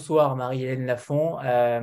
[0.00, 1.36] bonsoir Marie-Hélène Lafont.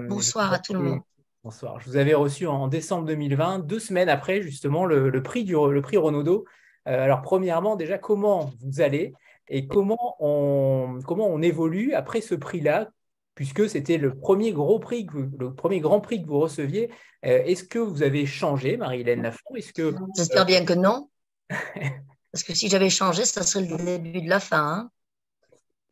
[0.10, 1.00] bonsoir à tout le monde.
[1.44, 1.80] Bonsoir.
[1.80, 5.82] Je vous avais reçu en décembre 2020, deux semaines après justement le, prix, du, le
[5.84, 6.46] prix Renaudot.
[6.86, 9.14] alors premièrement, déjà, comment vous allez
[9.50, 12.89] et comment on, comment on évolue après ce prix-là
[13.36, 15.06] puisque c'était le premier gros prix,
[15.38, 16.89] le premier grand prix que vous receviez.
[17.24, 19.54] Euh, est-ce que vous avez changé, Marie-Hélène Lafont?
[19.56, 21.08] Est-ce que J'espère bien que non.
[22.32, 24.64] Parce que si j'avais changé, ça serait le début de la fin.
[24.64, 24.92] Hein.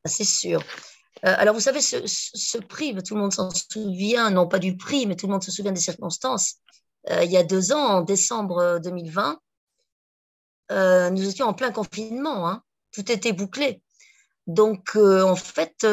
[0.05, 0.63] C'est sûr.
[1.23, 5.05] Euh, alors, vous savez, ce, prix, tout le monde s'en souvient, non pas du prix,
[5.07, 6.55] mais tout le monde se souvient des circonstances.
[7.09, 9.39] Euh, il y a deux ans, en décembre 2020,
[11.11, 12.49] nous étions en plein confinement.
[12.49, 12.63] Hein.
[12.91, 13.81] Tout était bouclé.
[14.47, 15.85] Donc, en fait,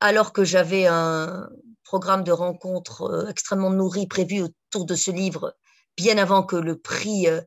[0.00, 1.48] alors que j'avais un
[1.84, 5.54] programme de rencontres euh, extrêmement nourri prévu autour de ce livre
[5.96, 7.40] bien avant que le prix euh,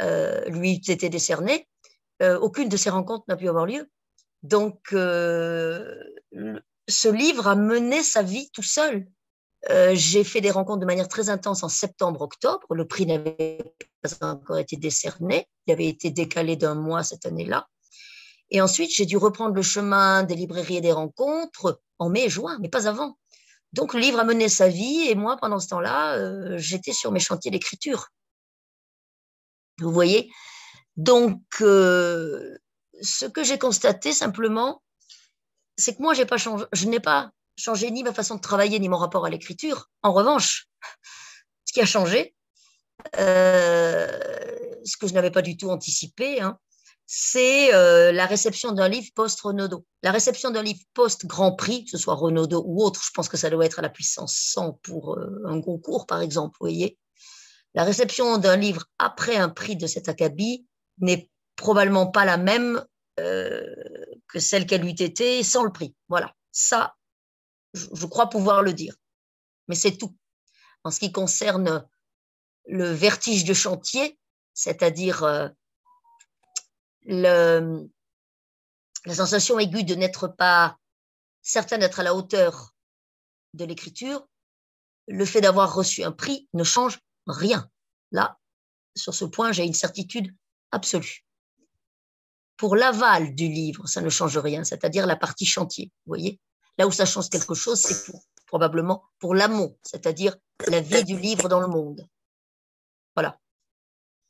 [0.00, 1.68] euh, lui ait été décerné,
[2.40, 3.90] aucune de ces rencontres n'a pu avoir lieu.
[4.42, 5.98] Donc, ce
[7.08, 9.06] livre a mené sa vie tout seul.
[9.92, 12.74] J'ai fait des rencontres de manière très intense en septembre-octobre.
[12.74, 13.58] Le prix n'avait
[14.02, 15.46] pas encore été décerné.
[15.66, 17.68] Il avait été décalé d'un mois cette année-là.
[18.50, 22.28] Et ensuite, j'ai dû reprendre le chemin des librairies et des rencontres en mai et
[22.28, 23.16] juin, mais pas avant.
[23.72, 27.12] Donc, le livre a mené sa vie et moi, pendant ce temps-là, euh, j'étais sur
[27.12, 28.08] mes chantiers d'écriture.
[29.78, 30.30] Vous voyez?
[30.96, 32.58] Donc, euh,
[33.02, 34.82] ce que j'ai constaté simplement,
[35.76, 38.88] c'est que moi, pas changé, je n'ai pas changé ni ma façon de travailler, ni
[38.88, 39.90] mon rapport à l'écriture.
[40.02, 40.68] En revanche,
[41.64, 42.34] ce qui a changé,
[43.18, 44.06] euh,
[44.84, 46.58] ce que je n'avais pas du tout anticipé, hein,
[47.06, 49.84] c'est euh, la réception d'un livre post-Renaudot.
[50.02, 53.36] La réception d'un livre post-Grand Prix, que ce soit Renaudot ou autre, je pense que
[53.36, 56.98] ça doit être à la puissance 100 pour euh, un concours, par exemple, vous voyez.
[57.74, 60.66] La réception d'un livre après un prix de cet acabit
[60.98, 62.84] n'est probablement pas la même
[63.16, 65.94] que celle qu'elle eût été sans le prix.
[66.08, 66.96] Voilà, ça,
[67.74, 68.94] je crois pouvoir le dire.
[69.68, 70.16] Mais c'est tout.
[70.84, 71.86] En ce qui concerne
[72.66, 74.18] le vertige de chantier,
[74.54, 75.52] c'est-à-dire
[77.04, 77.88] le,
[79.04, 80.78] la sensation aiguë de n'être pas
[81.42, 82.74] certain d'être à la hauteur
[83.54, 84.26] de l'écriture,
[85.08, 87.68] le fait d'avoir reçu un prix ne change rien.
[88.12, 88.38] Là,
[88.94, 90.34] sur ce point, j'ai une certitude
[90.70, 91.24] absolue.
[92.62, 95.90] Pour l'aval du livre, ça ne change rien, c'est-à-dire la partie chantier.
[96.06, 96.38] Vous voyez
[96.78, 100.36] Là où ça change quelque chose, c'est pour, probablement pour l'amont, c'est-à-dire
[100.68, 102.06] la vie du livre dans le monde.
[103.16, 103.40] Voilà.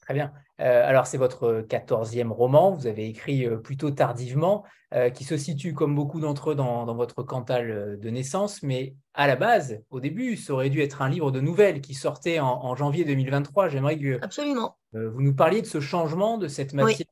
[0.03, 0.33] Très bien.
[0.61, 4.65] Euh, alors, c'est votre quatorzième roman, vous avez écrit euh, plutôt tardivement,
[4.95, 9.29] euh, qui se situe, comme beaucoup d'entre eux, dans, votre cantal de naissance, mais à
[9.29, 12.75] la base, au début, ça aurait dû être un livre de nouvelles qui sortait en,
[12.75, 13.69] janvier 2023.
[13.69, 14.77] J'aimerais que Absolument.
[14.93, 17.07] vous nous parliez de ce changement, de cette matière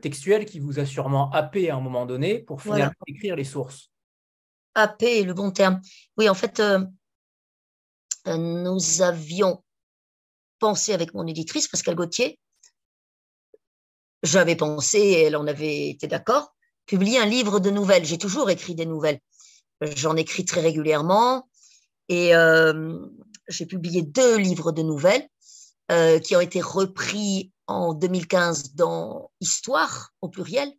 [0.00, 3.90] textuelle qui vous a sûrement happé à un moment donné pour finalement écrire les sources.
[4.74, 5.80] Happé est le bon terme.
[6.18, 6.62] Oui, en fait,
[8.26, 9.62] nous avions
[10.64, 12.38] pensé avec mon éditrice, Pascal Gauthier,
[14.22, 16.54] j'avais pensé, elle en avait été d'accord,
[16.86, 18.06] publier un livre de nouvelles.
[18.06, 19.20] J'ai toujours écrit des nouvelles.
[19.82, 21.46] J'en écris très régulièrement
[22.08, 22.98] et euh,
[23.46, 25.28] j'ai publié deux livres de nouvelles
[25.92, 30.72] euh, qui ont été repris en 2015 dans Histoire au pluriel,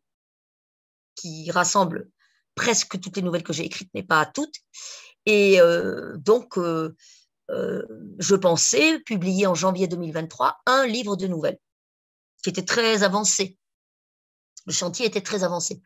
[1.14, 2.10] qui rassemble
[2.56, 4.56] presque toutes les nouvelles que j'ai écrites, mais pas toutes.
[5.28, 6.58] Et euh, donc,
[7.52, 7.84] euh,
[8.18, 11.60] je pensais publier en janvier 2023 un livre de nouvelles
[12.44, 13.58] qui était très avancé.
[14.66, 15.82] Le chantier était très avancé.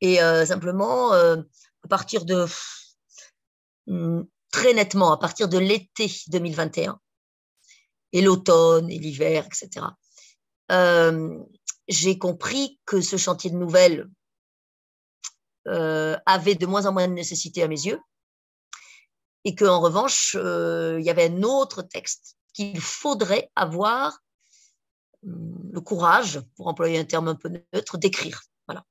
[0.00, 1.36] Et euh, simplement, euh,
[1.84, 2.46] à partir de,
[3.86, 6.98] hmm, très nettement, à partir de l'été 2021,
[8.12, 9.86] et l'automne et l'hiver, etc.,
[11.88, 14.08] j'ai compris que ce chantier de nouvelles
[15.66, 18.00] avait de moins en moins de nécessité à mes yeux
[19.44, 24.18] et qu'en revanche, euh, il y avait un autre texte qu'il faudrait avoir
[25.26, 28.42] hum, le courage, pour employer un terme un peu neutre, d'écrire.
[28.66, 28.84] Voilà.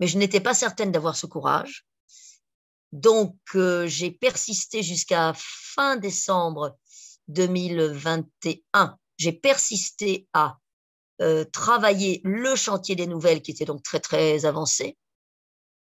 [0.00, 1.86] Mais je n'étais pas certaine d'avoir ce courage.
[2.92, 6.78] Donc, euh, j'ai persisté jusqu'à fin décembre
[7.28, 8.98] 2021.
[9.16, 10.58] J'ai persisté à
[11.20, 14.96] euh, travailler le chantier des nouvelles qui était donc très, très avancé.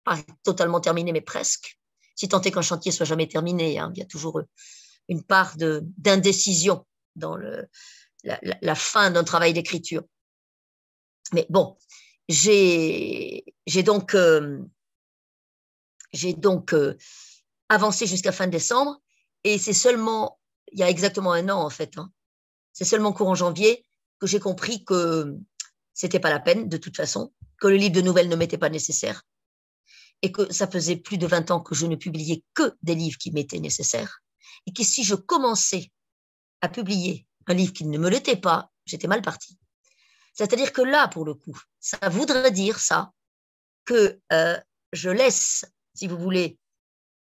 [0.04, 1.79] Pas totalement terminé, mais presque
[2.20, 3.80] si tant est qu'un chantier soit jamais terminé.
[3.80, 4.42] Hein, il y a toujours
[5.08, 6.86] une part d'indécision
[7.16, 10.04] dans la, fin d'un travail d'écriture.
[11.32, 11.78] Mais bon,
[12.28, 13.46] j'ai
[13.86, 14.60] donc, euh,
[16.24, 16.94] euh,
[17.70, 19.02] avancé jusqu'à fin décembre
[19.46, 20.42] et c'est seulement,
[20.74, 22.12] il y a exactement un an en fait, hein,
[22.74, 23.86] c'est seulement courant janvier
[24.20, 25.38] que j'ai compris que
[25.94, 27.32] c'était pas la peine de toute façon,
[27.62, 29.24] que le livre de nouvelles ne m'était pas nécessaire
[30.22, 33.18] et que ça faisait plus de 20 ans que je ne publiais que des livres
[33.18, 34.20] qui m'étaient nécessaires,
[34.66, 35.92] et que si je commençais
[36.62, 39.58] à publier un livre qui ne me l'était pas, j'étais mal parti.
[40.34, 43.12] C'est-à-dire que là, pour le coup, ça voudrait dire ça,
[43.86, 44.60] que euh,
[44.94, 46.60] je laisse, si vous voulez,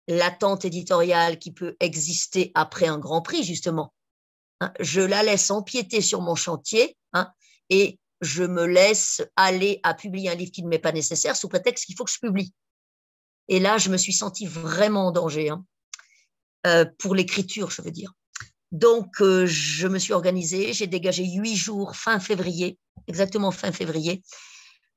[0.09, 3.93] l'attente éditoriale qui peut exister après un grand prix, justement.
[4.61, 7.33] Hein, je la laisse empiéter sur mon chantier hein,
[7.69, 11.49] et je me laisse aller à publier un livre qui ne m'est pas nécessaire sous
[11.49, 12.55] prétexte qu'il faut que je publie.
[13.49, 15.65] Et là, je me suis sentie vraiment en danger, hein,
[16.67, 18.13] euh, pour l'écriture, je veux dire.
[18.71, 24.23] Donc, euh, je me suis organisée, j'ai dégagé huit jours fin février, exactement fin février,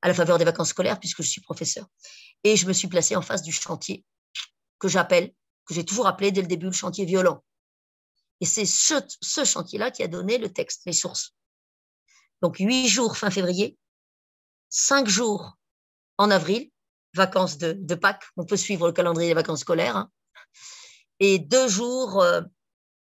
[0.00, 1.86] à la faveur des vacances scolaires, puisque je suis professeur.
[2.44, 4.04] Et je me suis placée en face du chantier
[4.78, 5.32] que j'appelle,
[5.66, 7.42] que j'ai toujours appelé dès le début le chantier violent.
[8.40, 11.34] Et c'est ce, ce chantier-là qui a donné le texte, les sources.
[12.42, 13.76] Donc, huit jours fin février,
[14.68, 15.56] cinq jours
[16.18, 16.70] en avril,
[17.16, 20.10] vacances de, Pâques, on peut suivre le calendrier des vacances scolaires, hein.
[21.18, 22.42] et deux jours, euh,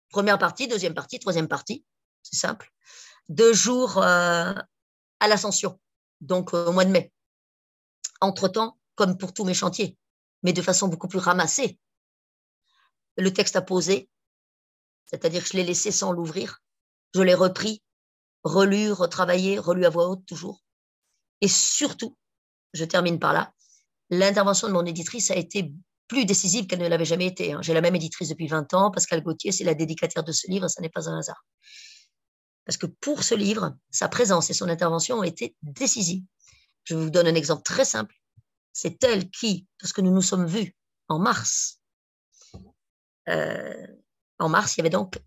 [0.10, 1.86] première partie, deuxième partie, troisième partie,
[2.24, 2.72] c'est simple,
[3.30, 4.54] deux jours euh,
[5.20, 5.80] à l'ascension,
[6.22, 7.14] donc euh, au mois de mai.
[8.22, 9.98] Entre-temps, comme pour tous mes chantiers,
[10.44, 11.80] mais de façon beaucoup plus ramassée,
[13.18, 14.10] le texte a posé,
[15.06, 16.62] c'est-à-dire que je l'ai laissé sans l'ouvrir,
[17.16, 17.82] je l'ai repris,
[18.44, 20.64] relu, retravaillé, relu à voix haute toujours.
[21.42, 22.18] Et surtout,
[22.74, 23.54] je termine par là,
[24.10, 25.74] l'intervention de mon éditrice a été
[26.08, 27.54] plus décisive qu'elle ne l'avait jamais été.
[27.54, 27.60] Hein.
[27.62, 28.92] J'ai la même éditrice depuis 20 ans.
[28.92, 31.46] Pascal Gauthier, c'est la dédicataire de ce livre, ça n'est pas un hasard.
[32.66, 36.24] Parce que pour ce livre, sa présence et son intervention ont été décisives.
[36.84, 38.16] Je vous donne un exemple très simple.
[38.74, 40.76] C'est elle qui, parce que nous nous sommes vus
[41.08, 41.80] en mars,
[43.30, 43.88] euh,
[44.40, 45.20] en mars, il y avait donc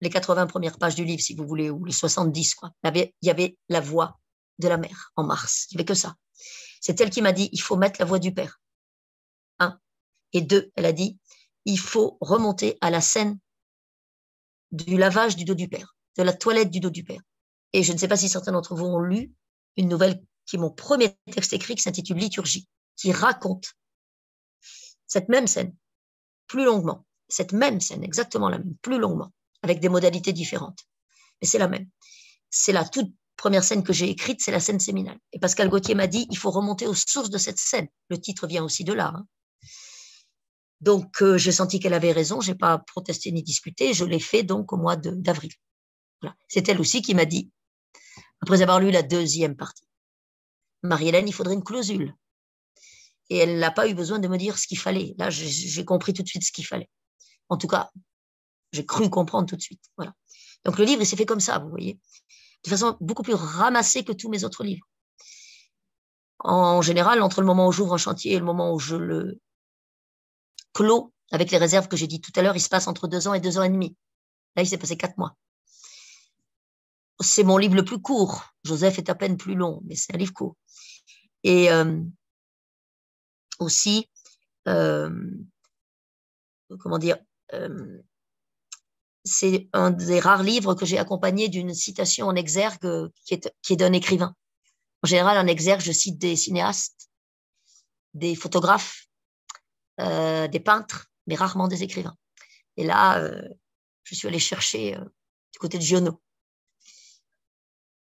[0.00, 2.72] les 80 premières pages du livre, si vous voulez, ou les 70, quoi.
[2.84, 4.18] Il y avait, la voix
[4.58, 5.66] de la mère en mars.
[5.70, 6.14] Il n'y avait que ça.
[6.80, 8.60] C'est elle qui m'a dit, il faut mettre la voix du père.
[9.58, 9.78] Un.
[10.32, 11.18] Et deux, elle a dit,
[11.66, 13.38] il faut remonter à la scène
[14.72, 17.20] du lavage du dos du père, de la toilette du dos du père.
[17.72, 19.32] Et je ne sais pas si certains d'entre vous ont lu
[19.76, 23.74] une nouvelle qui est mon premier texte écrit qui s'intitule Liturgie, qui raconte
[25.06, 25.76] cette même scène,
[26.46, 30.80] plus longuement, cette même scène, exactement la même, plus longuement avec des modalités différentes.
[31.40, 31.88] Mais c'est la même.
[32.48, 35.18] C'est la toute première scène que j'ai écrite, c'est la scène séminale.
[35.32, 37.88] Et Pascal Gauthier m'a dit, il faut remonter aux sources de cette scène.
[38.10, 39.14] Le titre vient aussi de là.
[39.16, 39.26] Hein.
[40.82, 44.42] Donc, euh, j'ai senti qu'elle avait raison, j'ai pas protesté ni discuté, je l'ai fait
[44.42, 45.52] donc au mois d'avril.
[46.20, 46.36] Voilà.
[46.48, 47.50] C'est elle aussi qui m'a dit,
[48.42, 49.86] après avoir lu la deuxième partie,
[50.82, 52.14] Marie-Hélène, il faudrait une clausule.
[53.30, 55.14] Et elle n'a pas eu besoin de me dire ce qu'il fallait.
[55.18, 56.90] Là, j'ai compris tout de suite ce qu'il fallait.
[57.48, 57.90] En tout cas,
[58.72, 59.82] j'ai cru comprendre tout de suite.
[59.96, 60.12] Voilà.
[60.64, 61.98] Donc le livre, il s'est fait comme ça, vous voyez,
[62.64, 64.86] de façon beaucoup plus ramassée que tous mes autres livres.
[66.38, 69.40] En général, entre le moment où j'ouvre un chantier et le moment où je le
[70.72, 73.28] clos, avec les réserves que j'ai dit tout à l'heure, il se passe entre deux
[73.28, 73.96] ans et deux ans et demi.
[74.56, 75.36] Là, il s'est passé quatre mois.
[77.20, 78.44] C'est mon livre le plus court.
[78.64, 80.56] Joseph est à peine plus long, mais c'est un livre court.
[81.44, 82.00] Et euh,
[83.58, 84.08] aussi,
[84.68, 85.30] euh,
[86.78, 87.18] comment dire,
[87.52, 88.00] euh,
[89.24, 93.74] c'est un des rares livres que j'ai accompagné d'une citation en exergue qui est, qui
[93.74, 94.34] est d'un écrivain.
[95.02, 97.10] En général, en exergue, je cite des cinéastes,
[98.14, 99.06] des photographes,
[100.00, 102.16] euh, des peintres, mais rarement des écrivains.
[102.76, 103.42] Et là, euh,
[104.02, 105.04] je suis allée chercher euh,
[105.52, 106.20] du côté de Giono.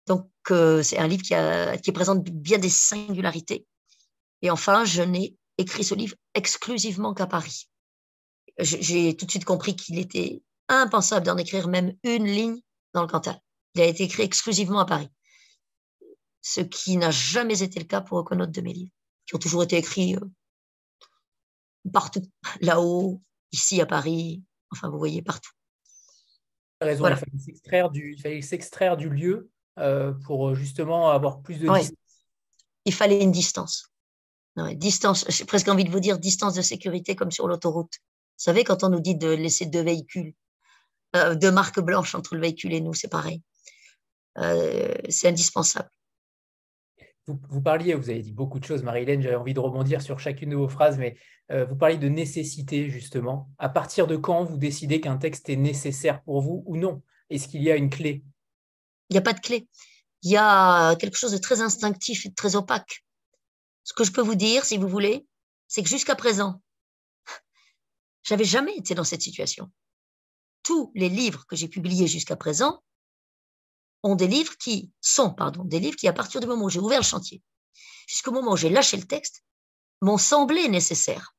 [0.07, 3.67] Donc, c'est un livre qui, a, qui présente bien des singularités.
[4.41, 7.69] Et enfin, je n'ai écrit ce livre exclusivement qu'à Paris.
[8.57, 12.61] J'ai tout de suite compris qu'il était impensable d'en écrire même une ligne
[12.93, 13.39] dans le Cantal.
[13.75, 15.09] Il a été écrit exclusivement à Paris.
[16.41, 18.91] Ce qui n'a jamais été le cas pour aucun autre de mes livres,
[19.25, 20.25] qui ont toujours été écrits euh,
[21.91, 22.23] partout,
[22.61, 23.21] là-haut,
[23.51, 25.51] ici à Paris, enfin vous voyez partout.
[26.81, 29.49] Raison, il fallait s'extraire du, s'extraire du lieu
[29.79, 31.91] euh, pour justement avoir plus de distance.
[32.85, 33.91] Il fallait une distance.
[34.75, 37.93] distance, j'ai presque envie de vous dire distance de sécurité comme sur l'autoroute.
[37.93, 40.33] Vous savez, quand on nous dit de laisser deux véhicules
[41.15, 43.41] euh, de marque blanche entre le véhicule et nous, c'est pareil.
[44.37, 45.89] Euh, c'est indispensable.
[47.27, 50.49] Vous, parliez, vous avez dit beaucoup de choses, Marie-Hélène, j'avais envie de rebondir sur chacune
[50.49, 51.15] de vos phrases, mais
[51.51, 53.51] euh, vous parliez de nécessité, justement.
[53.59, 57.03] À partir de quand vous décidez qu'un texte est nécessaire pour vous ou non?
[57.29, 58.23] Est-ce qu'il y a une clé?
[59.09, 59.67] Il n'y a pas de clé.
[60.23, 63.05] Il y a quelque chose de très instinctif et de très opaque.
[63.83, 65.27] Ce que je peux vous dire, si vous voulez,
[65.67, 66.61] c'est que jusqu'à présent,
[68.23, 69.71] j'avais jamais été dans cette situation
[70.63, 72.83] tous les livres que j'ai publiés jusqu'à présent
[74.03, 76.79] ont des livres qui sont, pardon, des livres qui, à partir du moment où j'ai
[76.79, 77.41] ouvert le chantier,
[78.07, 79.43] jusqu'au moment où j'ai lâché le texte,
[80.01, 81.35] m'ont semblé nécessaires.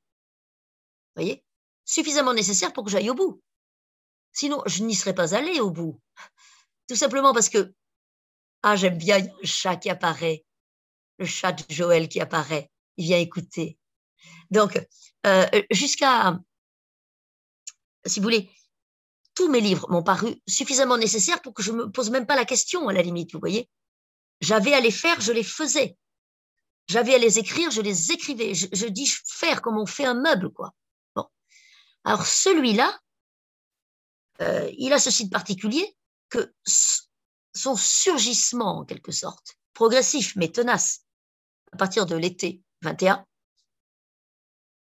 [1.14, 1.44] Vous voyez?
[1.84, 3.42] Suffisamment nécessaires pour que j'aille au bout.
[4.32, 6.00] Sinon, je n'y serais pas allé au bout.
[6.86, 7.74] Tout simplement parce que,
[8.62, 10.44] ah, j'aime bien le chat qui apparaît,
[11.18, 13.78] le chat de Joël qui apparaît, il vient écouter.
[14.50, 14.78] Donc,
[15.26, 16.38] euh, jusqu'à,
[18.06, 18.50] si vous voulez,
[19.34, 22.44] tous mes livres m'ont paru suffisamment nécessaires pour que je me pose même pas la
[22.44, 23.68] question, à la limite, vous voyez.
[24.40, 25.96] J'avais à les faire, je les faisais.
[26.88, 28.54] J'avais à les écrire, je les écrivais.
[28.54, 30.74] Je, dis faire comme on fait un meuble, quoi.
[31.14, 31.26] Bon.
[32.04, 32.98] Alors celui-là,
[34.40, 35.96] euh, il a ceci de particulier
[36.30, 41.04] que son surgissement, en quelque sorte, progressif mais tenace,
[41.72, 43.24] à partir de l'été 21,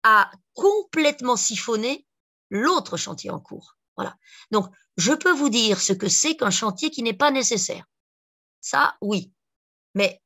[0.03, 2.07] a complètement siphonné
[2.51, 3.77] l'autre chantier en cours.
[3.97, 4.17] Voilà.
[4.51, 7.85] Donc, je peux vous dire ce que c'est qu'un chantier qui n'est pas nécessaire.
[8.61, 9.33] Ça, oui.
[9.95, 10.23] Mais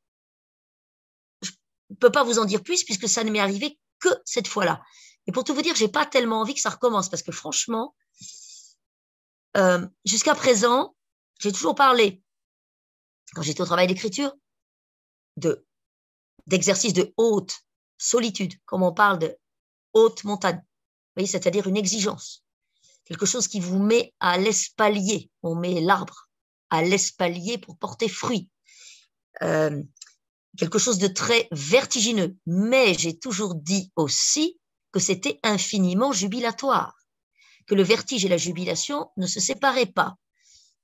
[1.42, 1.50] je
[1.90, 4.82] ne peux pas vous en dire plus puisque ça ne m'est arrivé que cette fois-là.
[5.26, 7.94] Et pour tout vous dire, j'ai pas tellement envie que ça recommence parce que franchement,
[9.56, 10.94] euh, jusqu'à présent,
[11.40, 12.22] j'ai toujours parlé,
[13.34, 14.32] quand j'étais au travail d'écriture,
[15.36, 15.64] de
[16.46, 17.60] d'exercice de haute
[17.98, 19.36] solitude, comme on parle de
[19.92, 20.56] haute montagne.
[20.56, 22.42] Vous voyez, c'est-à-dire une exigence,
[23.08, 25.30] quelque chose qui vous met à l'espalier.
[25.42, 26.28] On met l'arbre
[26.68, 28.50] à l'espalier pour porter fruit.
[29.42, 29.82] Euh,
[30.58, 32.36] quelque chose de très vertigineux.
[32.46, 34.58] Mais j'ai toujours dit aussi
[34.92, 36.94] que c'était infiniment jubilatoire,
[37.66, 40.16] que le vertige et la jubilation ne se séparaient pas.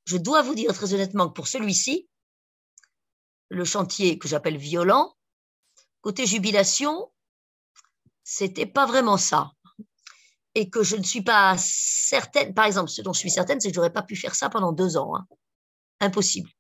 [0.07, 2.09] Je dois vous dire très honnêtement que pour celui-ci,
[3.51, 5.15] le chantier que j'appelle violent,
[6.01, 7.13] côté jubilation,
[8.23, 9.53] c'était pas vraiment ça.
[10.55, 13.69] Et que je ne suis pas certaine, par exemple, ce dont je suis certaine, c'est
[13.69, 15.17] que j'aurais pas pu faire ça pendant deux ans.
[15.17, 15.27] Hein.
[16.01, 16.51] Impossible.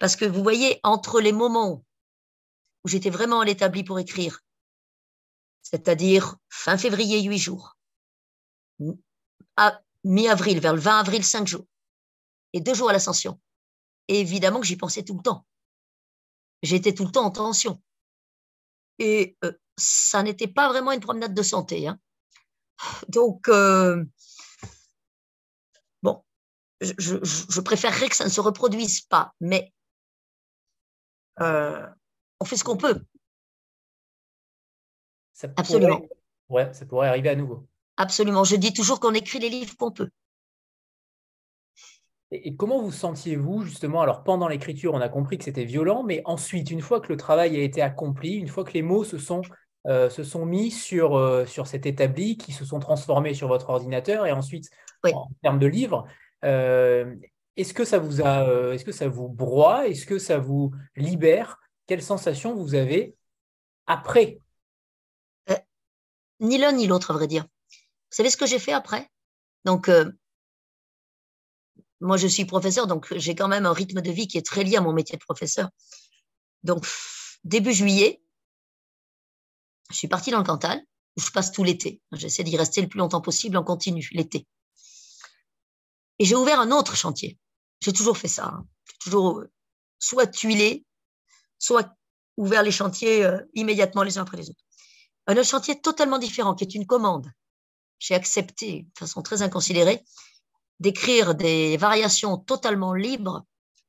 [0.00, 1.84] Parce que vous voyez, entre les moments
[2.84, 4.40] où j'étais vraiment à l'établi pour écrire,
[5.62, 7.76] c'est-à-dire fin février, huit jours,
[9.56, 11.66] à mi-avril, vers le 20 avril, cinq jours,
[12.52, 13.40] et deux jours à l'ascension.
[14.08, 15.44] évidemment que j'y pensais tout le temps.
[16.62, 17.80] J'étais tout le temps en tension.
[18.98, 21.86] Et euh, ça n'était pas vraiment une promenade de santé.
[21.86, 22.00] Hein.
[23.08, 24.04] Donc, euh,
[26.02, 26.22] bon,
[26.80, 26.92] je,
[27.22, 29.72] je, préférerais que ça ne se reproduise pas, mais
[31.40, 31.86] euh,
[32.40, 33.00] on fait ce qu'on peut.
[35.56, 36.02] Absolument.
[36.48, 37.66] ouais, ça pourrait arriver à nouveau.
[37.96, 38.44] Absolument.
[38.44, 40.10] Je dis toujours qu'on écrit les livres qu'on peut.
[42.30, 46.22] Et, comment vous sentiez-vous justement Alors pendant l'écriture, on a compris que c'était violent, mais
[46.24, 49.18] ensuite, une fois que le travail a été accompli, une fois que les mots se
[49.18, 49.42] sont,
[49.86, 53.70] euh, se sont mis sur, euh, sur cet établi, qui se sont transformés sur votre
[53.70, 54.70] ordinateur, et ensuite
[55.04, 56.06] en termes de livres,
[56.44, 57.14] euh,
[57.56, 61.58] est-ce que ça vous a, est-ce que ça vous broie, est-ce que ça vous libère?
[61.86, 63.14] Quelle sensation vous avez
[63.86, 64.38] après?
[66.40, 67.42] Ni l'un ni l'autre, à vrai dire.
[67.42, 69.08] Vous savez ce que j'ai fait après?
[69.64, 69.90] Donc,
[72.00, 74.62] moi, je suis professeur, donc j'ai quand même un rythme de vie qui est très
[74.62, 75.68] lié à mon métier de professeur.
[76.62, 76.86] Donc,
[77.42, 78.20] début juillet,
[79.90, 80.82] je suis partie dans le Cantal,
[81.16, 82.00] où je passe tout l'été.
[82.12, 84.46] J'essaie d'y rester le plus longtemps possible en continu, l'été.
[86.18, 87.38] Et j'ai ouvert un autre chantier.
[87.80, 88.46] J'ai toujours fait ça.
[88.46, 88.66] Hein.
[88.90, 89.50] J'ai toujours euh,
[89.98, 90.84] soit tuilé,
[91.58, 91.94] soit
[92.36, 94.62] ouvert les chantiers euh, immédiatement les uns après les autres.
[95.26, 97.30] Un autre chantier totalement différent, qui est une commande.
[97.98, 100.04] J'ai accepté de façon très inconsidérée
[100.80, 103.44] d'écrire des variations totalement libres,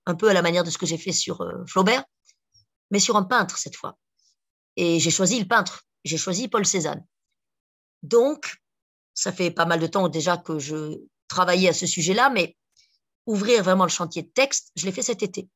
[0.06, 2.04] un peu à la manière de ce que j'ai fait sur euh, Flaubert,
[2.90, 3.98] mais sur un peintre cette fois.
[4.76, 7.06] Et j'ai choisi le peintre, j'ai choisi Paul Cézanne.
[8.04, 8.62] Donc,
[9.14, 12.56] ça fait pas mal de temps déjà que je travaillais à ce sujet-là, mais
[13.26, 15.50] ouvrir vraiment le chantier de texte, je l'ai fait cet été.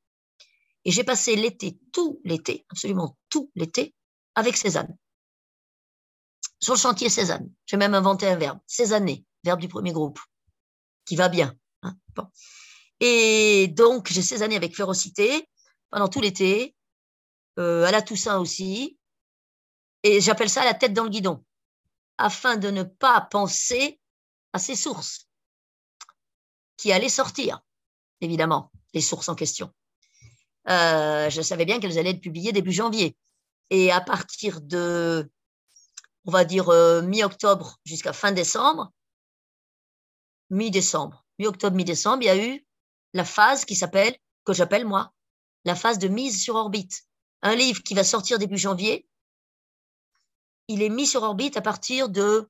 [0.85, 3.95] Et j'ai passé l'été, tout l'été, absolument tout l'été,
[4.35, 4.97] avec Cézanne.
[6.59, 7.51] Sur le chantier Cézanne.
[7.65, 9.09] J'ai même inventé un verbe, Cézanne,
[9.43, 10.19] verbe du premier groupe
[11.05, 11.55] qui va bien.
[11.81, 11.95] Hein.
[12.99, 15.49] Et donc, j'ai ces années avec férocité
[15.89, 16.75] pendant tout l'été,
[17.59, 18.97] euh, à la Toussaint aussi.
[20.03, 21.43] Et j'appelle ça la tête dans le guidon,
[22.17, 23.99] afin de ne pas penser
[24.51, 25.29] à ces sources
[26.77, 27.61] qui allaient sortir,
[28.21, 29.73] évidemment, les sources en question.
[30.69, 33.17] Euh, je savais bien qu'elles allaient être publiées début janvier.
[33.69, 35.29] Et à partir de,
[36.25, 38.91] on va dire, euh, mi-octobre jusqu'à fin décembre,
[40.49, 41.25] mi-décembre.
[41.39, 42.65] Mi-octobre, mi-décembre, il y a eu
[43.13, 45.13] la phase qui s'appelle, que j'appelle moi,
[45.65, 47.03] la phase de mise sur orbite.
[47.41, 49.07] Un livre qui va sortir début janvier,
[50.67, 52.49] il est mis sur orbite à partir de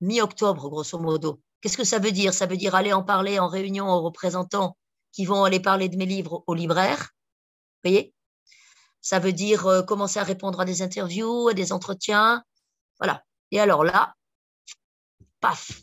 [0.00, 1.40] mi-octobre, grosso modo.
[1.60, 2.34] Qu'est-ce que ça veut dire?
[2.34, 4.76] Ça veut dire aller en parler en réunion aux représentants
[5.12, 7.10] qui vont aller parler de mes livres aux libraires.
[7.84, 8.14] Vous voyez?
[9.00, 12.42] Ça veut dire euh, commencer à répondre à des interviews, à des entretiens,
[12.98, 13.24] Voilà.
[13.50, 14.14] Et alors là,
[15.40, 15.82] paf.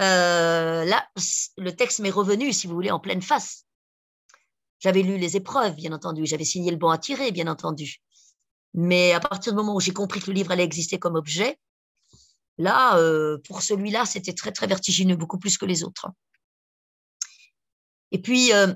[0.00, 1.08] Euh, là,
[1.56, 3.66] le texte m'est revenu, si vous voulez, en pleine face.
[4.78, 6.24] J'avais lu les épreuves, bien entendu.
[6.24, 8.00] J'avais signé le bon à tirer, bien entendu.
[8.74, 11.58] Mais à partir du moment où j'ai compris que le livre allait exister comme objet,
[12.58, 16.08] là, euh, pour celui-là, c'était très, très vertigineux, beaucoup plus que les autres.
[18.10, 18.72] Et puis, euh,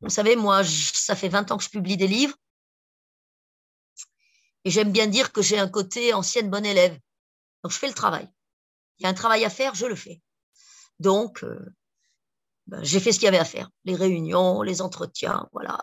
[0.00, 2.36] vous savez, moi, ça fait 20 ans que je publie des livres.
[4.64, 6.98] Et j'aime bien dire que j'ai un côté ancienne bonne élève.
[7.62, 8.28] Donc, je fais le travail.
[8.98, 10.22] Il y a un travail à faire, je le fais.
[11.00, 11.74] Donc, euh,
[12.66, 13.68] ben, j'ai fait ce qu'il y avait à faire.
[13.84, 15.78] Les réunions, les entretiens, voilà.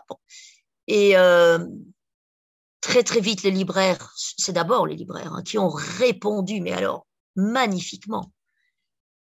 [0.88, 1.64] Et euh,
[2.82, 7.06] très, très vite, les libraires, c'est d'abord les libraires hein, qui ont répondu, mais alors
[7.36, 8.30] magnifiquement.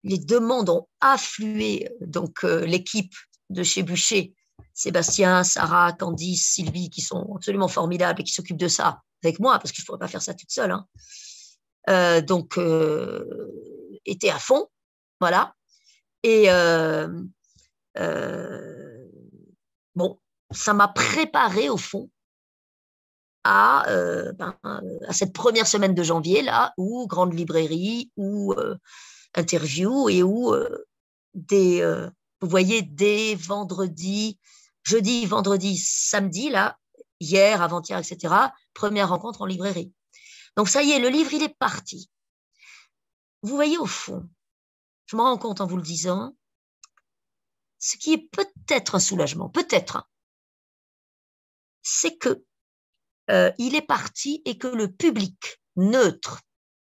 [0.03, 1.87] Les demandes ont afflué.
[2.01, 3.13] Donc, euh, l'équipe
[3.49, 4.33] de chez Bûcher,
[4.73, 9.59] Sébastien, Sarah, Candice, Sylvie, qui sont absolument formidables et qui s'occupent de ça avec moi,
[9.59, 10.71] parce que je ne pourrais pas faire ça toute seule.
[10.71, 10.87] Hein.
[11.89, 14.67] Euh, donc, euh, était à fond,
[15.19, 15.53] voilà.
[16.23, 16.47] Et
[19.95, 20.17] bon,
[20.51, 22.09] ça m'a préparé au fond
[23.43, 23.85] à,
[24.33, 28.53] ben, à cette première semaine de janvier, là, où grande librairie, où
[29.35, 30.55] interview et où
[31.33, 31.81] des,
[32.41, 34.39] vous voyez, dès vendredi,
[34.83, 36.77] jeudi, vendredi, samedi, là,
[37.19, 38.33] hier, avant-hier, etc.,
[38.73, 39.93] première rencontre en librairie.
[40.57, 42.09] Donc ça y est, le livre, il est parti.
[43.41, 44.27] Vous voyez, au fond,
[45.05, 46.35] je me rends compte en vous le disant,
[47.79, 50.07] ce qui est peut-être un soulagement, peut-être,
[51.81, 52.43] c'est que
[53.31, 56.41] euh, il est parti et que le public neutre,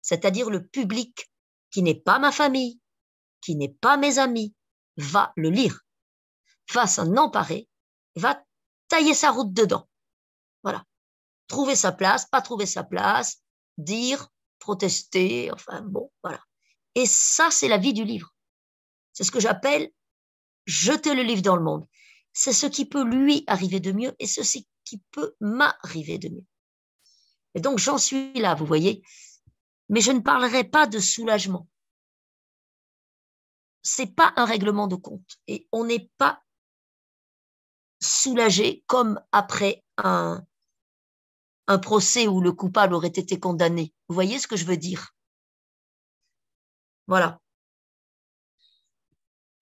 [0.01, 1.31] c'est-à-dire le public
[1.71, 2.81] qui n'est pas ma famille,
[3.43, 4.55] qui n'est pas mes amis,
[4.97, 5.81] va le lire,
[6.73, 7.69] va s'en emparer,
[8.17, 8.43] va
[8.89, 9.89] tailler sa route dedans.
[10.63, 10.85] Voilà.
[11.47, 13.43] Trouver sa place, pas trouver sa place,
[13.79, 16.41] dire, protester, enfin bon, voilà.
[16.95, 18.35] Et ça, c'est la vie du livre.
[19.13, 19.91] C'est ce que j'appelle
[20.67, 21.87] jeter le livre dans le monde.
[22.33, 24.43] C'est ce qui peut lui arriver de mieux et ce
[24.99, 26.47] peut m'arriver de mieux.
[27.55, 29.03] Et donc, j'en suis là, vous voyez.
[29.89, 31.67] Mais je ne parlerai pas de soulagement
[33.83, 36.43] c'est pas un règlement de compte et on n'est pas
[38.01, 40.45] soulagé comme après un,
[41.67, 43.93] un procès où le coupable aurait été condamné.
[44.09, 45.15] Vous voyez ce que je veux dire?
[47.07, 47.41] Voilà.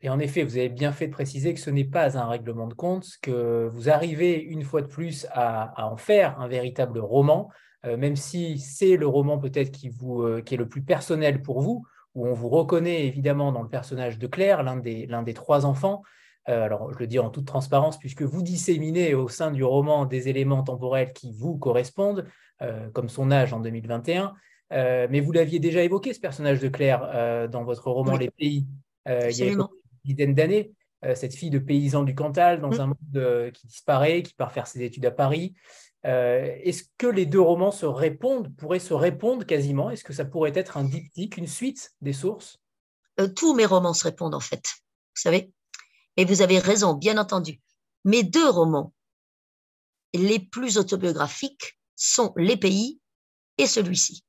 [0.01, 2.69] Et en effet, vous avez bien fait de préciser que ce n'est pas un règlement
[2.69, 7.51] de compte, que vous arrivez une fois de plus à, en faire un véritable roman,
[7.85, 11.43] euh, même si c'est le roman peut-être qui, vous, euh, qui est le plus personnel
[11.43, 11.85] pour vous,
[12.15, 15.67] où on vous reconnaît évidemment dans le personnage de Claire, l'un des, l'un des trois
[15.67, 16.03] enfants.
[16.49, 20.07] Euh, alors, je le dis en toute transparence, puisque vous disséminez au sein du roman
[20.07, 22.27] des éléments temporels qui vous correspondent,
[22.93, 24.35] comme son âge en 2021.
[24.73, 28.67] Euh, mais vous l'aviez déjà évoqué, ce personnage de Claire, dans votre roman Les Pays,
[29.07, 29.69] il y a
[30.05, 30.73] dizaine d'années.
[31.15, 32.81] cette fille de paysan du Cantal, dans mm.
[32.81, 35.55] un monde qui disparaît, qui part faire ses études à Paris,
[36.07, 39.91] euh, est-ce que les deux romans se répondent, pourraient se répondre quasiment?
[39.91, 42.59] Est-ce que ça pourrait être un diptyque, une suite des sources?
[43.21, 45.53] Euh, Tous mes romans se répondent en fait, vous savez?
[46.17, 47.61] Et vous avez raison, bien entendu.
[48.05, 48.93] Mes deux romans
[50.15, 53.01] les plus autobiographiques sont Les Pays
[53.59, 54.25] et celui-ci.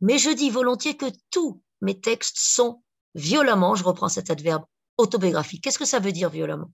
[0.00, 2.82] Mais je dis volontiers que tous mes textes sont
[3.14, 4.64] violemment, je reprends cet adverbe,
[4.98, 5.64] autobiographiques.
[5.64, 6.70] Qu'est-ce que ça veut dire violemment?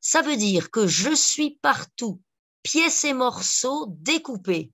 [0.00, 2.20] Ça veut dire que je suis partout
[2.62, 4.72] pièces et morceaux découpés,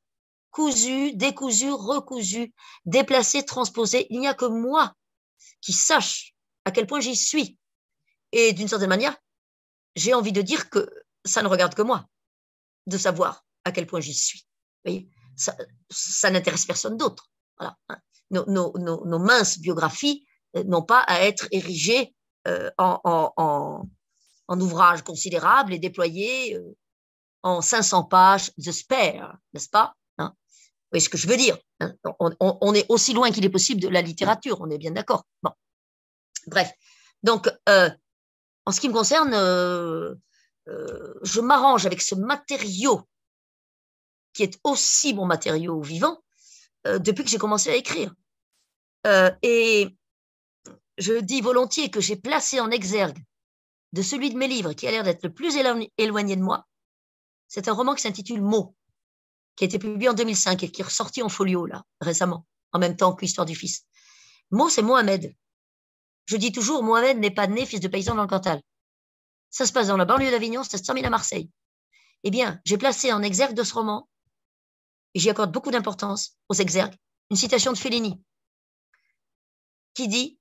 [0.50, 2.52] cousus, décousus, recousus,
[2.86, 4.06] déplacés, transposés.
[4.10, 4.94] Il n'y a que moi
[5.60, 7.58] qui sache à quel point j'y suis.
[8.32, 9.16] Et d'une certaine manière,
[9.96, 10.88] j'ai envie de dire que
[11.24, 12.06] ça ne regarde que moi
[12.86, 14.46] de savoir à quel point j'y suis.
[14.84, 15.08] voyez?
[15.36, 17.30] Ça, n'intéresse personne d'autre.
[18.30, 22.14] Nos, minces biographies n'ont pas à être érigées
[22.48, 23.00] euh, en,
[23.36, 26.76] en, ouvrages considérables et déployés euh,
[27.42, 30.34] en 500 pages The Spare, n'est-ce pas hein?
[30.34, 31.94] Vous voyez ce que je veux dire hein?
[32.18, 35.24] On, est aussi loin qu'il est possible de la littérature, on est bien d'accord.
[35.42, 35.52] Bon.
[36.48, 36.72] Bref,
[37.22, 37.90] donc, euh,
[38.66, 40.14] en ce qui me concerne, euh,
[40.68, 43.02] euh, je m'arrange avec ce matériau
[44.32, 46.18] qui est aussi mon matériau vivant
[46.84, 48.12] depuis que j'ai commencé à écrire.
[49.42, 49.96] et
[50.98, 53.22] je dis volontiers que j'ai placé en exergue
[53.92, 56.66] de celui de mes livres qui a l'air d'être le plus éloigné de moi,
[57.48, 58.74] c'est un roman qui s'intitule Mots,
[59.56, 62.78] qui a été publié en 2005 et qui est ressorti en folio, là, récemment, en
[62.78, 63.86] même temps que Histoire du Fils.
[64.50, 65.34] Mots, c'est Mohamed.
[66.24, 68.62] Je dis toujours, Mohamed n'est pas né fils de paysan dans le Cantal.
[69.50, 71.50] Ça se passe dans la banlieue d'Avignon, ça se termine à Marseille.
[72.24, 74.08] Eh bien, j'ai placé en exergue de ce roman,
[75.14, 76.94] et j'y accorde beaucoup d'importance aux exergues,
[77.30, 78.22] une citation de Fellini
[79.94, 80.38] qui dit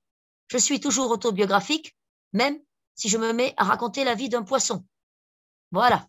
[0.52, 1.96] Je suis toujours autobiographique,
[2.34, 2.60] même
[2.94, 4.84] si je me mets à raconter la vie d'un poisson.
[5.70, 6.06] Voilà.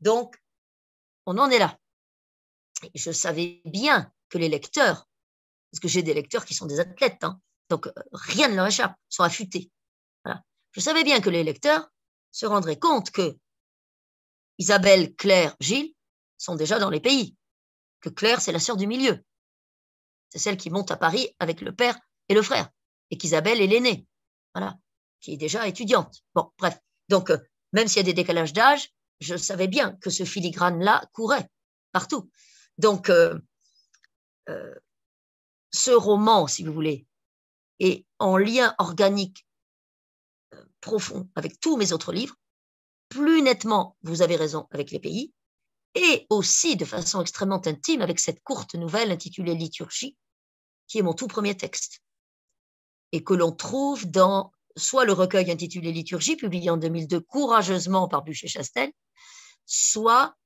[0.00, 0.36] Donc,
[1.24, 1.78] on en est là.
[2.94, 5.08] je savais bien que les lecteurs,
[5.70, 8.66] parce que j'ai des lecteurs qui sont des athlètes, hein, donc euh, rien ne leur
[8.66, 9.70] échappe, sont affûtés.
[10.72, 11.90] Je savais bien que les lecteurs
[12.32, 13.38] se rendraient compte que
[14.58, 15.94] Isabelle, Claire, Gilles
[16.36, 17.34] sont déjà dans les pays,
[18.00, 19.24] que Claire, c'est la sœur du milieu.
[20.28, 21.98] C'est celle qui monte à Paris avec le père
[22.28, 22.70] et le frère,
[23.10, 24.06] et qu'Isabelle est l'aînée,
[24.54, 24.78] voilà,
[25.20, 26.22] qui est déjà étudiante.
[26.34, 26.78] Bon, bref.
[27.08, 27.38] Donc, euh,
[27.72, 31.48] même s'il y a des décalages d'âge, je savais bien que ce filigrane-là courait
[31.92, 32.30] partout.
[32.78, 33.38] Donc, euh,
[34.48, 34.74] euh,
[35.72, 37.06] ce roman, si vous voulez,
[37.78, 39.46] est en lien organique
[40.80, 42.36] profond avec tous mes autres livres,
[43.08, 45.32] plus nettement, vous avez raison, avec les pays,
[45.94, 50.16] et aussi de façon extrêmement intime avec cette courte nouvelle intitulée Liturgie,
[50.86, 52.02] qui est mon tout premier texte,
[53.12, 58.24] et que l'on trouve dans soit le recueil intitulé Liturgie, publié en 2002 courageusement par
[58.24, 58.92] Bûcher-Chastel,
[59.66, 60.36] soit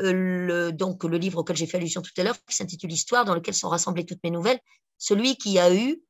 [0.00, 3.24] euh, le, donc le livre auquel j'ai fait allusion tout à l'heure, qui s'intitule Histoire,
[3.24, 4.60] dans lequel sont rassemblées toutes mes nouvelles,
[4.98, 6.02] celui qui a eu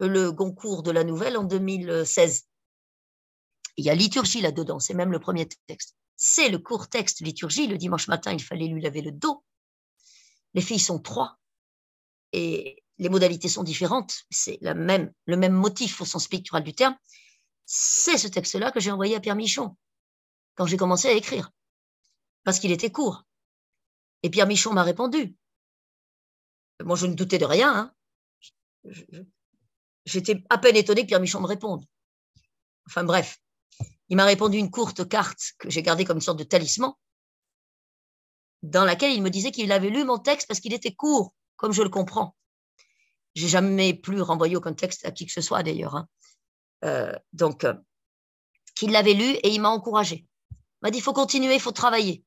[0.00, 2.44] le Goncourt de la nouvelle en 2016.
[3.76, 5.96] Il y a liturgie là-dedans, c'est même le premier texte.
[6.16, 7.66] C'est le court texte liturgie.
[7.66, 9.42] Le dimanche matin, il fallait lui laver le dos.
[10.54, 11.38] Les filles sont trois
[12.32, 14.22] et les modalités sont différentes.
[14.30, 16.96] C'est même, le même motif au sens pictural du terme.
[17.66, 19.76] C'est ce texte-là que j'ai envoyé à Pierre Michon
[20.54, 21.50] quand j'ai commencé à écrire,
[22.44, 23.24] parce qu'il était court.
[24.22, 25.34] Et Pierre Michon m'a répondu.
[26.84, 27.92] Moi, je ne doutais de rien.
[28.84, 28.92] Hein.
[30.04, 31.84] J'étais à peine étonné que Pierre Michon me réponde.
[32.86, 33.38] Enfin bref,
[34.08, 36.92] il m'a répondu une courte carte que j'ai gardée comme une sorte de talisman,
[38.62, 41.72] dans laquelle il me disait qu'il avait lu mon texte parce qu'il était court, comme
[41.72, 42.36] je le comprends.
[43.34, 45.96] J'ai jamais plus renvoyé aucun texte à qui que ce soit d'ailleurs.
[45.96, 46.08] Hein.
[46.84, 47.74] Euh, donc, euh,
[48.74, 50.26] qu'il l'avait lu et il m'a encouragé.
[50.50, 52.24] Il m'a dit il faut continuer, il faut travailler.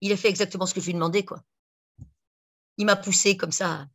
[0.00, 1.42] Il a fait exactement ce que je lui demandais, quoi.
[2.76, 3.86] Il m'a poussé comme ça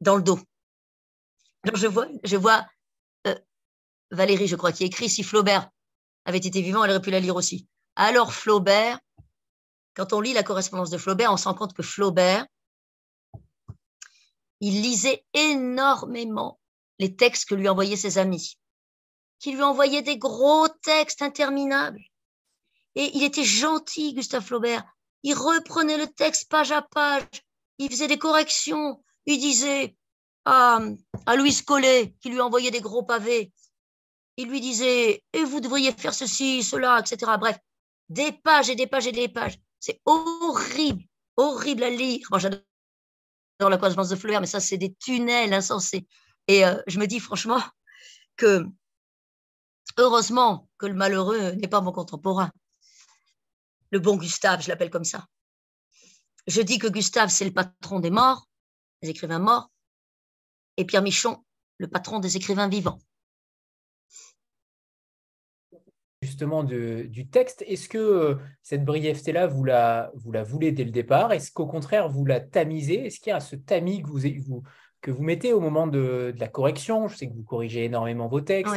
[0.00, 0.38] dans le dos.
[1.64, 2.66] Alors je vois, je vois
[3.26, 3.34] euh,
[4.10, 5.68] Valérie, je crois, qui écrit si Flaubert
[6.24, 7.66] avait été vivant, elle aurait pu la lire aussi.
[7.96, 8.98] Alors Flaubert,
[9.94, 12.46] quand on lit la correspondance de Flaubert, on se rend compte que Flaubert,
[14.60, 16.58] il lisait énormément
[16.98, 18.58] les textes que lui envoyaient ses amis,
[19.38, 22.00] qui lui envoyaient des gros textes interminables.
[22.94, 24.84] Et il était gentil, Gustave Flaubert.
[25.22, 27.24] Il reprenait le texte page à page,
[27.78, 29.96] il faisait des corrections, il disait
[30.44, 30.80] à,
[31.26, 33.52] à Louis Collet, qui lui envoyait des gros pavés,
[34.36, 37.32] il lui disait et vous devriez faire ceci, cela, etc.
[37.38, 37.58] Bref,
[38.08, 39.58] des pages et des pages et des pages.
[39.80, 41.04] C'est horrible,
[41.36, 42.26] horrible à lire.
[42.30, 42.60] Moi, j'adore
[43.60, 46.06] la correspondance de Fleur, mais ça, c'est des tunnels insensés.
[46.48, 47.60] Et euh, je me dis franchement
[48.36, 48.66] que
[49.96, 52.50] heureusement que le malheureux n'est pas mon contemporain.
[53.90, 55.26] Le bon Gustave, je l'appelle comme ça.
[56.46, 58.46] Je dis que Gustave, c'est le patron des morts,
[59.02, 59.70] des écrivains morts,
[60.76, 61.44] et Pierre Michon,
[61.78, 62.98] le patron des écrivains vivants
[66.22, 67.62] justement du texte.
[67.66, 71.32] Est-ce que euh, cette brièveté-là, vous la, vous la voulez dès le départ?
[71.32, 73.06] Est-ce qu'au contraire, vous la tamisez?
[73.06, 74.62] Est-ce qu'il y a ce tamis que vous, vous,
[75.00, 77.08] que vous mettez au moment de, la correction?
[77.08, 78.74] Je sais que vous corrigez énormément vos textes.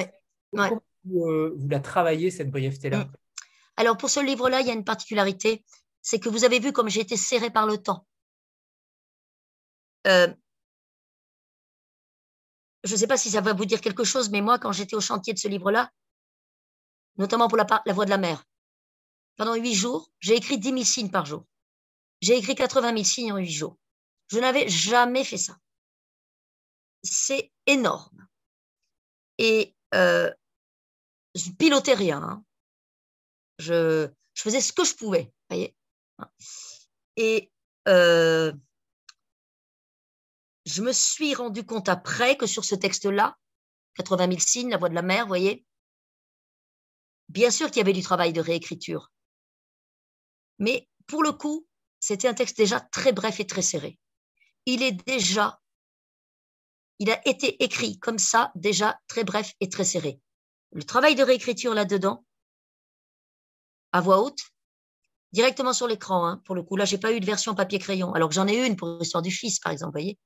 [0.52, 0.82] Comment
[1.16, 3.06] euh, vous, la travaillez, cette brièveté-là?
[3.06, 3.12] Mm.
[3.78, 5.64] Alors, pour ce livre-là, il y a une particularité,
[6.02, 8.06] c'est que vous avez vu comme j'ai été serré par le temps.
[10.08, 10.28] Euh,
[12.84, 14.96] je ne sais pas si ça va vous dire quelque chose, mais moi, quand j'étais
[14.96, 15.90] au chantier de ce livre-là,
[17.20, 18.44] notamment pour la, voix de la mer.
[19.36, 21.46] Pendant huit jours, j'ai écrit 10 000 signes par jour.
[22.22, 23.78] J'ai écrit 80 000 signes en huit jours.
[24.32, 25.58] Je n'avais jamais fait ça.
[27.04, 28.28] C'est énorme.
[29.38, 30.32] Et euh,
[31.36, 32.22] je pilotais rien.
[32.22, 32.44] Hein.
[33.60, 35.34] Je, faisais ce que je pouvais.
[37.18, 37.52] Et
[37.88, 38.54] euh,
[40.66, 43.38] je me suis rendu compte après que sur ce texte-là,
[43.96, 45.66] 80 000 signes, la voix de la mer, vous voyez,
[47.30, 49.12] Bien sûr qu'il y avait du travail de réécriture,
[50.60, 51.68] mais pour le coup,
[52.00, 53.98] c'était un texte déjà très bref et très serré.
[54.66, 55.60] Il est déjà,
[57.00, 60.20] il a été écrit comme ça, déjà très bref et très serré.
[60.72, 62.26] Le travail de réécriture là-dedans,
[63.92, 64.40] à voix haute,
[65.32, 66.76] directement sur l'écran, hein, pour le coup.
[66.76, 69.32] Là, j'ai pas eu de version papier-crayon, alors que j'en ai une pour l'histoire du
[69.32, 70.18] fils, par exemple, voyez.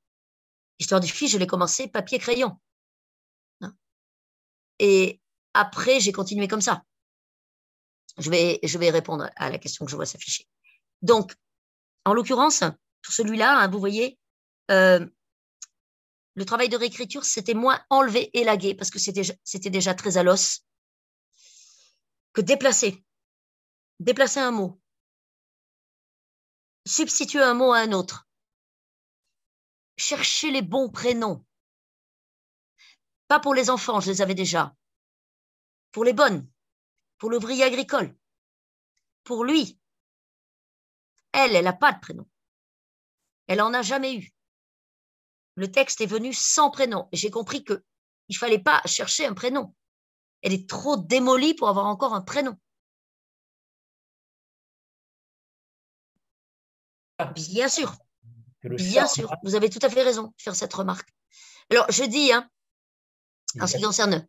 [0.80, 2.58] L'histoire du fils, je l'ai commencé papier-crayon.
[3.62, 3.74] Hein.
[4.80, 5.22] Et
[5.54, 6.84] après, j'ai continué comme ça.
[8.18, 10.48] Je vais, je vais répondre à la question que je vois s'afficher.
[11.02, 11.34] Donc,
[12.06, 12.64] en l'occurrence,
[13.02, 14.20] pour celui-là, hein, vous voyez,
[14.72, 15.06] euh,
[16.36, 20.66] le travail de réécriture, c'était moins enlever, élaguer, parce que c'était déjà très à l'os,
[22.34, 23.04] que déplacer.
[24.00, 24.82] Déplacer un mot.
[26.86, 28.28] Substituer un mot à un autre.
[29.98, 31.46] Chercher les bons prénoms.
[33.28, 34.76] Pas pour les enfants, je les avais déjà.
[35.92, 36.50] Pour les bonnes.
[37.18, 38.16] Pour l'ouvrier agricole.
[39.24, 39.80] Pour lui.
[41.32, 42.28] Elle, elle n'a pas de prénom.
[43.48, 44.34] Elle en a jamais eu.
[45.56, 47.10] Le texte est venu sans prénom.
[47.12, 47.82] J'ai compris qu'il
[48.30, 49.74] ne fallait pas chercher un prénom.
[50.42, 52.58] Elle est trop démolie pour avoir encore un prénom.
[57.36, 57.96] Bien sûr.
[58.64, 59.34] Bien sûr.
[59.44, 61.10] Vous avez tout à fait raison de faire cette remarque.
[61.70, 62.50] Alors, je dis, hein,
[63.60, 64.28] en ce qui concerne,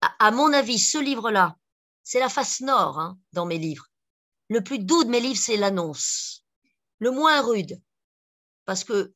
[0.00, 1.56] à, mon avis, ce livre-là,
[2.04, 3.86] c'est la face nord hein, dans mes livres.
[4.48, 6.44] Le plus doux de mes livres, c'est l'annonce.
[6.98, 7.80] Le moins rude,
[8.66, 9.12] parce que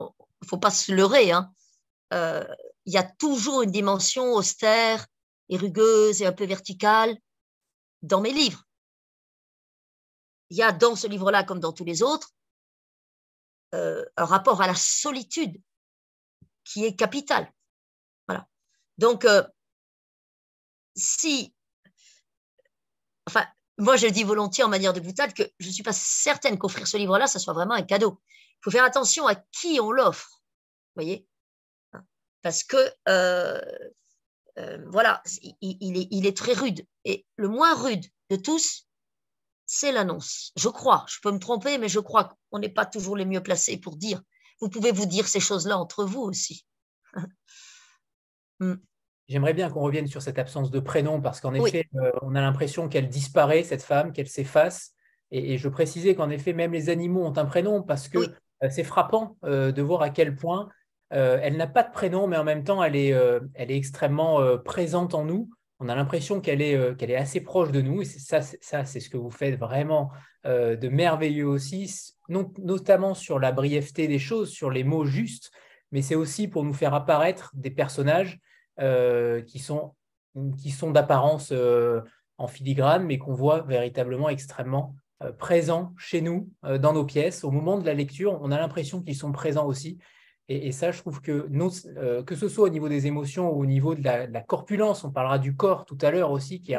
[0.00, 1.52] il faut pas se leurrer, hein.
[2.12, 2.44] Euh,
[2.86, 5.06] il y a toujours une dimension austère
[5.48, 7.16] et rugueuse et un peu verticale
[8.02, 8.64] dans mes livres.
[10.48, 12.30] Il y a dans ce livre-là, comme dans tous les autres,
[13.74, 15.60] euh, un rapport à la solitude
[16.64, 17.52] qui est capital.
[18.26, 18.48] Voilà.
[18.98, 19.44] Donc, euh,
[20.94, 21.54] si,
[23.26, 23.44] enfin,
[23.78, 26.86] moi je dis volontiers en manière de boutade que je ne suis pas certaine qu'offrir
[26.86, 28.20] ce livre-là, ça soit vraiment un cadeau.
[28.28, 30.42] Il faut faire attention à qui on l'offre,
[30.94, 31.26] voyez
[32.42, 32.76] Parce que,
[33.08, 33.60] euh,
[34.58, 35.22] euh, voilà,
[35.60, 36.86] il, est, il est très rude.
[37.04, 38.86] Et le moins rude de tous,
[39.66, 40.52] c'est l'annonce.
[40.56, 43.42] Je crois, je peux me tromper, mais je crois qu'on n'est pas toujours les mieux
[43.42, 44.20] placés pour dire.
[44.60, 46.66] Vous pouvez vous dire ces choses-là entre vous aussi.
[48.62, 48.74] Hmm.
[49.30, 52.40] J'aimerais bien qu'on revienne sur cette absence de prénom parce qu'en effet, euh, on a
[52.40, 54.92] l'impression qu'elle disparaît, cette femme, qu'elle s'efface.
[55.30, 58.82] Et, je précisais qu'en effet, même les animaux ont un prénom parce que euh, c'est
[58.82, 60.68] frappant euh, de voir à quel point
[61.12, 63.08] elle n'a pas de prénom, mais en même temps, elle est,
[63.54, 65.50] elle est extrêmement présente en nous.
[65.80, 68.02] On a l'impression qu'elle est, qu'elle est assez proche de nous.
[68.02, 70.12] Et ça, ça c'est ce que vous faites vraiment
[70.44, 71.92] de merveilleux aussi,
[72.28, 75.50] notamment sur la brièveté des choses, sur les mots justes,
[75.90, 78.38] mais c'est aussi pour nous faire apparaître des personnages
[78.78, 79.94] qui sont,
[80.58, 81.52] qui sont d'apparence
[82.38, 87.44] en filigrane, mais qu'on voit véritablement extrêmement euh, présents chez nous, euh, dans nos pièces.
[87.44, 89.98] Au moment de la lecture, on a l'impression qu'ils sont présents aussi.
[90.48, 91.48] Et, ça, je trouve que
[91.96, 95.12] euh, que ce soit au niveau des émotions ou au niveau de la, corpulence, on
[95.12, 96.78] parlera du corps tout à l'heure aussi, qui est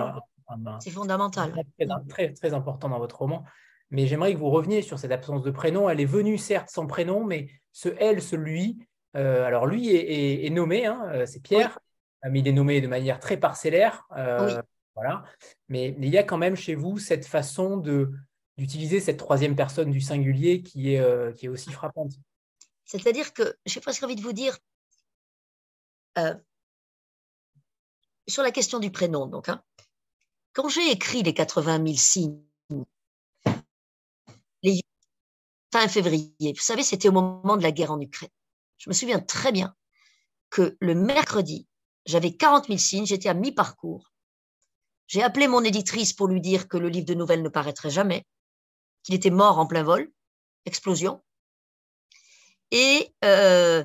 [0.82, 1.54] c'est fondamental.
[2.10, 3.46] Très, très, important dans votre roman.
[3.92, 5.88] Mais j'aimerais que vous reveniez sur cette absence de prénom.
[5.88, 8.80] Elle est venue, certes, sans prénom, mais ce elle, ce lui.
[9.14, 11.80] Alors, lui est, nommé, hein, c'est Pierre,
[12.30, 14.08] mais il est nommé de manière très parcellaire.
[14.96, 15.24] Voilà.
[15.70, 18.12] Mais, il y a quand même chez vous cette façon de,
[18.58, 22.14] d'utiliser cette troisième personne du singulier qui est, euh, qui est aussi frappante.
[22.86, 24.58] C'est-à-dire que j'ai presque envie de vous dire,
[26.18, 26.36] euh,
[28.28, 29.64] sur la question du prénom, donc, hein,
[30.54, 32.44] quand j'ai écrit les 80 000 signes,
[34.64, 34.82] les
[35.72, 38.30] fin février, vous savez, c'était au moment de la guerre en Ukraine.
[38.82, 39.76] Je me souviens très bien
[40.50, 41.68] que le mercredi,
[42.08, 44.12] j'avais 40 000 signes, j'étais à mi-parcours.
[45.06, 48.26] J'ai appelé mon éditrice pour lui dire que le livre de nouvelles ne paraîtrait jamais
[49.04, 50.12] qu'il était mort en plein vol,
[50.66, 51.22] explosion,
[52.72, 53.84] et euh,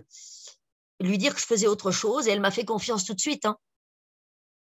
[1.00, 2.26] lui dire que je faisais autre chose.
[2.26, 3.44] Et elle m'a fait confiance tout de suite.
[3.44, 3.58] Hein.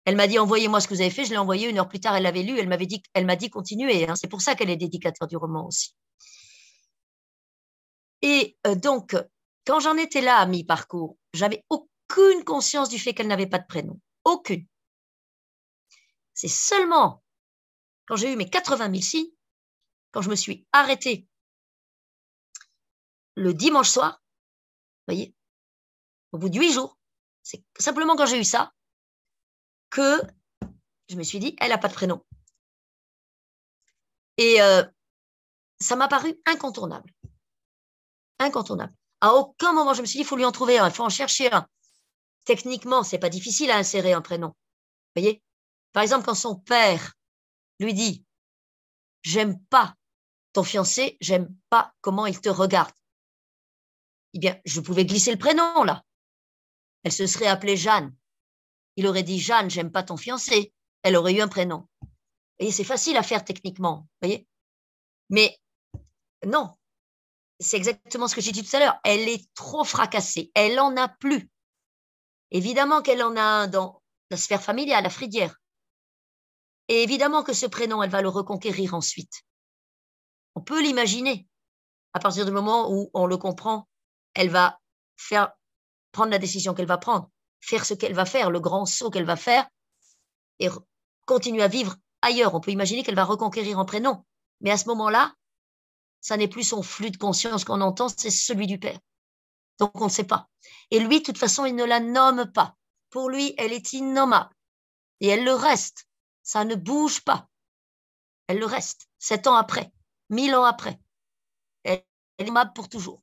[0.05, 1.25] Elle m'a dit envoyez-moi ce que vous avez fait.
[1.25, 2.15] Je l'ai envoyé une heure plus tard.
[2.15, 2.61] Elle l'avait lu.
[2.61, 2.87] Elle m'avait
[3.25, 4.09] m'a dit continuez.
[4.09, 4.15] Hein.
[4.15, 5.97] C'est pour ça qu'elle est dédicateur du roman aussi.
[8.21, 9.17] Et euh, donc,
[9.65, 13.67] quand j'en étais là à mi-parcours, j'avais aucune conscience du fait qu'elle n'avait pas de
[13.67, 14.01] prénom.
[14.25, 14.67] Aucune.
[16.35, 17.23] C'est seulement
[18.07, 19.31] quand j'ai eu mes 80 000 signes
[20.11, 21.27] quand je me suis arrêtée
[23.35, 24.23] le dimanche soir,
[25.07, 25.35] vous voyez,
[26.33, 26.99] au bout de huit jours,
[27.43, 28.73] c'est simplement quand j'ai eu ça
[29.91, 30.21] que
[31.09, 32.25] je me suis dit, elle n'a pas de prénom.
[34.37, 34.83] Et euh,
[35.81, 37.11] ça m'a paru incontournable.
[38.39, 38.95] Incontournable.
[39.23, 41.05] À aucun moment, je me suis dit, il faut lui en trouver un, il faut
[41.05, 41.65] en chercher un.
[42.45, 44.53] Techniquement, c'est pas difficile à insérer un prénom.
[45.15, 45.41] Voyez?
[45.93, 47.15] Par exemple, quand son père
[47.79, 48.25] lui dit,
[49.23, 49.95] j'aime pas
[50.53, 52.93] ton fiancé, j'aime pas comment il te regarde.
[54.35, 56.03] Eh bien, je pouvais glisser le prénom là.
[57.05, 58.13] Elle se serait appelée Jeanne.
[58.97, 60.75] Il aurait dit Jeanne, j'aime pas ton fiancé.
[61.03, 61.89] Elle aurait eu un prénom.
[62.59, 64.49] Vous c'est facile à faire techniquement, voyez?
[65.31, 65.57] Mais
[66.45, 66.75] non,
[67.63, 68.99] c'est exactement ce que j'ai dit tout à l'heure.
[69.05, 70.51] Elle est trop fracassée.
[70.55, 71.49] Elle en a plus.
[72.51, 75.57] Évidemment qu'elle en a un dans la sphère familiale, la fridière.
[76.89, 79.43] Et évidemment que ce prénom, elle va le reconquérir ensuite.
[80.55, 81.47] On peut l'imaginer.
[82.15, 83.89] à partir du moment où on le comprend,
[84.35, 84.79] elle va
[85.17, 85.53] faire
[86.11, 89.25] prendre la décision qu'elle va prendre, faire ce qu'elle va faire, le grand saut qu'elle
[89.25, 89.67] va faire,
[90.59, 90.69] et
[91.25, 92.55] continuer à vivre ailleurs.
[92.55, 94.27] On peut imaginer qu'elle va reconquérir un prénom,
[94.61, 95.35] mais à ce moment-là,
[96.23, 98.99] ça n'est plus son flux de conscience qu'on entend, c'est celui du Père.
[99.79, 100.49] Donc on ne sait pas.
[100.91, 102.77] Et lui, de toute façon, il ne la nomme pas.
[103.11, 104.55] Pour lui, elle est innommable.
[105.21, 106.07] Et elle le reste.
[106.43, 107.49] Ça ne bouge pas.
[108.47, 109.09] Elle le reste.
[109.19, 109.93] Sept ans après,
[110.31, 110.99] mille ans après.
[111.83, 112.05] Elle,
[112.39, 113.23] est nommable pour toujours.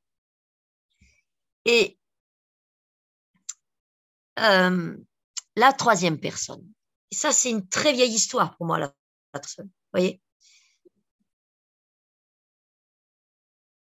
[1.65, 1.97] Et
[4.39, 4.97] euh,
[5.55, 6.65] la troisième personne.
[7.11, 8.93] ça, c'est une très vieille histoire pour moi, la,
[9.31, 9.69] personne.
[9.93, 10.21] Voyez?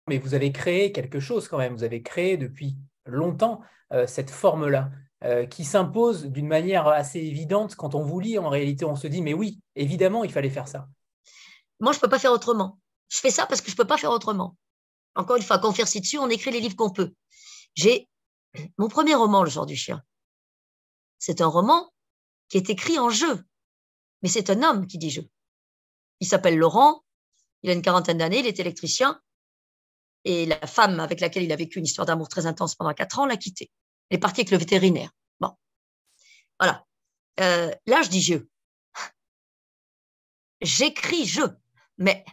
[0.10, 1.74] Mais vous avez créé quelque chose quand même.
[1.74, 3.62] Vous avez créé depuis longtemps
[3.94, 4.92] euh, cette forme-là.
[5.26, 7.76] Euh, qui s'impose d'une manière assez évidente.
[7.76, 10.70] Quand on vous lit, en réalité, on se dit, mais oui, évidemment, il fallait faire
[10.70, 10.88] ça.
[11.82, 12.80] Moi, je ne peux pas faire autrement.
[13.10, 14.56] Je fais ça parce que je ne peux pas faire autrement.
[15.16, 17.14] Encore une fois, quand on fait dessus, on écrit les livres qu'on peut.
[17.76, 18.08] J'ai
[18.78, 20.02] mon premier roman, Le genre du chien.
[21.18, 21.92] C'est un roman
[22.48, 23.44] qui est écrit en jeu.
[24.22, 25.28] Mais c'est un homme qui dit jeu.
[26.22, 27.04] Il s'appelle Laurent,
[27.64, 29.20] il a une quarantaine d'années, il est électricien.
[30.26, 33.20] Et la femme avec laquelle il a vécu une histoire d'amour très intense pendant quatre
[33.20, 33.72] ans l'a quitté.
[34.10, 35.12] Elle est partie avec le vétérinaire.
[35.40, 35.52] Bon.
[36.60, 36.86] Voilà.
[37.40, 38.36] Euh, là, je dis je.
[40.62, 41.42] J'écris je.
[41.98, 42.26] Mais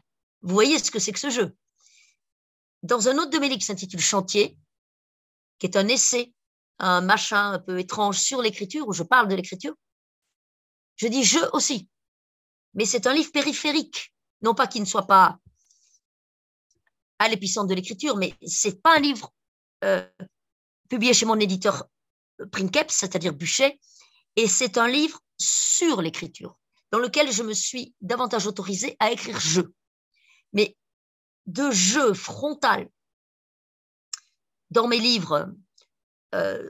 [0.42, 1.56] vous voyez ce que c'est que ce jeu.
[2.82, 4.58] Dans un autre de qui s'intitule Chantier,
[5.58, 6.32] qui est un essai,
[6.78, 9.74] un machin un peu étrange sur l'écriture, où je parle de l'écriture,
[10.96, 11.88] je dis je aussi.
[12.74, 14.12] Mais c'est un livre périphérique.
[14.42, 15.38] Non pas qu'il ne soit pas
[17.18, 19.32] à l'épicentre de l'écriture, mais c'est pas un livre
[19.84, 20.06] euh,
[20.88, 21.86] publié chez mon éditeur
[22.40, 23.78] euh, Princeps, c'est-à-dire Buchet,
[24.36, 26.58] et c'est un livre sur l'écriture,
[26.90, 29.62] dans lequel je me suis davantage autorisée à écrire je.
[30.52, 30.76] Mais
[31.46, 32.88] de jeu frontal
[34.70, 35.52] dans mes livres
[36.34, 36.68] euh,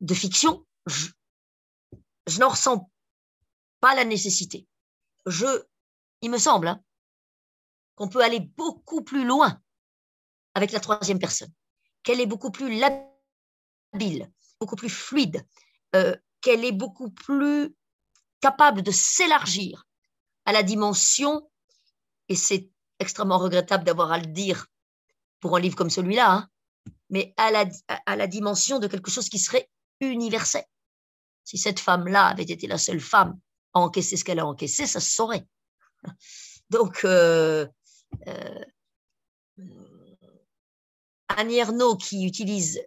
[0.00, 1.08] de fiction, je,
[2.38, 2.90] n'en ressens
[3.80, 4.66] pas la nécessité.
[5.26, 5.64] Je,
[6.20, 6.82] il me semble hein,
[7.94, 9.60] qu'on peut aller beaucoup plus loin
[10.58, 11.52] avec la troisième personne,
[12.02, 12.68] qu'elle est beaucoup plus
[14.60, 15.46] beaucoup plus fluide,
[15.94, 17.74] euh, qu'elle est beaucoup plus
[18.40, 19.86] capable de s'élargir
[20.44, 21.48] à la dimension,
[22.28, 22.68] et c'est
[22.98, 24.66] extrêmement regrettable d'avoir à le dire
[25.40, 26.48] pour un livre comme celui-là, hein,
[27.08, 27.64] mais à la,
[28.06, 30.64] à la dimension de quelque chose qui serait universel.
[31.44, 33.38] Si cette femme-là avait été la seule femme
[33.74, 35.46] à encaisser ce qu'elle a encaissé, ça se saurait.
[36.70, 37.66] Donc, euh,
[38.26, 38.64] euh,
[41.28, 42.80] Annie Ernaux, qui utilise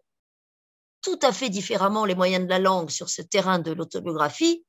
[1.01, 4.65] tout à fait différemment les moyens de la langue sur ce terrain de l'autobiographie,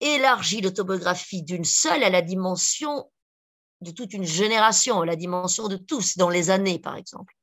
[0.00, 3.10] élargit l'autobiographie d'une seule à la dimension
[3.80, 7.34] de toute une génération, à la dimension de tous dans les années, par exemple,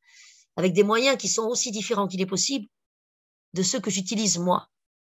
[0.55, 2.67] avec des moyens qui sont aussi différents qu'il est possible
[3.53, 4.67] de ceux que j'utilise moi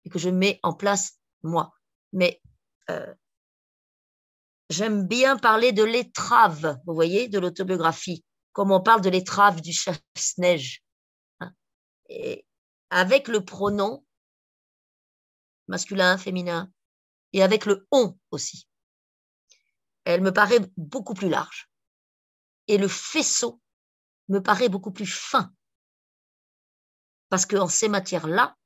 [0.04, 1.74] et que je mets en place moi.
[2.12, 2.40] Mais
[2.90, 3.14] euh,
[4.70, 9.72] j'aime bien parler de l'étrave, vous voyez, de l'autobiographie, comme on parle de l'étrave du
[9.72, 10.82] chasse-neige.
[11.40, 11.52] Hein.
[12.08, 12.46] Et
[12.90, 14.04] avec le pronom
[15.70, 16.70] masculin, féminin,
[17.32, 18.68] et avec le on aussi.
[20.04, 21.70] Elle me paraît beaucoup plus large.
[22.66, 23.62] Et le faisceau
[24.28, 25.54] me paraît beaucoup plus fin.
[27.28, 28.56] Parce qu'en ces matières-là,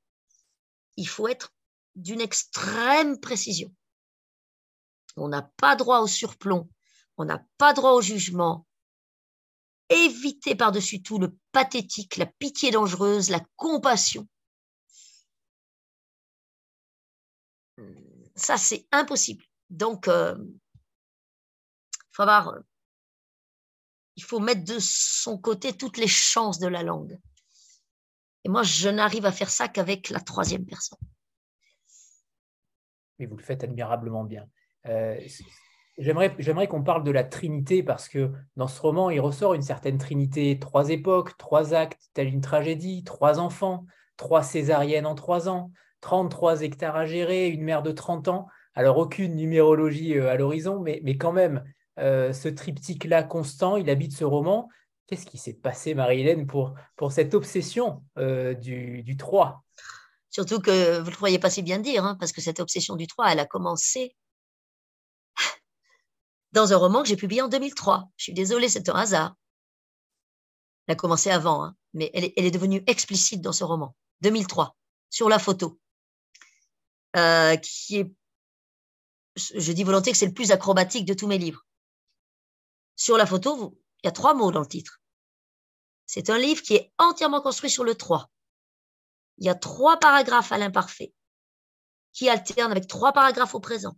[0.96, 1.52] il faut être
[1.94, 3.72] d'une extrême précision.
[5.16, 6.68] On n'a pas droit au surplomb,
[7.18, 8.66] on n'a pas droit au jugement,
[9.88, 14.28] éviter par-dessus tout le pathétique, la pitié dangereuse, la compassion.
[18.36, 19.44] Ça, c'est impossible.
[19.70, 20.36] Donc, euh,
[22.12, 22.58] faut avoir,
[24.16, 27.18] il faut mettre de son côté toutes les chances de la langue.
[28.44, 30.98] Et moi, je n'arrive à faire ça qu'avec la troisième personne.
[33.18, 34.48] Mais vous le faites admirablement bien.
[34.86, 35.18] Euh,
[35.96, 39.98] J'aimerais qu'on parle de la Trinité parce que dans ce roman, il ressort une certaine
[39.98, 43.86] Trinité, trois époques, trois actes, telle une tragédie, trois enfants,
[44.16, 45.70] trois césariennes en trois ans,
[46.04, 48.46] 33 hectares à gérer, une mère de 30 ans.
[48.74, 51.64] Alors aucune numérologie euh, à l'horizon, mais, mais, quand même,
[51.98, 54.68] euh, ce triptyque-là constant, il habite ce roman.
[55.06, 59.64] Qu'est-ce qui s'est passé, Marie-Hélène, pour, pour cette obsession euh, du, du 3
[60.28, 62.96] Surtout que vous ne le croyez pas si bien dire, hein, parce que cette obsession
[62.96, 64.14] du 3, elle a commencé
[66.54, 68.08] dans un roman que j'ai publié en 2003.
[68.16, 69.34] Je suis désolée, c'est un hasard.
[70.86, 74.76] Elle a commencé avant, hein, mais elle est, devenue explicite dans ce roman, 2003,
[75.10, 75.80] sur la photo,
[77.16, 78.12] euh, qui est,
[79.36, 81.66] je dis volontiers que c'est le plus acrobatique de tous mes livres.
[82.94, 85.00] Sur la photo, il y a trois mots dans le titre.
[86.06, 88.30] C'est un livre qui est entièrement construit sur le 3.
[89.38, 91.12] Il y a trois paragraphes à l'imparfait
[92.12, 93.96] qui alternent avec trois paragraphes au présent.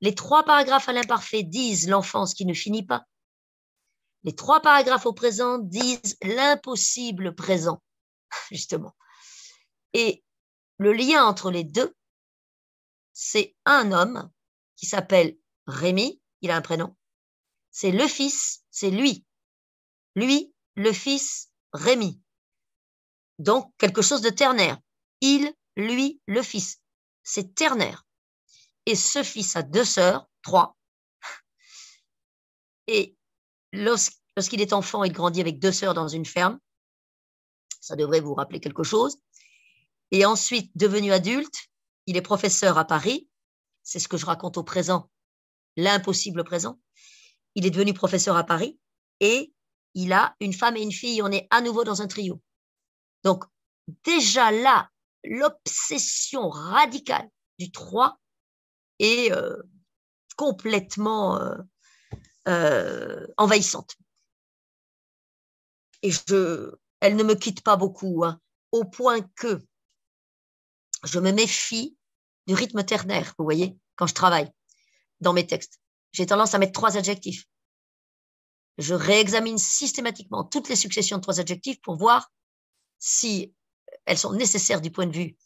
[0.00, 3.04] Les trois paragraphes à l'imparfait disent l'enfance qui ne finit pas.
[4.24, 7.82] Les trois paragraphes au présent disent l'impossible présent,
[8.50, 8.94] justement.
[9.92, 10.24] Et
[10.78, 11.94] le lien entre les deux,
[13.12, 14.30] c'est un homme
[14.76, 15.36] qui s'appelle
[15.66, 16.96] Rémi, il a un prénom.
[17.70, 19.24] C'est le fils, c'est lui.
[20.14, 22.20] Lui, le fils, Rémi.
[23.38, 24.78] Donc, quelque chose de ternaire.
[25.20, 26.80] Il, lui, le fils.
[27.22, 28.06] C'est ternaire.
[28.88, 30.74] Et ce fils a deux sœurs, trois.
[32.86, 33.18] Et
[33.74, 36.58] lorsqu'il est enfant, il grandit avec deux sœurs dans une ferme.
[37.82, 39.18] Ça devrait vous rappeler quelque chose.
[40.10, 41.68] Et ensuite, devenu adulte,
[42.06, 43.28] il est professeur à Paris.
[43.82, 45.10] C'est ce que je raconte au présent,
[45.76, 46.80] l'impossible présent.
[47.56, 48.80] Il est devenu professeur à Paris
[49.20, 49.52] et
[49.92, 51.20] il a une femme et une fille.
[51.20, 52.40] On est à nouveau dans un trio.
[53.22, 53.44] Donc,
[54.02, 54.88] déjà là,
[55.24, 57.28] l'obsession radicale
[57.58, 58.18] du 3
[58.98, 59.56] est euh,
[60.36, 61.56] complètement euh,
[62.48, 63.96] euh, envahissante.
[66.02, 66.12] Et
[67.00, 68.40] elle ne me quitte pas beaucoup, hein,
[68.70, 69.60] au point que
[71.04, 71.96] je me méfie
[72.46, 74.50] du rythme ternaire, vous voyez, quand je travaille
[75.20, 75.80] dans mes textes.
[76.12, 77.44] J'ai tendance à mettre trois adjectifs.
[78.78, 82.30] Je réexamine systématiquement toutes les successions de trois adjectifs pour voir
[83.00, 83.52] si
[84.04, 85.36] elles sont nécessaires du point de vue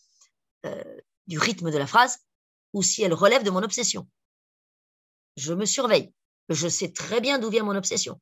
[1.27, 2.19] du rythme de la phrase
[2.73, 4.09] ou si elles relèvent de mon obsession.
[5.37, 6.13] Je me surveille.
[6.49, 8.21] Je sais très bien d'où vient mon obsession.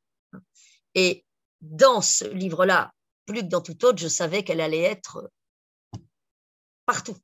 [0.95, 1.25] Et
[1.61, 2.93] dans ce livre-là,
[3.27, 5.31] plus que dans tout autre, je savais qu'elle allait être
[6.87, 7.17] partout,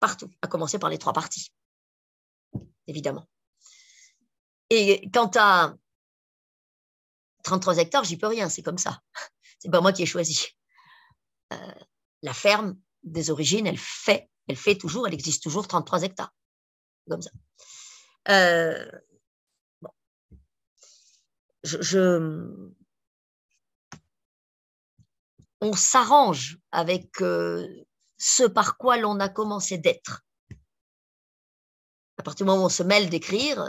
[0.00, 1.52] partout, à commencer par les trois parties,
[2.86, 3.28] évidemment.
[4.70, 5.74] Et quant à
[7.44, 9.00] 33 hectares, j'y peux rien, c'est comme ça.
[9.60, 10.48] C'est pas moi qui ai choisi.
[11.52, 11.74] Euh,
[12.22, 16.32] la ferme des origines, elle fait, elle fait toujours, elle existe toujours 33 hectares.
[17.08, 17.30] Comme ça.
[18.28, 18.90] Euh,
[21.62, 22.52] je,
[25.60, 27.66] on s'arrange avec euh,
[28.18, 30.24] ce par quoi l'on a commencé d'être.
[32.18, 33.64] À partir du moment où on se mêle d'écrire,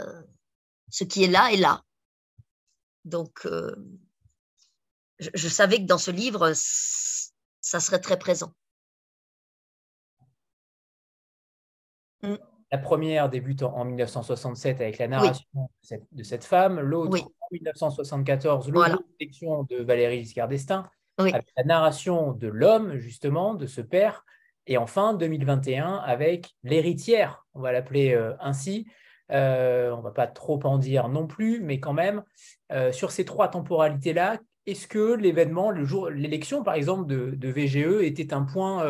[0.90, 1.84] ce qui est là est là.
[3.04, 3.46] Donc,
[5.20, 8.54] je, savais que dans ce livre, ça serait très présent.
[12.22, 12.49] Mm.
[12.72, 15.44] La première débute en, 1967 avec la narration
[16.12, 19.02] de, cette, femme, l'autre en 1974, l'autre
[19.68, 24.24] de Valérie Giscard d'Estaing, avec la narration de l'homme, justement, de ce père,
[24.66, 28.86] et enfin 2021 avec l'héritière, on va l'appeler euh, ainsi.
[29.32, 32.22] Euh, on ne va pas trop en dire non plus, mais quand même,
[32.72, 38.02] euh, sur ces trois temporalités-là, est-ce que l'événement, le jour, l'élection par exemple de, VGE
[38.02, 38.86] était un point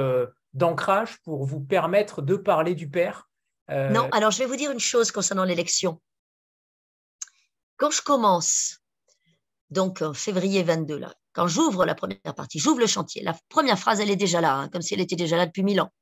[0.53, 3.30] d'ancrage pour vous permettre de parler du père?
[3.71, 6.01] Euh, Non, alors je vais vous dire une chose concernant l'élection.
[7.77, 8.81] Quand je commence,
[9.71, 13.79] donc en février 22, là, quand j'ouvre la première partie, j'ouvre le chantier, la première
[13.79, 15.93] phrase, elle est déjà là, hein, comme si elle était déjà là depuis mille ans.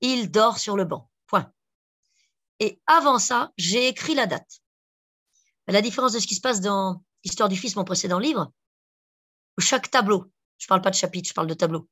[0.00, 1.10] Il dort sur le banc.
[1.26, 1.50] Point.
[2.60, 4.60] Et avant ça, j'ai écrit la date.
[5.66, 8.52] la différence de ce qui se passe dans Histoire du Fils, mon précédent livre,
[9.58, 11.88] chaque tableau, je ne parle pas de chapitre, je parle de tableau,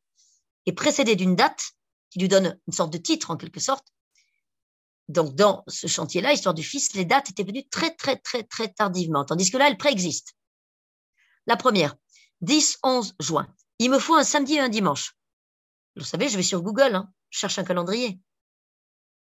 [0.66, 1.72] est précédé d'une date
[2.10, 3.88] qui lui donne une sorte de titre en quelque sorte.
[5.08, 8.68] Donc dans ce chantier-là, Histoire du Fils, les dates étaient venues très très très très
[8.68, 10.34] tardivement, tandis que là, elles préexistent.
[11.46, 11.94] La première,
[12.42, 13.46] 10-11 juin.
[13.78, 15.16] Il me faut un samedi et un dimanche.
[15.96, 18.18] Vous savez, je vais sur Google, hein, je cherche un calendrier.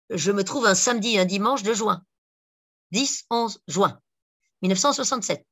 [0.10, 2.04] Je me trouve un samedi et un dimanche de juin.
[2.94, 4.00] 10-11 juin
[4.62, 5.46] 1967.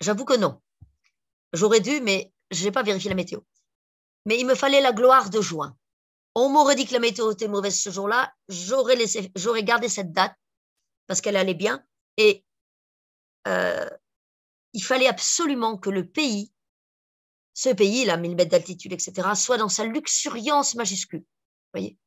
[0.00, 0.60] J'avoue que non.
[1.52, 3.40] J'aurais dû, mais je n'ai pas vérifié la météo.
[4.26, 5.76] Mais il me fallait la gloire de juin.
[6.34, 10.34] On m'aurait dit que la météo était mauvaise ce jour-là, j'aurais gardé cette date
[11.06, 11.84] parce qu'elle allait bien.
[12.16, 12.44] Et
[13.48, 13.88] euh,
[14.72, 16.52] il fallait absolument que le pays,
[17.54, 21.24] ce pays, là, 1000 mètres d'altitude, etc., soit dans sa luxuriance majuscule.
[21.74, 21.98] voyez?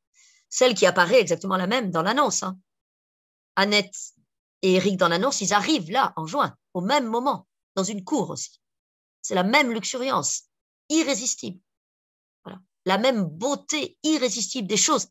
[0.48, 2.42] Celle qui apparaît exactement la même dans l'annonce.
[2.42, 2.58] Hein.
[3.54, 3.94] Annette
[4.62, 8.30] et Eric dans l'annonce, ils arrivent là, en juin, au même moment dans une cour
[8.30, 8.60] aussi.
[9.22, 10.44] C'est la même luxuriance,
[10.88, 11.60] irrésistible.
[12.86, 15.08] La même beauté irrésistible des choses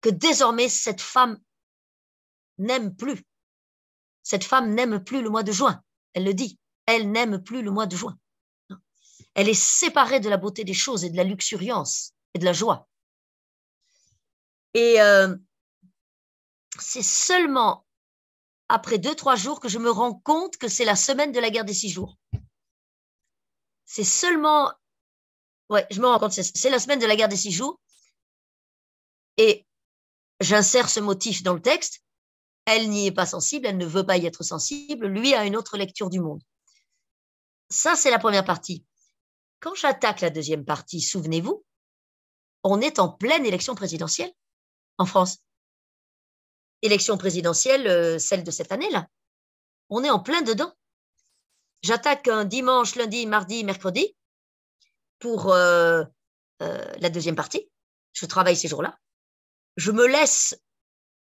[0.00, 1.40] que désormais cette femme
[2.58, 3.22] n'aime plus.
[4.22, 5.82] Cette femme n'aime plus le mois de juin.
[6.14, 6.58] Elle le dit.
[6.86, 8.18] Elle n'aime plus le mois de juin.
[9.34, 12.52] Elle est séparée de la beauté des choses et de la luxuriance et de la
[12.52, 12.88] joie.
[14.74, 15.34] Et euh,
[16.78, 17.86] c'est seulement
[18.68, 21.50] après deux, trois jours que je me rends compte que c'est la semaine de la
[21.50, 22.16] guerre des six jours.
[23.84, 24.72] C'est seulement,
[25.72, 27.80] ouais, je me rends compte, c'est la semaine de la guerre des six jours.
[29.38, 29.66] Et
[30.40, 32.00] j'insère ce motif dans le texte.
[32.64, 35.06] Elle n'y est pas sensible, elle ne veut pas y être sensible.
[35.06, 36.40] Lui a une autre lecture du monde.
[37.70, 38.84] Ça, c'est la première partie.
[39.58, 41.64] Quand j'attaque la deuxième partie, souvenez-vous,
[42.62, 44.32] on est en pleine élection présidentielle
[44.98, 45.38] en France.
[46.82, 49.08] Élection présidentielle, euh, celle de cette année-là.
[49.88, 50.72] On est en plein dedans.
[51.82, 54.14] J'attaque un dimanche, lundi, mardi, mercredi
[55.22, 56.02] pour euh,
[56.62, 57.70] euh, la deuxième partie.
[58.12, 58.98] Je travaille ces jours-là.
[59.76, 60.60] Je me laisse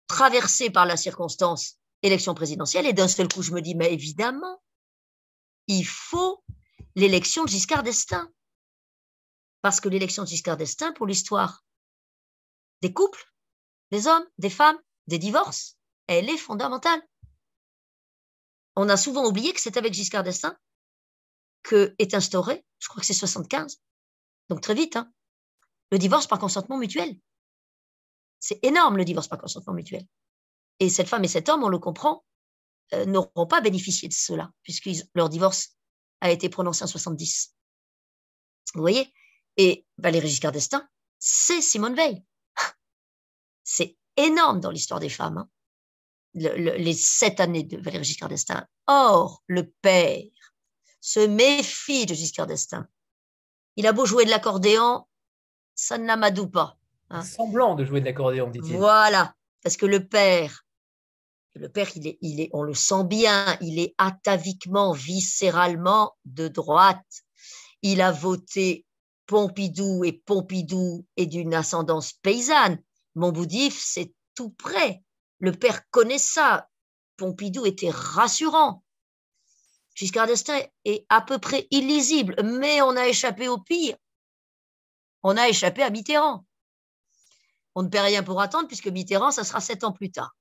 [0.07, 4.63] traverser par la circonstance élection présidentielle et d'un seul coup, je me dis, mais évidemment,
[5.67, 6.43] il faut
[6.95, 8.31] l'élection de Giscard d'Estaing.
[9.61, 11.63] Parce que l'élection de Giscard d'Estaing, pour l'histoire
[12.81, 13.33] des couples,
[13.91, 15.77] des hommes, des femmes, des divorces,
[16.07, 17.01] elle est fondamentale.
[18.77, 20.55] On a souvent oublié que c'est avec Giscard d'Estaing
[21.63, 23.81] que est instauré, je crois que c'est 75,
[24.49, 25.11] donc très vite, hein,
[25.91, 27.17] le divorce par consentement mutuel.
[28.39, 30.05] C'est énorme le divorce par consentement mutuel.
[30.79, 32.25] Et cette femme et cet homme, on le comprend,
[32.93, 35.77] euh, n'auront pas bénéficié de cela, puisque leur divorce
[36.19, 37.55] a été prononcé en 70.
[38.73, 39.13] Vous voyez?
[39.57, 40.85] Et Valérie Giscard d'Estaing,
[41.19, 42.23] c'est Simone Veil.
[43.63, 45.37] C'est énorme dans l'histoire des femmes.
[45.37, 45.49] Hein.
[46.33, 48.65] les sept années de Valérie Giscard d'Estaing.
[48.87, 50.23] Or, le père
[51.03, 52.87] se méfie de Giscard d'Estaing.
[53.75, 55.05] Il a beau jouer de l'accordéon,
[55.75, 56.77] ça ne l'amadoue pas.
[57.09, 57.23] Hein.
[57.23, 58.77] Semblant de jouer de l'accordéon, dit-il.
[58.77, 60.65] Voilà, parce que le père,
[61.55, 66.47] le père, il est, il est, on le sent bien, il est ataviquement, viscéralement de
[66.47, 67.05] droite.
[67.81, 68.85] Il a voté
[69.25, 72.81] Pompidou et Pompidou est d'une ascendance paysanne.
[73.15, 75.03] Montboudif, c'est tout près.
[75.39, 76.69] Le père connaît ça.
[77.17, 78.82] Pompidou était rassurant.
[79.95, 83.95] Giscard d'Estaing est à peu près illisible, mais on a échappé au pire.
[85.21, 86.45] On a échappé à Mitterrand.
[87.75, 90.35] On ne perd rien pour attendre, puisque Mitterrand, ça sera sept ans plus tard.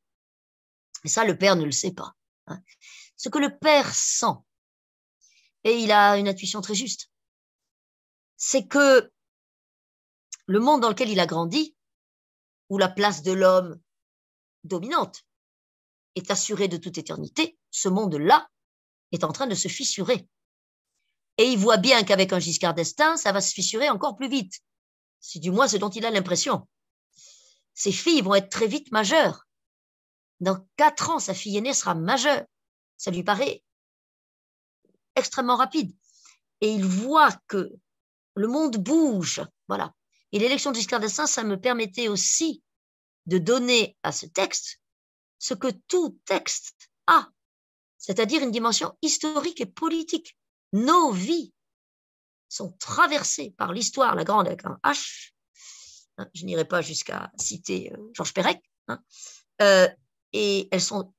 [1.05, 2.15] Et ça, le père ne le sait pas.
[2.47, 2.61] Hein.
[3.17, 4.37] Ce que le père sent,
[5.65, 7.11] et il a une intuition très juste,
[8.37, 9.13] c'est que
[10.47, 11.77] le monde dans lequel il a grandi,
[12.69, 13.81] où la place de l'homme
[14.65, 15.25] dominante
[16.15, 18.49] est assurée de toute éternité, ce monde-là
[19.13, 20.27] est en train de se fissurer.
[21.39, 24.61] Et il voit bien qu'avec un Giscard d'Estaing, ça va se fissurer encore plus vite.
[25.21, 26.67] C'est du moins ce dont il a l'impression.
[27.75, 29.47] Ses filles vont être très vite majeures.
[30.41, 32.45] Dans quatre ans, sa fille aînée sera majeure.
[32.97, 33.63] Ça lui paraît
[35.15, 35.95] extrêmement rapide.
[36.61, 37.73] Et il voit que
[38.35, 39.43] le monde bouge.
[39.69, 39.95] Voilà.
[40.33, 42.63] Et l'élection de Giscard d'Estaing, ça me permettait aussi
[43.27, 44.81] de donner à ce texte
[45.39, 47.29] ce que tout texte a,
[48.03, 50.37] c'est-à-dire une dimension historique et politique.
[50.73, 51.55] Nos vies
[52.49, 55.33] sont traversées par l'histoire, la grande avec un H.
[56.19, 58.61] Hein, je n'irai pas jusqu'à citer euh, Georges Perec.
[58.89, 59.01] Hein,
[59.63, 59.89] euh,
[60.33, 61.15] et elles sont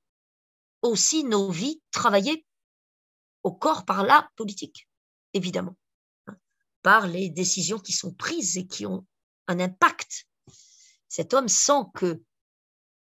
[0.81, 2.45] aussi nos vies travaillées
[3.43, 4.89] au corps par la politique,
[5.34, 5.75] évidemment
[6.81, 9.07] par les décisions qui sont prises et qui ont
[9.47, 10.25] un impact.
[11.07, 12.21] Cet homme sent que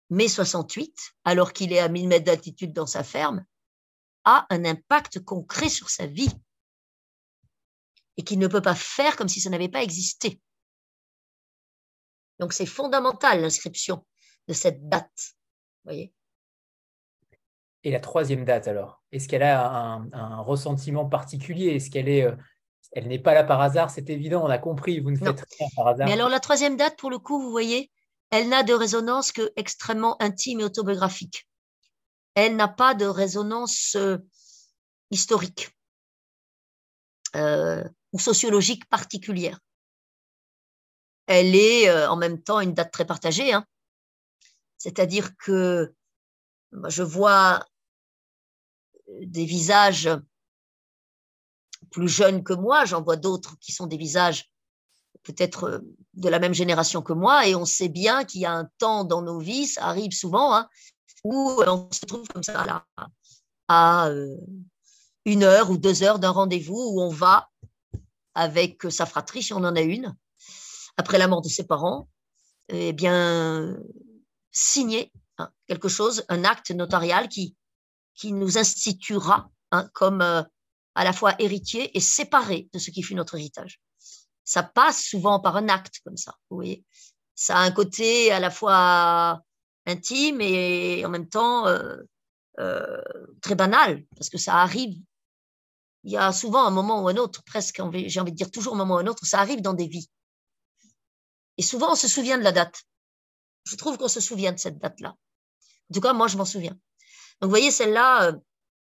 [0.09, 3.45] mai 68, alors qu'il est à 1000 mètres d'altitude dans sa ferme,
[4.27, 6.31] a un impact concret sur sa vie
[8.19, 10.39] et qu'il ne peut pas faire comme si ça n'avait pas existé.
[12.39, 14.05] Donc c'est fondamental l'inscription
[14.49, 15.35] de cette date.
[15.85, 16.13] Voyez
[17.85, 21.77] et la troisième date alors Est-ce qu'elle a un, un, ressentiment particulier?
[21.77, 22.35] Est-ce qu'elle est, euh,
[22.93, 25.69] elle n'est pas là par hasard, c'est évident, on a compris, vous ne faites rien
[25.77, 26.07] par hasard.
[26.07, 27.93] Mais alors la troisième date, pour le coup, vous voyez,
[28.31, 31.47] elle n'a de résonance que extrêmement intime et autobiographique.
[32.37, 34.19] Elle n'a pas de résonance euh,
[35.11, 35.71] historique
[37.35, 37.83] euh,
[38.13, 39.59] ou sociologique particulière.
[41.27, 43.55] Elle est euh, en même temps une date très partagée.
[43.55, 43.65] Hein.
[44.77, 45.95] C'est-à-dire que
[46.89, 47.65] je vois
[49.23, 50.11] des visages
[51.91, 54.51] plus jeunes que moi, j'en vois d'autres qui sont des visages
[55.23, 55.83] peut-être
[56.13, 59.05] de la même génération que moi, et on sait bien qu'il y a un temps
[59.05, 60.69] dans nos vies, ça arrive souvent, hein,
[61.27, 62.87] où on se trouve comme ça là,
[63.69, 64.37] à euh,
[65.25, 67.51] une heure ou deux heures d'un rendez-vous où on va
[68.35, 70.15] avec sa fratrie, si on en a une,
[70.97, 72.09] après la mort de ses parents,
[72.69, 73.77] eh bien,
[74.53, 77.57] signer hein, quelque chose, un acte notarial qui,
[78.15, 80.43] qui nous instituera hein, comme euh,
[80.95, 83.81] à la fois héritier et séparé de ce qui fut notre héritage.
[84.45, 86.85] Ça passe souvent par un acte comme ça, vous voyez.
[87.35, 89.41] Ça a un côté à la fois
[89.87, 91.97] intime et en même temps euh,
[92.59, 93.03] euh,
[93.41, 94.99] très banal, parce que ça arrive.
[96.05, 98.75] Il y a souvent un moment ou un autre, presque, j'ai envie de dire toujours
[98.75, 100.09] un moment ou un autre, ça arrive dans des vies.
[101.59, 102.85] Et souvent, on se souvient de la date.
[103.65, 105.11] Je trouve qu'on se souvient de cette date-là.
[105.11, 106.73] En tout cas, moi, je m'en souviens.
[107.41, 108.33] Donc, vous voyez, celle-là, euh,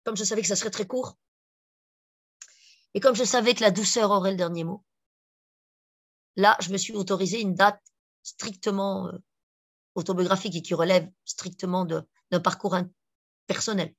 [0.04, 1.18] comme je savais que ça serait très court,
[2.94, 4.84] et comme je savais que la douceur aurait le dernier mot,
[6.36, 7.82] là, je me suis autorisé une date
[8.24, 9.12] strictement
[9.96, 12.78] autobiographique et qui relève strictement d'un parcours
[13.48, 13.94] personnel.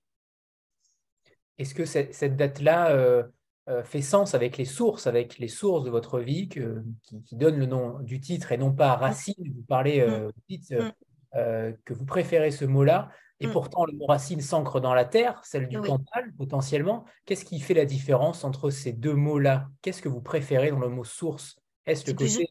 [1.59, 3.24] Est-ce que cette, date-là euh,
[3.68, 7.66] euh, fait sens avec les sources, avec les sources de votre vie qui, donnent le
[7.66, 10.76] nom du titre et non pas racine Vous parlez euh, mm.
[10.76, 11.74] mm.
[11.84, 13.11] que vous préférez ce mot-là.
[13.40, 13.53] Et mm.
[13.53, 17.05] pourtant, le mot racine s'ancre dans la terre, celle du Cantal, potentiellement.
[17.26, 19.68] Qu'est-ce qui fait la différence entre ces deux mots-là?
[19.82, 21.57] Qu'est-ce que vous préférez dans le mot source?
[21.84, 22.49] Est-ce le côté.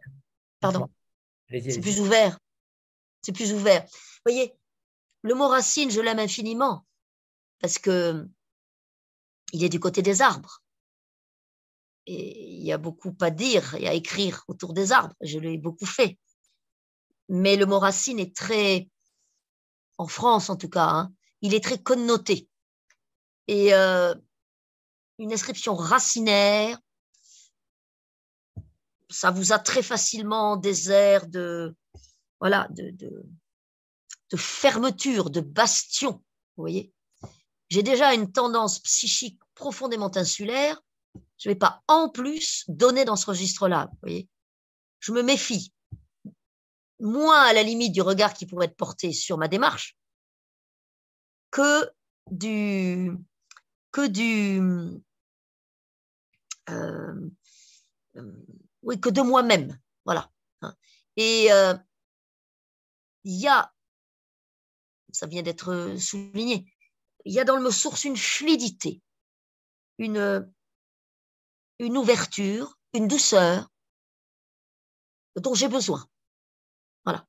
[0.60, 0.88] Pardon.
[1.50, 2.38] C'est plus ouvert.
[3.22, 3.84] C'est plus ouvert.
[3.84, 4.54] Vous voyez,
[5.22, 6.86] le mot racine, je l'aime infiniment
[7.60, 8.28] parce que
[9.54, 10.62] il est du côté des arbres.
[12.08, 15.16] Et il y a beaucoup à dire et à écrire autour des arbres.
[15.22, 16.18] Je l'ai beaucoup fait.
[17.30, 18.90] Mais le mot racine est très,
[19.98, 22.50] en France en tout cas, hein, il est très connoté.
[23.48, 24.16] Et euh,
[25.20, 26.80] une inscription racinaire,
[29.10, 31.76] ça vous a très facilement des airs de,
[32.42, 33.24] voilà, de, de,
[34.36, 36.14] fermeture, de bastion.
[36.58, 36.92] Vous voyez
[37.70, 40.82] J'ai déjà une tendance psychique profondément insulaire.
[41.38, 43.90] Je ne vais pas en plus donner dans ce registre-là.
[43.92, 44.28] Vous voyez
[45.00, 45.72] Je me méfie.
[47.00, 49.96] Moins à la limite du regard qui pourrait être porté sur ma démarche
[51.52, 51.92] que
[52.32, 53.12] du
[53.92, 54.60] que du
[56.70, 57.30] euh,
[58.16, 60.32] euh, que de moi-même voilà
[61.18, 61.74] et euh,
[63.24, 63.74] il y a,
[65.12, 66.72] ça vient d'être souligné,
[67.26, 69.02] il y a dans le mot source une fluidité,
[69.98, 70.52] une,
[71.80, 73.70] une ouverture, une douceur
[75.36, 76.06] dont j'ai besoin.
[77.06, 77.26] Voilà.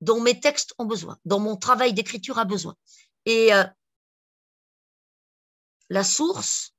[0.00, 2.76] Dont mes textes ont besoin, dont mon travail d'écriture a besoin.
[3.24, 3.64] Et euh,
[5.88, 6.74] la source,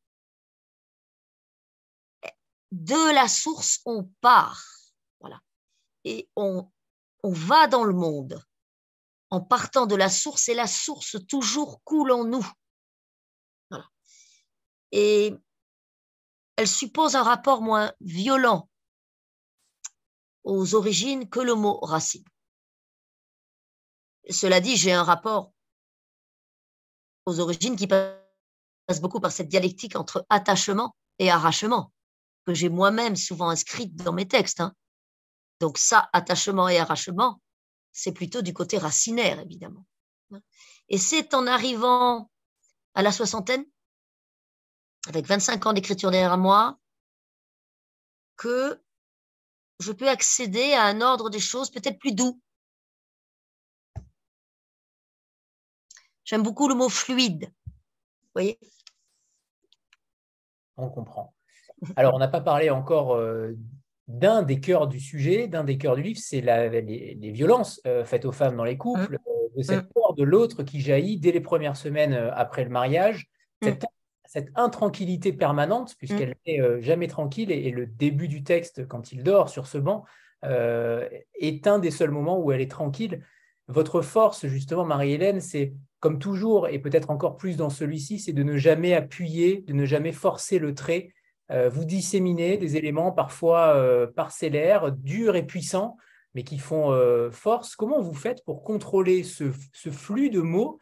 [2.72, 4.64] de la source, on part.
[5.20, 5.42] Voilà.
[6.04, 6.70] Et on,
[7.28, 8.42] on va dans le monde
[9.32, 12.48] en partant de la source et la source toujours coule en nous.
[14.94, 15.36] Et
[16.56, 18.70] elle suppose un rapport moins violent
[20.46, 22.24] aux origines que le mot racine.
[24.30, 25.52] Cela dit, j'ai un rapport
[27.26, 31.92] aux origines qui passe beaucoup par cette dialectique entre attachement et arrachement,
[32.46, 34.62] que j'ai moi-même souvent inscrite dans mes textes.
[34.62, 34.74] Hein.
[35.60, 37.42] Donc ça, attachement et arrachement,
[37.92, 39.86] c'est plutôt du côté racinaire, évidemment.
[40.90, 42.30] Et c'est en arrivant
[42.94, 43.66] à la soixantaine,
[45.08, 46.80] avec 25 ans d'écriture derrière moi,
[48.36, 48.82] que
[49.80, 52.40] je peux accéder à un ordre des choses peut-être plus doux.
[56.24, 57.52] J'aime beaucoup le mot fluide.
[57.66, 58.60] Vous voyez?
[60.76, 61.34] On comprend.
[61.96, 63.56] Alors, on n'a pas parlé encore euh,
[64.08, 68.26] d'un des cœurs du sujet, d'un des cœurs du livre, c'est les, violences euh, faites
[68.26, 69.30] aux femmes dans les couples, mmh.
[69.30, 69.94] euh, de cette mmh.
[69.94, 73.28] peur de l'autre qui jaillit dès les premières semaines euh, après le mariage,
[73.62, 73.68] mmh.
[74.26, 79.50] cette, intranquillité permanente, puisqu'elle n'est jamais tranquille, et, le début du texte, quand il dort
[79.50, 80.04] sur ce banc,
[80.44, 83.24] est un des seuls moments où elle est tranquille.
[83.70, 88.44] Votre force, justement, Marie-Hélène, c'est comme toujours, et peut-être encore plus dans celui-ci, c'est de
[88.44, 91.14] ne jamais appuyer, de ne jamais forcer le trait,
[91.50, 95.98] vous disséminez des éléments parfois euh, parcellaires, durs et puissants,
[96.34, 97.76] mais qui font euh, force.
[97.76, 99.52] Comment vous faites pour contrôler ce,
[99.92, 100.80] flux de mots,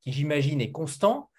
[0.00, 1.30] qui j'imagine est constant,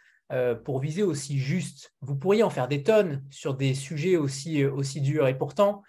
[0.63, 1.93] pour viser aussi juste?
[2.01, 5.84] Vous pourriez en faire des tonnes sur des sujets aussi, aussi durs, et pourtant,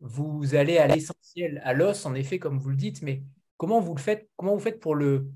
[0.00, 3.22] vous allez à l'essentiel, à l'os, en effet, comme vous le dites, mais
[3.56, 5.28] comment vous le faites Comment vous faites pour le,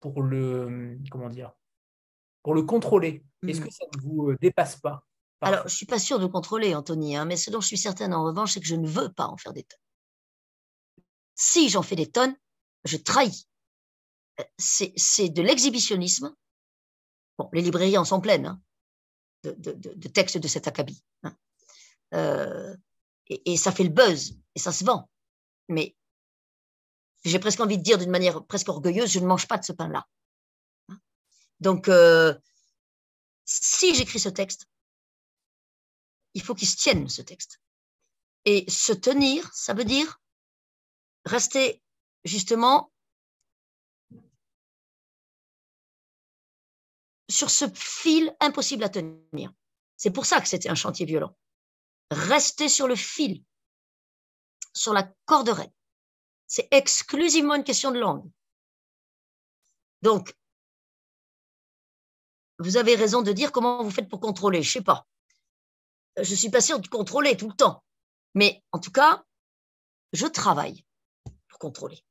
[0.00, 1.52] pour le, comment dire,
[2.42, 3.22] pour le contrôler?
[3.46, 3.64] Est-ce mmh.
[3.64, 5.02] que ça ne vous dépasse pas?
[5.40, 7.78] Alors, je ne suis pas sûre de contrôler, Anthony, hein, mais ce dont je suis
[7.78, 9.80] certaine en revanche, c'est que je ne veux pas en faire des tonnes.
[11.34, 12.36] Si j'en fais des tonnes,
[12.84, 13.46] je trahis.
[14.38, 16.34] Euh, c'est de l'exhibitionnisme.
[17.38, 18.60] Bon, les librairies en sont pleines hein,
[19.44, 21.02] de, textes de cet acabit.
[21.22, 21.34] Hein.
[22.12, 22.76] Euh,
[23.28, 25.08] et, ça fait le buzz, et ça se vend.
[25.68, 25.96] Mais
[27.24, 29.72] j'ai presque envie de dire d'une manière presque orgueilleuse, je ne mange pas de ce
[29.72, 30.06] pain-là.
[31.60, 32.34] Donc, euh,
[33.46, 34.69] si j'écris ce texte,
[36.34, 37.60] il faut qu'il se tienne, ce texte.
[38.44, 40.20] Et se tenir, ça veut dire
[41.26, 41.82] rester
[42.24, 42.90] justement
[47.28, 49.52] sur ce fil impossible à tenir.
[49.96, 51.36] C'est pour ça que c'était un chantier violent.
[52.10, 53.44] Rester sur le fil,
[54.74, 55.72] sur la corde raide.
[56.46, 58.28] C'est exclusivement une question de langue.
[60.02, 60.34] Donc,
[62.58, 64.62] vous avez raison de dire comment vous faites pour contrôler.
[64.62, 65.06] Je sais pas.
[66.16, 67.82] Je suis pas sûre de contrôler tout le temps.
[68.34, 69.24] Mais en tout cas,
[70.12, 70.84] je travaille
[71.48, 72.04] pour contrôler.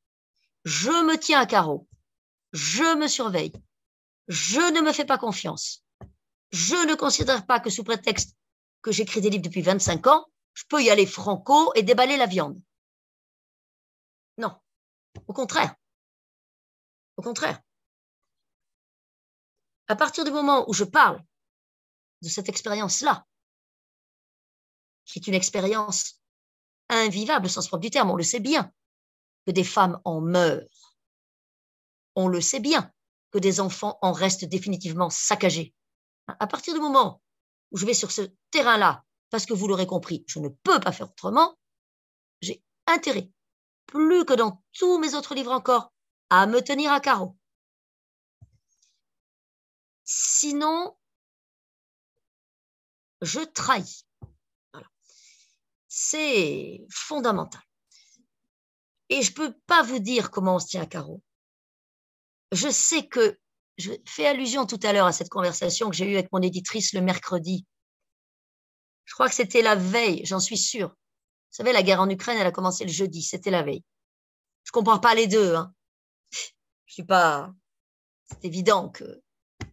[0.65, 1.87] Je me tiens à carreau.
[2.53, 3.53] Je me surveille.
[4.27, 5.83] Je ne me fais pas confiance.
[6.51, 8.35] Je ne considère pas que sous prétexte
[8.81, 12.25] que j'écris des livres depuis 25 ans, je peux y aller franco et déballer la
[12.25, 12.61] viande.
[14.37, 14.57] Non,
[15.27, 15.75] au contraire.
[17.17, 17.61] Au contraire.
[19.87, 21.21] À partir du moment où je parle
[22.21, 23.25] de cette expérience-là,
[25.09, 26.21] qui est une expérience
[26.89, 28.71] invivable au sens propre du terme, on le sait bien,
[29.45, 30.95] que des femmes en meurent.
[32.15, 32.91] On le sait bien
[33.31, 35.73] que des enfants en restent définitivement saccagés.
[36.27, 37.21] À partir du moment
[37.71, 40.91] où je vais sur ce terrain-là, parce que vous l'aurez compris, je ne peux pas
[40.91, 41.57] faire autrement,
[42.41, 43.29] j'ai intérêt,
[43.85, 45.91] plus que dans tous mes autres livres encore,
[46.29, 47.35] à me tenir à carreau.
[50.03, 50.95] Sinon,
[53.21, 54.05] je trahis.
[55.89, 57.61] C'est fondamental.
[59.09, 61.21] Et je ne peux pas vous dire comment on se tient à carreau.
[62.51, 63.37] Je sais que,
[63.77, 66.93] je fais allusion tout à l'heure à cette conversation que j'ai eue avec mon éditrice
[66.93, 67.65] le mercredi.
[69.05, 70.89] Je crois que c'était la veille, j'en suis sûre.
[70.89, 73.83] Vous savez, la guerre en Ukraine, elle a commencé le jeudi, c'était la veille.
[74.65, 75.55] Je comprends pas les deux.
[75.55, 75.73] Hein.
[76.85, 77.51] Je suis pas.
[78.29, 79.23] C'est évident que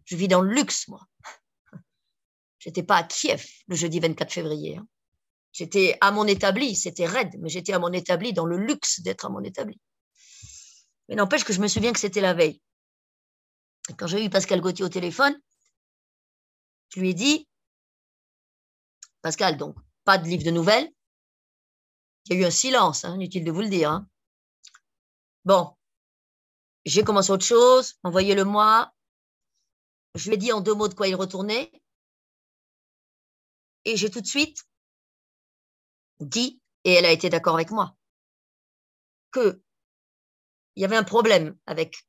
[0.07, 1.07] je vis dans le luxe, moi.
[2.59, 4.79] J'étais pas à Kiev le jeudi 24 février.
[4.79, 4.89] Hein.
[5.57, 9.25] J'étais à mon établi, c'était raide, mais j'étais à mon établi dans le luxe d'être
[9.25, 9.81] à mon établi.
[11.09, 12.61] Mais n'empêche que je me souviens que c'était la veille.
[13.97, 15.35] quand j'ai eu Pascal Gauthier au téléphone,
[16.91, 17.49] je lui ai dit,
[19.23, 20.93] Pascal, donc, pas de livre de nouvelles.
[22.27, 23.91] Il y a eu un silence, hein, inutile de vous le dire.
[23.91, 24.07] Hein.
[25.47, 25.75] Bon,
[26.85, 28.93] j'ai commencé autre chose, envoyez-le moi.
[30.17, 31.73] Je lui ai dit en deux mots de quoi il retournait.
[33.87, 34.67] Et j'ai tout de suite
[36.21, 37.97] dit, et elle a été d'accord avec moi,
[39.33, 39.61] qu'il
[40.77, 42.07] y avait un problème avec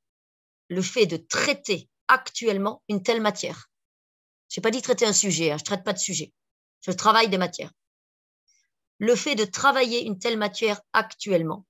[0.69, 3.69] le fait de traiter actuellement une telle matière.
[4.49, 6.33] Je n'ai pas dit traiter un sujet, hein, je ne traite pas de sujet.
[6.81, 7.71] Je travaille des matières.
[8.99, 11.65] Le fait de travailler une telle matière actuellement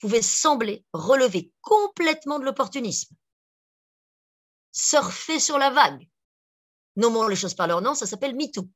[0.00, 3.14] pouvait sembler relever complètement de l'opportunisme.
[4.72, 6.08] Surfer sur la vague.
[6.96, 8.68] Nommons les choses par leur nom, ça s'appelle MeToo.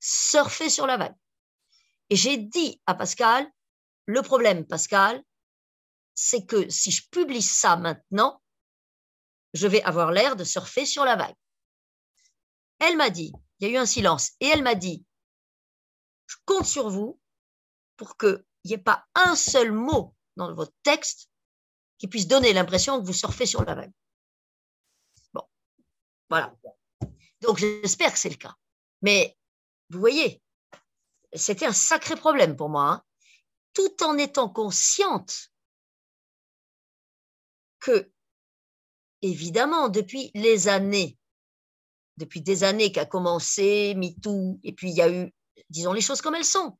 [0.00, 1.16] Surfer sur la vague.
[2.10, 3.50] Et j'ai dit à Pascal,
[4.06, 5.22] le problème, Pascal,
[6.14, 8.40] c'est que si je publie ça maintenant,
[9.54, 11.34] je vais avoir l'air de surfer sur la vague.
[12.80, 15.04] Elle m'a dit, il y a eu un silence, et elle m'a dit,
[16.26, 17.20] je compte sur vous
[17.96, 21.30] pour qu'il n'y ait pas un seul mot dans votre texte
[21.98, 23.92] qui puisse donner l'impression que vous surfez sur la vague.
[25.32, 25.42] Bon,
[26.28, 26.54] voilà.
[27.40, 28.54] Donc j'espère que c'est le cas.
[29.02, 29.36] Mais
[29.90, 30.42] vous voyez,
[31.34, 33.04] c'était un sacré problème pour moi, hein.
[33.72, 35.50] tout en étant consciente
[37.80, 38.10] que,
[39.22, 41.18] évidemment, depuis les années,
[42.16, 45.34] depuis des années qu'a commencé MeToo, et puis il y a eu,
[45.70, 46.78] disons les choses comme elles sont,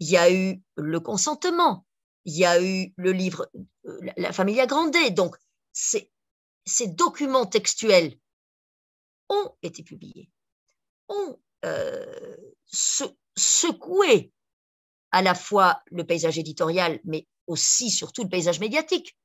[0.00, 1.86] il y a eu le consentement,
[2.24, 3.48] il y a eu le livre
[3.86, 5.36] euh, La famille agrandée, donc
[5.72, 6.10] ces,
[6.88, 8.18] documents textuels
[9.28, 10.30] ont été publiés,
[11.08, 12.36] ont euh,
[13.36, 14.32] secoué
[15.10, 19.16] à la fois le paysage éditorial, mais aussi surtout le paysage médiatique,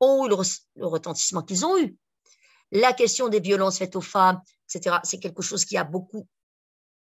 [0.00, 0.36] ont le,
[0.84, 1.96] retentissement qu'ils ont eu.
[2.70, 6.26] La question des violences faites aux femmes, etc., c'est quelque chose qui a beaucoup,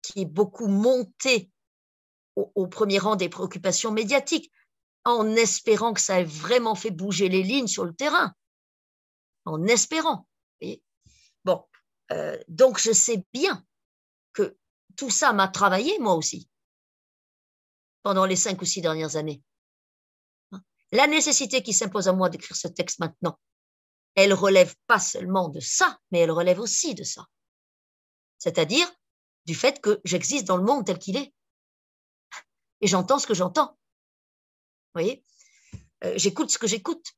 [0.01, 1.49] qui est beaucoup monté
[2.35, 4.51] au, premier rang des préoccupations médiatiques,
[5.05, 8.33] en espérant que ça ait vraiment fait bouger les lignes sur le terrain,
[9.45, 10.27] en espérant.
[11.45, 11.63] Bon,
[12.11, 13.63] euh, donc je sais bien
[14.33, 14.57] que
[14.95, 16.49] tout ça m'a travaillé moi aussi
[18.03, 19.41] pendant les cinq ou six dernières années.
[20.91, 23.39] La nécessité qui s'impose à moi d'écrire ce texte maintenant,
[24.15, 27.25] elle relève pas seulement de ça, mais elle relève aussi de ça.
[28.37, 28.91] C'est-à-dire
[29.45, 31.33] du fait que j'existe dans le monde tel qu'il est.
[32.81, 33.77] Et j'entends ce que j'entends.
[34.93, 35.25] Vous voyez?
[36.03, 37.13] Euh, J'écoute ce que j'écoute.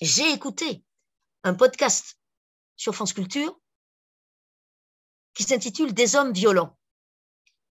[0.00, 0.84] J'ai écouté
[1.42, 2.16] un podcast
[2.76, 3.60] sur France Culture
[5.34, 6.76] qui s'intitule Des hommes violents,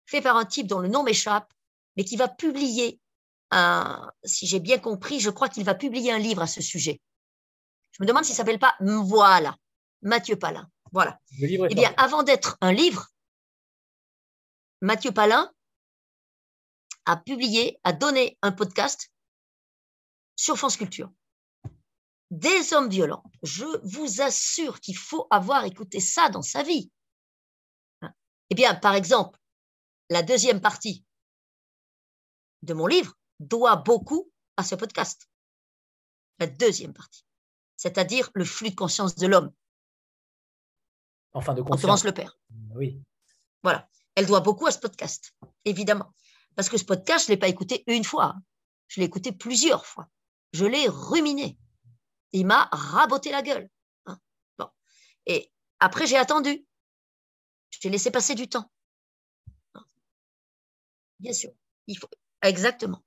[0.06, 1.52] fait par un type dont le nom m'échappe,
[1.96, 3.00] mais qui va publier
[3.50, 7.00] un, si j'ai bien compris, je crois qu'il va publier un livre à ce sujet.
[7.92, 9.56] Je me demande s'il ne s'appelle pas Voilà,
[10.02, 10.68] Mathieu Palin.
[10.92, 11.18] Voilà.
[11.40, 13.08] Eh bien, avant d'être un livre,
[14.80, 15.52] Mathieu Palin
[17.04, 19.10] a publié, a donné un podcast
[20.36, 21.10] sur France Culture.
[22.30, 23.24] Des hommes violents.
[23.42, 26.90] Je vous assure qu'il faut avoir écouté ça dans sa vie.
[28.50, 29.38] Eh bien, par exemple,
[30.10, 31.04] la deuxième partie
[32.62, 35.28] de mon livre doit beaucoup à ce podcast.
[36.38, 37.24] La deuxième partie,
[37.76, 39.52] c'est-à-dire le flux de conscience de l'homme,
[41.34, 42.04] Enfin, de en Florence conscience.
[42.04, 42.38] le Père.
[42.74, 43.02] Oui.
[43.62, 43.88] Voilà.
[44.14, 45.34] Elle doit beaucoup à ce podcast,
[45.64, 46.12] évidemment.
[46.56, 48.34] Parce que ce podcast, je ne l'ai pas écouté une fois.
[48.88, 50.08] Je l'ai écouté plusieurs fois.
[50.52, 51.58] Je l'ai ruminé.
[52.32, 53.68] Il m'a raboté la gueule.
[54.06, 54.18] hein.
[54.58, 54.68] Bon.
[55.26, 56.66] Et après, j'ai attendu.
[57.70, 58.70] J'ai laissé passer du temps.
[59.74, 59.84] Hein.
[61.20, 61.50] Bien sûr.
[61.86, 62.08] Il faut...
[62.42, 63.02] Exactement.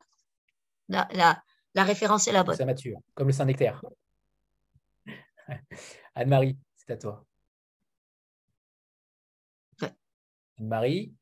[0.89, 1.41] La, la,
[1.73, 2.55] la référence est la bonne.
[2.55, 3.81] Ça mature, comme le Saint-Nectaire.
[6.15, 7.25] Anne-Marie, c'est à toi.
[9.81, 9.91] Ouais.
[10.59, 11.13] Anne-Marie,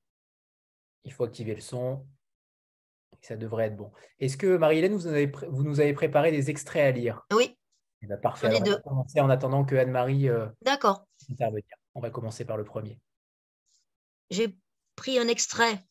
[1.03, 2.05] il faut activer le son.
[3.21, 3.91] Ça devrait être bon.
[4.19, 7.25] Est-ce que, Marie-Hélène, vous, nous avez préparé des extraits à lire?
[7.33, 7.57] Oui,
[8.01, 8.47] Eh bien, Parfait.
[8.47, 11.05] On va commencer en attendant que Anne-Marie euh, d'accord.
[11.29, 11.65] intervenir.
[11.95, 12.97] On va commencer par le premier.
[14.30, 14.57] J'ai
[14.95, 15.84] pris un extrait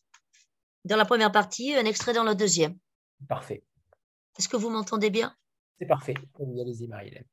[0.85, 2.79] dans la première partie, un extrait dans la deuxième.
[3.29, 3.65] Parfait.
[4.39, 5.37] Est-ce que vous m'entendez bien?
[5.79, 6.15] C'est parfait.
[6.39, 7.27] Allez-y, Marie-Hélène.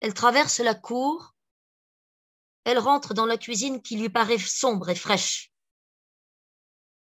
[0.00, 1.34] Elle traverse la cour.
[2.64, 5.52] Elle rentre dans la cuisine qui lui paraît sombre et fraîche.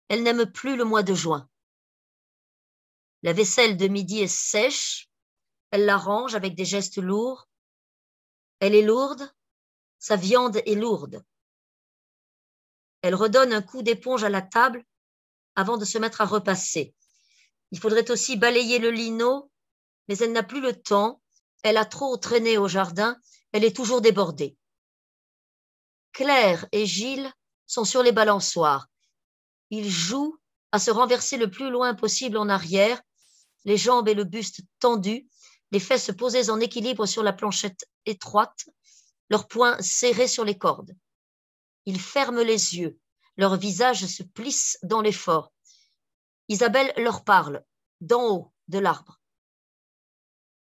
[0.08, 1.48] Elle n'aime plus le mois de juin.
[3.22, 5.10] La vaisselle de midi est sèche.
[5.70, 7.47] Elle la range avec des gestes lourds.
[8.60, 9.32] Elle est lourde.
[9.98, 11.24] Sa viande est lourde.
[13.02, 14.84] Elle redonne un coup d'éponge à la table
[15.54, 16.94] avant de se mettre à repasser.
[17.70, 19.50] Il faudrait aussi balayer le lino,
[20.08, 21.20] mais elle n'a plus le temps.
[21.62, 23.16] Elle a trop traîné au jardin.
[23.52, 24.56] Elle est toujours débordée.
[26.12, 27.32] Claire et Gilles
[27.66, 28.88] sont sur les balançoires.
[29.70, 30.38] Ils jouent
[30.72, 33.00] à se renverser le plus loin possible en arrière,
[33.64, 35.28] les jambes et le buste tendus,
[35.70, 38.68] les fesses posées en équilibre sur la planchette étroite,
[39.30, 40.96] leurs poings serrés sur les cordes.
[41.86, 42.98] Ils ferment les yeux,
[43.36, 45.52] leurs visages se plissent dans l'effort.
[46.48, 47.64] Isabelle leur parle,
[48.00, 49.20] d'en haut de l'arbre.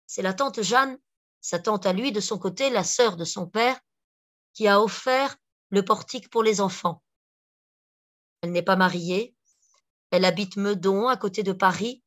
[0.06, 0.98] C'est la tante Jeanne,
[1.40, 3.78] sa tante à lui de son côté, la sœur de son père,
[4.54, 5.36] qui a offert
[5.70, 7.02] le portique pour les enfants.
[8.40, 9.34] Elle n'est pas mariée,
[10.10, 12.02] elle habite Meudon, à côté de Paris,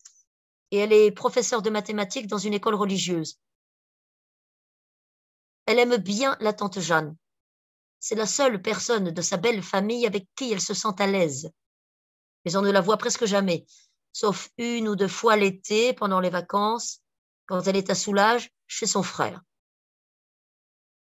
[0.72, 3.40] et elle est professeure de mathématiques dans une école religieuse.
[5.66, 7.16] Elle aime bien la tante Jeanne.
[8.00, 11.52] C'est la seule personne de sa belle famille avec qui elle se sent à l'aise.
[12.46, 13.66] Mais on ne la voit presque jamais,
[14.12, 17.02] sauf une ou deux fois l'été pendant les vacances,
[17.46, 19.42] quand elle est à Soulage chez son frère.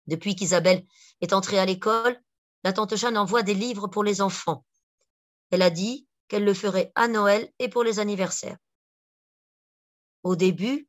[0.06, 0.86] Depuis qu'Isabelle
[1.22, 2.22] est entrée à l'école,
[2.64, 4.66] la tante Jeanne envoie des livres pour les enfants.
[5.50, 8.58] Elle a dit qu'elle le ferait à Noël et pour les anniversaires.
[10.24, 10.88] Au début,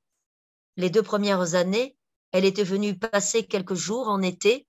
[0.76, 1.97] les deux premières années,
[2.33, 4.66] elle était venue passer quelques jours en été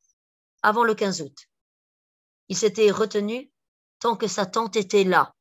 [0.61, 1.49] avant le 15 août.
[2.49, 3.51] Il s'était retenu
[3.99, 5.36] tant que sa tante était là.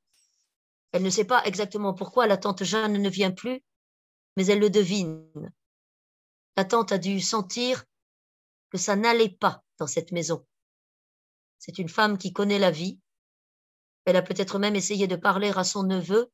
[0.93, 3.63] Elle ne sait pas exactement pourquoi la tante Jeanne ne vient plus,
[4.37, 5.27] mais elle le devine.
[6.57, 7.85] La tante a dû sentir
[8.71, 10.47] que ça n'allait pas dans cette maison.
[11.59, 13.01] C'est une femme qui connaît la vie.
[14.05, 16.31] Elle a peut-être même essayé de parler à son neveu,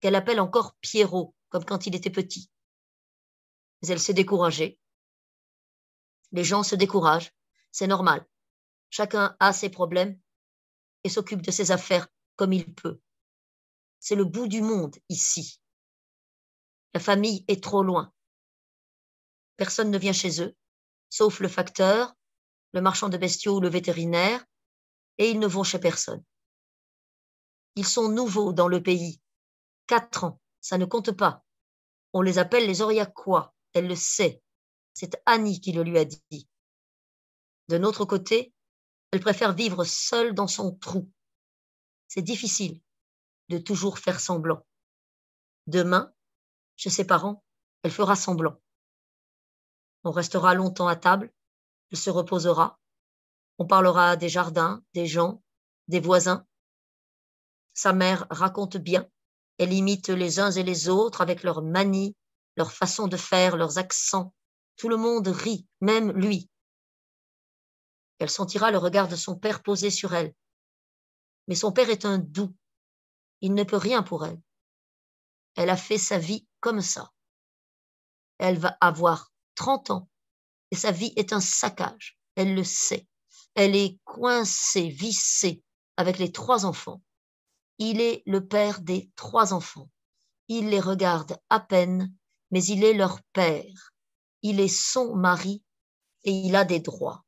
[0.00, 2.50] qu'elle appelle encore Pierrot, comme quand il était petit.
[3.80, 4.78] Mais elle s'est découragée.
[6.32, 7.32] Les gens se découragent,
[7.70, 8.26] c'est normal.
[8.90, 10.18] Chacun a ses problèmes
[11.04, 13.00] et s'occupe de ses affaires comme il peut.
[14.00, 15.60] C'est le bout du monde ici.
[16.94, 18.12] La famille est trop loin.
[19.56, 20.56] Personne ne vient chez eux,
[21.10, 22.14] sauf le facteur,
[22.72, 24.44] le marchand de bestiaux ou le vétérinaire,
[25.18, 26.24] et ils ne vont chez personne.
[27.74, 29.20] Ils sont nouveaux dans le pays.
[29.86, 31.44] Quatre ans, ça ne compte pas.
[32.12, 34.42] On les appelle les Oriacois, elle le sait.
[34.94, 36.48] C'est Annie qui le lui a dit.
[37.68, 38.52] De notre côté,
[39.10, 41.10] elle préfère vivre seule dans son trou.
[42.08, 42.80] C'est difficile
[43.48, 44.66] de toujours faire semblant.
[45.66, 46.12] Demain,
[46.76, 47.44] chez ses parents,
[47.82, 48.60] elle fera semblant.
[50.04, 51.32] On restera longtemps à table,
[51.90, 52.78] elle se reposera,
[53.58, 55.42] on parlera des jardins, des gens,
[55.88, 56.46] des voisins.
[57.74, 59.08] Sa mère raconte bien,
[59.58, 62.16] elle imite les uns et les autres avec leurs manies,
[62.56, 64.32] leur façon de faire, leurs accents.
[64.76, 66.48] Tout le monde rit, même lui.
[68.18, 70.34] Elle sentira le regard de son père posé sur elle.
[71.48, 72.54] Mais son père est un doux.
[73.40, 74.40] Il ne peut rien pour elle.
[75.56, 77.12] Elle a fait sa vie comme ça.
[78.38, 80.08] Elle va avoir 30 ans
[80.70, 82.18] et sa vie est un saccage.
[82.36, 83.08] Elle le sait.
[83.54, 85.62] Elle est coincée, vissée
[85.96, 87.02] avec les trois enfants.
[87.78, 89.88] Il est le père des trois enfants.
[90.48, 92.12] Il les regarde à peine,
[92.50, 93.92] mais il est leur père.
[94.42, 95.62] Il est son mari
[96.24, 97.24] et il a des droits.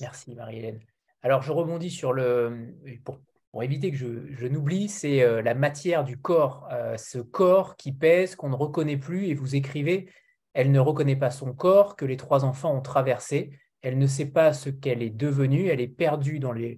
[0.00, 0.80] Merci Marie-Hélène.
[1.22, 2.74] Alors je rebondis sur le,
[3.04, 3.18] pour,
[3.62, 8.36] éviter que je, n'oublie, c'est euh, la matière du corps, euh, ce corps qui pèse,
[8.36, 10.10] qu'on ne reconnaît plus, et vous écrivez,
[10.52, 13.50] elle ne reconnaît pas son corps que les trois enfants ont traversé,
[13.86, 16.76] elle ne sait pas ce qu'elle est devenue, elle est perdue dans les,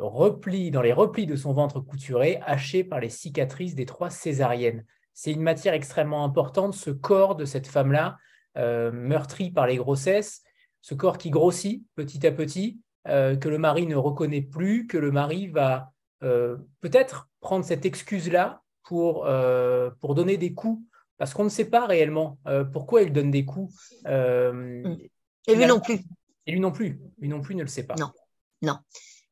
[0.00, 0.70] replis
[1.26, 4.86] de son ventre couturé, hachée par les cicatrices des trois césariennes.
[5.12, 8.16] C'est une matière extrêmement importante, ce corps de cette femme-là,
[8.56, 10.42] euh, meurtrie par les grossesses,
[10.80, 14.96] ce corps qui grossit petit à petit, euh, que le mari ne reconnaît plus, que
[14.96, 19.28] le mari va euh, peut-être prendre cette excuse-là pour,
[20.00, 20.82] pour donner des coups,
[21.18, 22.38] parce qu'on ne sait pas réellement
[22.72, 23.74] pourquoi il donne des coups.
[24.06, 24.96] Mm.
[25.46, 26.00] Et lui non plus.
[26.46, 27.00] Et lui non plus.
[27.18, 27.94] Lui non plus ne le sait pas.
[27.96, 28.12] Non.
[28.62, 28.78] Non,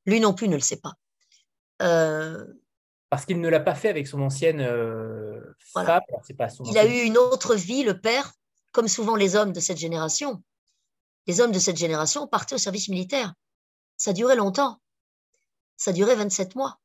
[0.04, 0.94] lui non plus ne le sait pas.
[1.82, 2.46] Euh,
[3.10, 6.00] Parce qu'il ne l'a pas fait avec son ancienne euh, femme.
[6.64, 8.32] il a eu une autre vie, le père,
[8.72, 10.42] comme souvent les hommes de cette génération.
[11.26, 13.34] Les hommes de cette génération partaient au service militaire.
[13.96, 14.80] Ça durait longtemps.
[15.76, 16.78] Ça durait 27 mois.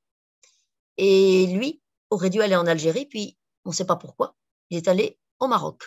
[0.97, 4.36] Et lui aurait dû aller en Algérie, puis on ne sait pas pourquoi,
[4.69, 5.84] il est allé au Maroc.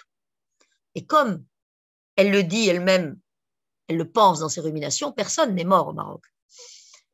[0.95, 1.45] Et comme
[2.17, 3.19] elle le dit elle-même,
[3.89, 6.25] elle le pense dans ses ruminations, personne n'est mort au Maroc.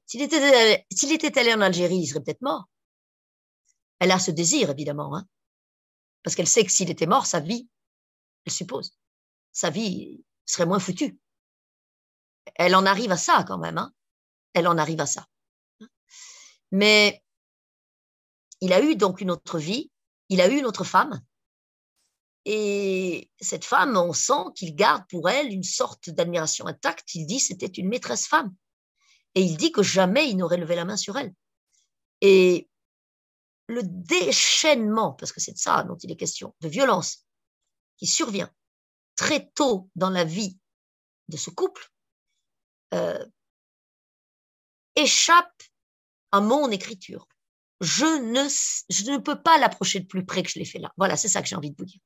[0.07, 2.69] S'il était, était, allé en Algérie, il serait peut-être mort.
[3.99, 5.27] Elle a ce désir, évidemment, hein,
[6.23, 7.69] parce qu'elle sait que s'il était mort, sa vie,
[8.45, 8.97] elle suppose,
[9.53, 11.19] sa vie serait moins foutue.
[12.57, 13.79] Elle en arrive à ça quand même.
[13.79, 13.93] Hein.
[14.55, 15.27] Elle en arrive à ça.
[16.73, 17.23] Mais
[18.61, 19.91] il a eu donc une autre vie,
[20.29, 21.21] il a eu une autre femme.
[22.47, 27.15] Et cette femme, on sent qu'il garde pour elle une sorte d'admiration intacte.
[27.15, 28.55] Il dit c'était une maîtresse femme.
[29.35, 31.35] Et il dit que jamais il n'aurait levé la main sur elle.
[32.21, 32.69] Et
[33.69, 37.25] le déchaînement, parce que c'est de ça dont il est question, de violence
[37.97, 38.51] qui survient
[39.15, 40.59] très tôt dans la vie
[41.29, 41.91] de ce couple,
[42.95, 43.25] euh,
[44.97, 45.63] échappe
[46.33, 47.29] à mon écriture.
[47.81, 48.49] Je ne,
[48.91, 50.93] je ne peux pas l'approcher de plus près que je l'ai fait là.
[50.97, 52.01] Voilà, c'est ça que j'ai envie de vous dire.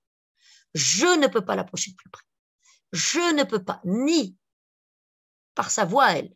[0.74, 2.24] Je ne peux pas l'approcher de plus près.
[2.92, 4.36] Je ne peux pas, ni
[5.54, 6.34] par sa voix elle,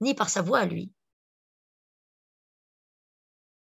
[0.00, 0.92] ni par sa voix à lui,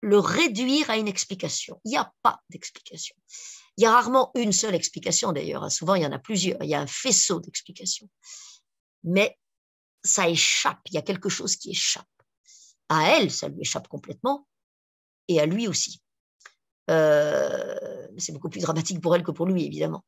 [0.01, 1.82] le réduire à une explication.
[1.86, 3.16] Il n'y a pas d'explication.
[3.78, 5.72] Il y a rarement une seule explication d'ailleurs.
[5.72, 6.62] Souvent, il y en a plusieurs.
[6.64, 8.10] Il y a un faisceau d'explications.
[9.03, 9.38] Mais
[10.03, 10.80] ça échappe.
[10.88, 12.07] Il y a quelque chose qui échappe.
[12.89, 14.47] À elle, ça lui échappe complètement.
[15.28, 16.01] Et à lui aussi.
[16.89, 17.89] Euh,
[18.20, 20.04] c'est beaucoup plus dramatique pour elle que pour lui, évidemment.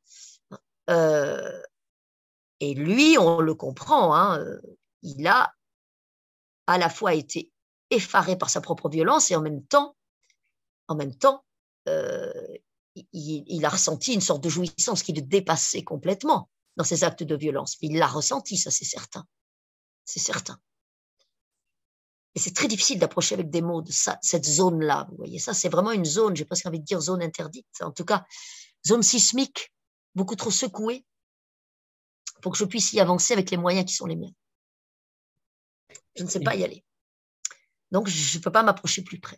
[0.89, 1.61] Euh,
[2.59, 4.59] et lui, on le comprend, hein, euh,
[5.01, 5.53] il a
[6.67, 7.51] à la fois été
[7.89, 9.95] effaré par sa propre violence et en même temps,
[10.87, 11.43] en même temps,
[11.87, 12.31] euh,
[13.13, 17.35] il, a ressenti une sorte de jouissance qui le dépassait complètement dans ses actes de
[17.35, 17.77] violence.
[17.81, 19.25] Il l'a ressenti, ça c'est certain.
[20.05, 20.59] C'est certain.
[22.35, 25.07] Et c'est très difficile d'approcher avec des mots de ça, cette zone-là.
[25.09, 27.67] Vous voyez, ça c'est vraiment une zone, j'ai presque envie de dire zone interdite.
[27.81, 28.25] En tout cas,
[28.87, 29.73] zone sismique,
[30.15, 31.05] beaucoup trop secouée
[32.41, 34.33] pour que je puisse y avancer avec les moyens qui sont les miens.
[36.15, 36.83] Je ne sais pas y aller.
[37.91, 39.37] Donc, je ne peux pas m'approcher plus près.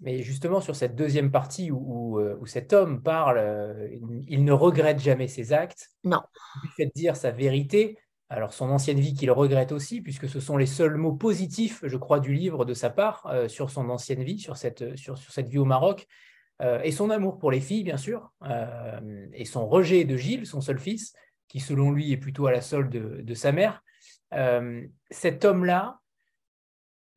[0.00, 3.88] Mais justement, sur cette deuxième partie où, où, euh, cet homme parle, euh,
[4.26, 5.90] il ne regrette jamais ses actes.
[6.02, 6.22] Non.
[6.64, 7.98] Il fait dire sa vérité.
[8.32, 11.96] Alors, son ancienne vie qu'il regrette aussi, puisque ce sont les seuls mots positifs, je
[11.96, 15.32] crois, du livre de sa part euh, sur son ancienne vie, sur cette, sur, sur
[15.32, 16.06] cette vie au Maroc.
[16.84, 18.32] et son amour pour les filles, bien sûr,
[19.32, 21.12] et son rejet de Gilles, son seul fils,
[21.52, 23.82] qui selon lui est plutôt à la solde de, sa mère.
[24.32, 26.00] Euh, cet homme-là,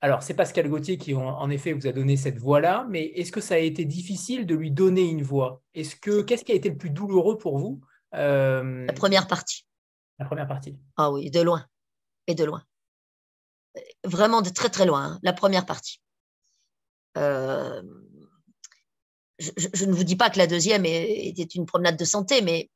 [0.01, 3.39] alors c'est Pascal Gauthier qui en, effet vous a donné cette voix-là, mais est-ce que
[3.39, 5.61] ça a été difficile de lui donner une voix?
[5.73, 7.79] Est-ce que qu'est-ce qui a été le plus douloureux pour vous?
[8.13, 9.65] Euh, La première partie.
[10.19, 10.77] La première partie.
[10.97, 11.65] Ah oui, de loin
[12.27, 12.63] et de loin,
[14.03, 15.03] vraiment de très très loin.
[15.03, 16.01] Hein, la première partie.
[17.17, 17.81] Euh,
[19.37, 22.69] je, ne vous dis pas que la deuxième était une promenade de santé, mais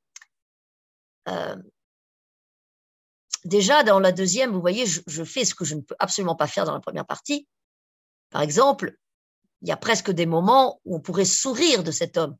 [3.46, 6.48] déjà, dans la deuxième, vous voyez, je, fais ce que je ne peux absolument pas
[6.48, 7.48] faire dans la première partie.
[8.30, 8.98] Par exemple,
[9.62, 12.38] il y a presque des moments où on pourrait sourire de cet homme,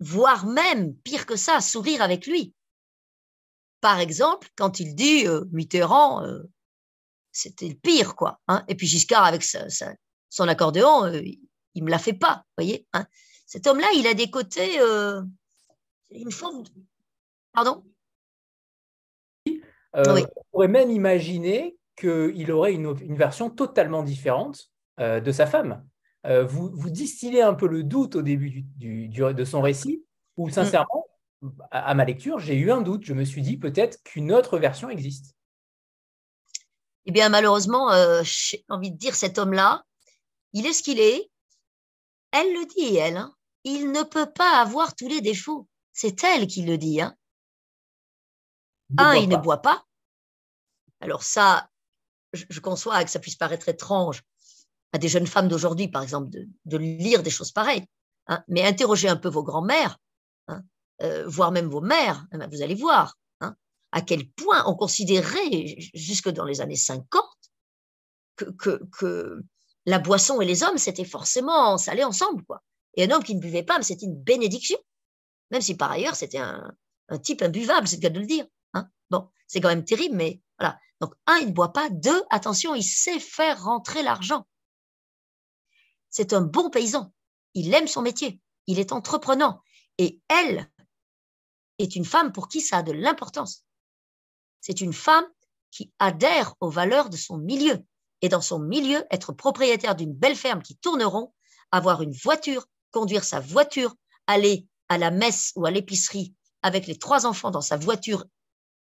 [0.00, 2.54] voire même, pire que ça, sourire avec lui.
[3.84, 6.38] Par exemple, quand il dit euh, Mitterrand, euh,
[7.32, 8.40] c'était le pire, quoi.
[8.48, 8.64] Hein.
[8.66, 11.20] Et puis Giscard, avec son accordéon, euh,
[11.74, 12.86] il me la fait pas, voyez.
[12.94, 13.04] Hein.
[13.44, 14.78] Cet homme-là, il a des côtés,
[16.12, 16.64] une forme.
[17.52, 17.84] Pardon?
[19.92, 25.84] On pourrait même imaginer qu'il aurait une, version totalement différente de sa femme.
[26.24, 30.06] vous, vous, distillez un peu le doute au début du, de son récit,
[30.38, 30.52] où mm.
[30.52, 31.06] sincèrement,
[31.70, 33.04] à, ma lecture, j'ai eu un doute.
[33.04, 35.34] Je me suis dit peut-être qu'une autre version existe.
[37.06, 37.90] Eh bien, malheureusement,
[38.22, 39.84] j'ai envie de dire, cet homme-là,
[40.54, 41.30] il est ce qu'il est.
[42.30, 43.16] Elle le dit, elle.
[43.18, 43.34] Hein.
[43.64, 45.68] Il ne peut pas avoir tous les défauts.
[45.92, 47.00] C'est elle qui le dit.
[47.00, 47.14] Hein.
[48.98, 49.84] Un, il ne boit pas.
[51.00, 51.68] Alors ça,
[52.32, 54.22] je, conçois que ça puisse paraître étrange
[54.92, 56.30] à des jeunes femmes d'aujourd'hui, par exemple,
[56.64, 57.86] de, lire des choses pareilles.
[58.28, 58.42] Hein.
[58.48, 59.98] Mais interrogez un peu vos grands-mères,
[61.02, 63.16] euh, voire même vos mères, eh ben, vous allez voir
[63.94, 67.24] à quel point on considérait, jusque dans les années 50,
[68.34, 69.40] que, que
[69.86, 72.60] la boisson et les hommes, c'était forcément, ça allait ensemble, quoi.
[72.96, 74.78] Et un homme qui ne buvait pas, c'était une bénédiction.
[75.52, 76.76] Même si par ailleurs, c'était un,
[77.22, 78.46] type imbuvable, c'est le cas de le dire.
[78.72, 78.88] Hein.
[79.10, 80.76] bon, c'est quand même terrible, mais voilà.
[81.00, 81.88] Donc, un, il ne boit pas.
[81.90, 84.44] Deux, attention, il sait faire rentrer l'argent.
[86.10, 87.12] C'est un bon paysan.
[87.54, 88.40] Il aime son métier.
[88.66, 89.60] Il est entreprenant.
[89.98, 90.68] Et elle
[91.78, 93.64] est une femme pour qui ça a de l'importance.
[94.60, 95.26] C'est une femme
[95.70, 97.84] qui adhère aux valeurs de son milieu
[98.22, 101.34] et dans son milieu, être propriétaire d'une belle ferme qui tourneront,
[101.70, 103.94] avoir une voiture, conduire sa voiture,
[104.26, 108.24] aller à la messe ou à l'épicerie avec les trois enfants dans sa voiture,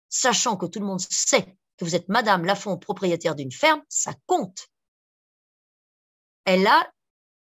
[0.09, 4.13] sachant que tout le monde sait que vous êtes Madame Lafont, propriétaire d'une ferme, ça
[4.27, 4.67] compte.
[6.43, 6.91] Elle a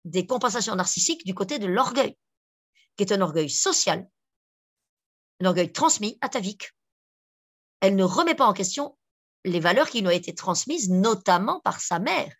[0.05, 2.17] des compensations narcissiques du côté de l'orgueil,
[2.97, 4.09] qui est un orgueil social,
[5.41, 6.73] un orgueil transmis atavique.
[7.81, 8.97] Elle ne remet pas en question
[9.45, 12.35] les valeurs qui lui ont été transmises, notamment par sa mère,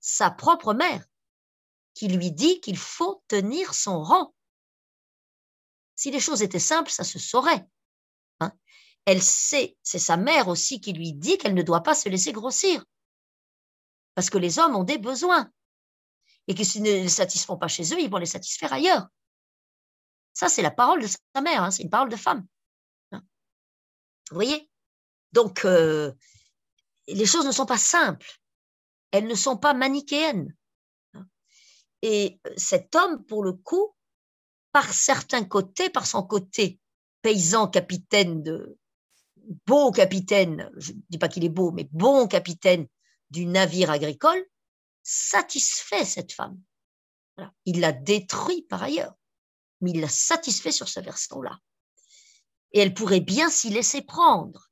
[0.00, 1.04] sa propre mère,
[1.92, 4.34] qui lui dit qu'il faut tenir son rang.
[5.96, 7.66] Si les choses étaient simples, ça se saurait.
[8.40, 8.52] Hein.
[9.04, 12.32] Elle sait, c'est sa mère aussi qui lui dit qu'elle ne doit pas se laisser
[12.32, 12.84] grossir,
[14.14, 15.50] parce que les hommes ont des besoins,
[16.46, 19.06] et que s'ils ne les satisfont pas chez eux, ils vont les satisfaire ailleurs.
[20.34, 22.46] Ça, c'est la parole de sa mère, hein, c'est une parole de femme.
[23.12, 23.22] Hein.
[24.30, 24.68] Vous voyez?
[25.32, 26.12] Donc, euh,
[27.08, 28.30] les choses ne sont pas simples.
[29.10, 30.54] Elles ne sont pas manichéennes.
[32.02, 33.94] Et cet homme, pour le coup,
[34.72, 36.78] par certains côtés, par son côté
[37.22, 38.76] paysan capitaine de
[39.66, 42.86] beau capitaine, je ne dis pas qu'il est beau, mais bon capitaine
[43.30, 44.44] du navire agricole,
[45.02, 46.60] satisfait cette femme.
[47.64, 49.14] Il l'a détruit par ailleurs,
[49.80, 51.58] mais il l'a satisfait sur ce versant-là.
[52.72, 54.70] Et elle pourrait bien s'y laisser prendre.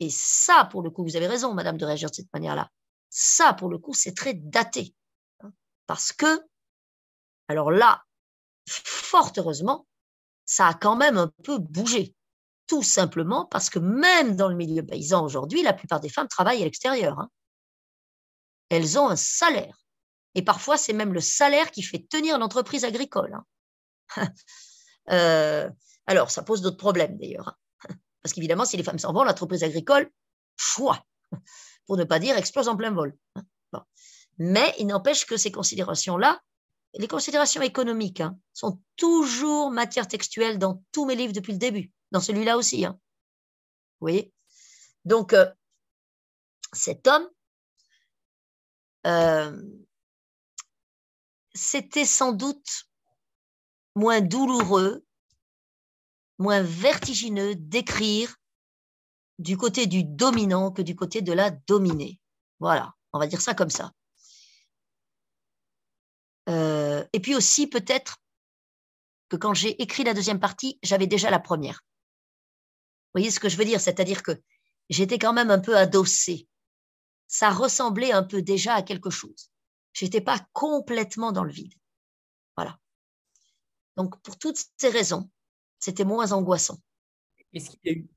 [0.00, 2.70] Et ça, pour le coup, vous avez raison, madame, de réagir de cette manière-là.
[3.10, 4.94] Ça, pour le coup, c'est très daté.
[5.40, 5.52] Hein.
[5.86, 6.40] Parce que,
[7.48, 8.02] alors là,
[8.66, 9.86] fort heureusement,
[10.46, 12.14] ça a quand même un peu bougé.
[12.66, 16.62] Tout simplement parce que même dans le milieu paysan aujourd'hui, la plupart des femmes travaillent
[16.62, 17.18] à l'extérieur.
[17.18, 17.28] Hein.
[18.68, 19.76] Elles ont un salaire.
[20.34, 23.34] Et parfois, c'est même le salaire qui fait tenir l'entreprise agricole.
[23.34, 24.28] Hein.
[25.10, 25.68] Euh,
[26.06, 27.58] alors, ça pose d'autres problèmes d'ailleurs.
[28.22, 30.08] Parce qu'évidemment, si les femmes s'en vont, l'entreprise agricole,
[30.56, 31.04] choix,
[31.86, 33.16] pour ne pas dire explose en plein vol.
[33.34, 33.42] Hein.
[34.38, 36.40] Mais il n'empêche que ces considérations-là,
[36.94, 41.90] les considérations économiques, hein, sont toujours matière textuelle dans tous mes livres depuis le début,
[42.10, 42.84] dans celui-là aussi.
[42.84, 42.98] Hein.
[44.00, 44.32] Vous voyez?
[45.04, 45.46] Donc, euh,
[46.72, 47.28] cet homme,
[49.06, 49.60] euh,
[51.60, 52.88] c'était sans doute
[53.94, 55.04] moins douloureux
[56.38, 58.34] moins vertigineux d'écrire
[59.38, 62.18] du côté du dominant que du côté de la dominée.
[62.60, 63.92] Voilà, on va dire ça comme ça.
[66.48, 68.16] Euh, et puis aussi peut-être
[69.28, 71.84] que quand j'ai écrit la deuxième partie, j'avais déjà la première.
[73.12, 73.82] Vous voyez ce que je veux dire?
[73.82, 74.32] C'est-à-dire que
[74.88, 76.48] j'étais quand même un peu adossée.
[77.28, 79.50] Ça ressemblait un peu déjà à quelque chose.
[79.92, 81.74] Je n'étais pas complètement dans le vide.
[82.56, 82.78] Voilà.
[83.96, 85.30] Donc, pour toutes ces raisons,
[85.78, 86.78] c'était moins angoissant.
[87.52, 88.08] Est-ce qu'il y a eu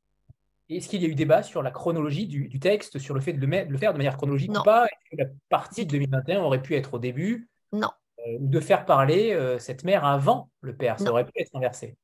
[0.70, 3.46] est-ce qu'il y a eu débat sur la chronologie du, texte, sur le fait de
[3.46, 4.86] le, faire de manière chronologique ou pas?
[4.86, 7.50] Est-ce que la partie de 2021 aurait pu être au début?
[7.72, 7.90] Non.
[8.20, 11.54] Euh, ou de faire parler euh, cette mère avant le père Ça aurait pu être
[11.56, 11.98] inversé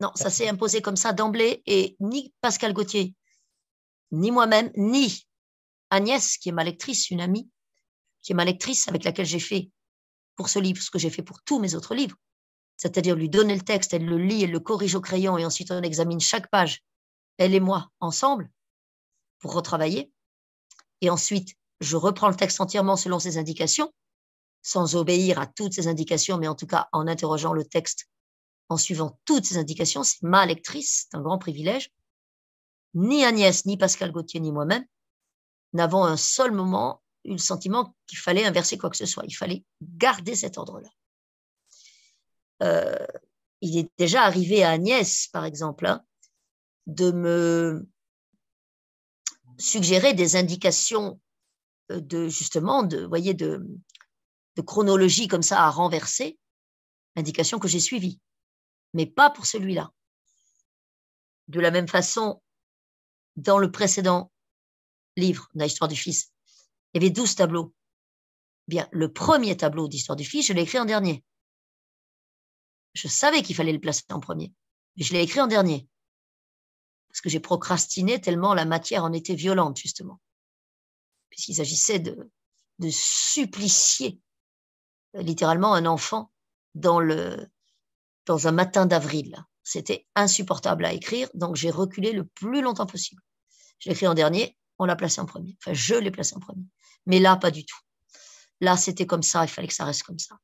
[0.00, 3.14] Non, ça s'est imposé comme ça d'emblée et ni Pascal Gauthier,
[4.12, 5.26] ni moi-même, ni
[5.90, 7.48] Agnès, qui est ma lectrice, une amie,
[8.26, 9.70] qui est ma lectrice avec laquelle j'ai fait
[10.34, 12.16] pour ce livre ce que j'ai fait pour tous mes autres livres,
[12.76, 15.70] c'est-à-dire lui donner le texte, elle le lit, elle le corrige au crayon et ensuite
[15.70, 16.82] on examine chaque page,
[17.38, 18.50] elle et moi, ensemble,
[19.38, 20.10] pour retravailler.
[21.02, 23.92] Et ensuite, je reprends le texte entièrement selon ses indications.
[24.60, 28.08] sans obéir à toutes ces indications, mais en tout cas en interrogeant le texte,
[28.68, 31.92] en suivant toutes ces indications, c'est ma lectrice, c'est un grand privilège.
[32.94, 34.84] Ni Agnès, ni Pascal Gauthier, ni moi-même
[35.72, 37.00] n'avons un seul moment
[37.32, 39.24] le sentiment qu'il fallait inverser quoi que ce soit.
[39.26, 40.88] Il fallait garder cet ordre-là.
[42.62, 43.06] Euh,
[43.60, 46.04] il est déjà arrivé à Agnès, par exemple, hein,
[46.86, 47.88] de me
[49.58, 51.20] suggérer des indications
[51.90, 53.66] euh, de justement de voyez de
[54.64, 56.38] chronologie comme ça à renverser,
[57.16, 58.20] indication que j'ai suivie,
[58.94, 59.92] mais pas pour celui-là.
[61.48, 62.42] De la même façon,
[63.36, 64.32] dans le précédent
[65.16, 66.32] livre d'Histoire du Fils,
[66.96, 67.74] il y avait douze tableaux.
[68.68, 71.22] Bien, le premier tableau d'Histoire du Fils, je l'ai écrit en dernier.
[72.94, 74.50] Je savais qu'il fallait le placer en premier,
[74.96, 75.86] mais je l'ai écrit en dernier.
[77.08, 80.22] Parce que j'ai procrastiné tellement la matière en était violente, justement.
[81.28, 82.30] Puisqu'il s'agissait de,
[82.78, 84.18] de supplicier
[85.12, 86.32] littéralement un enfant
[86.74, 87.46] dans, le,
[88.24, 89.36] dans un matin d'avril.
[89.62, 93.20] C'était insupportable à écrire, donc j'ai reculé le plus longtemps possible.
[93.80, 95.56] Je l'ai écrit en dernier, on l'a placé en premier.
[95.62, 96.64] Enfin, je l'ai placé en premier.
[97.06, 97.78] Mais là, pas du tout.
[98.60, 100.36] Là, c'était comme ça, il fallait que ça reste comme ça.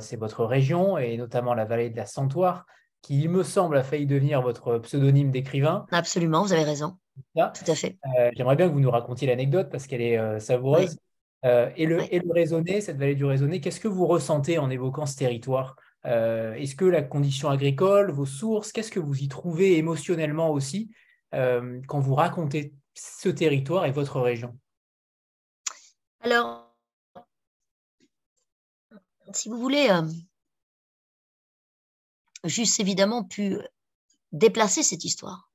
[0.00, 2.66] C'est votre région, et notamment la vallée de la Santoire,
[3.00, 5.86] qui, il me semble, a failli devenir votre pseudonyme d'écrivain.
[5.92, 6.98] Absolument, vous avez raison.
[7.36, 7.96] Tout à fait.
[8.18, 10.98] Euh, j'aimerais bien que vous nous racontiez l'anecdote parce qu'elle est euh, savoureuse.
[11.44, 14.70] Euh, et, le, et le raisonné, cette vallée du raisonné, qu'est-ce que vous ressentez en
[14.70, 15.76] évoquant ce territoire?
[16.04, 20.90] Est-ce que la condition agricole, vos sources, qu'est-ce que vous y trouvez émotionnellement aussi
[21.32, 24.58] quand vous racontez ce territoire et votre région?
[26.20, 26.74] Alors,
[29.32, 29.88] si vous voulez,
[32.44, 33.58] juste évidemment pu
[34.32, 35.50] déplacer cette histoire.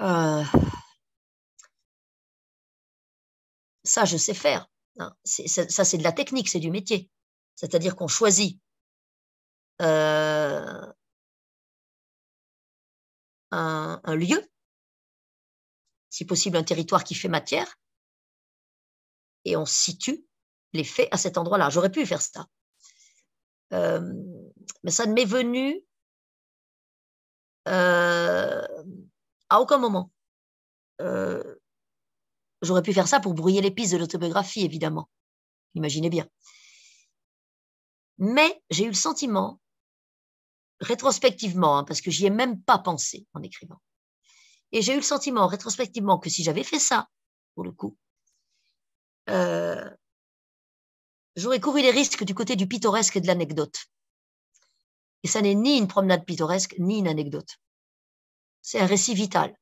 [0.00, 0.42] Euh,
[3.84, 4.68] ça, je sais faire.
[4.98, 5.14] Hein.
[5.24, 7.10] Ça, c'est de la technique, c'est du métier.
[7.54, 8.60] C'est-à-dire qu'on choisit
[9.82, 10.92] euh,
[13.50, 14.50] un, lieu,
[16.10, 17.76] si possible un territoire qui fait matière,
[19.44, 20.24] et on situe
[20.72, 21.70] les faits à cet endroit-là.
[21.70, 22.46] J'aurais pu faire ça.
[23.72, 24.00] Euh,
[24.82, 25.80] mais ça ne m'est venu
[27.66, 30.10] à aucun moment.
[31.00, 31.56] Euh,
[32.62, 35.08] j'aurais pu faire ça pour brouiller les pistes de l'autobiographie, évidemment.
[35.74, 36.28] Imaginez bien.
[38.18, 39.60] Mais j'ai eu le sentiment,
[40.80, 43.80] rétrospectivement, hein, parce que j'y ai même pas pensé en écrivant,
[44.72, 47.08] et j'ai eu le sentiment rétrospectivement que si j'avais fait ça,
[47.54, 47.96] pour le coup,
[49.30, 49.88] euh,
[51.36, 53.84] j'aurais couru les risques du côté du pittoresque et de l'anecdote.
[55.22, 57.56] Et ça n'est ni une promenade pittoresque, ni une anecdote.
[58.60, 59.56] C'est un récit vital.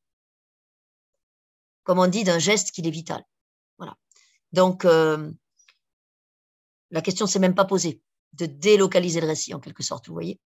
[1.84, 3.24] Comme on dit d'un geste qu'il est vital.
[3.78, 3.96] Voilà.
[4.52, 5.30] Donc, euh,
[6.90, 8.00] la question s'est même pas posée
[8.32, 10.40] de délocaliser le récit, en quelque sorte, vous voyez.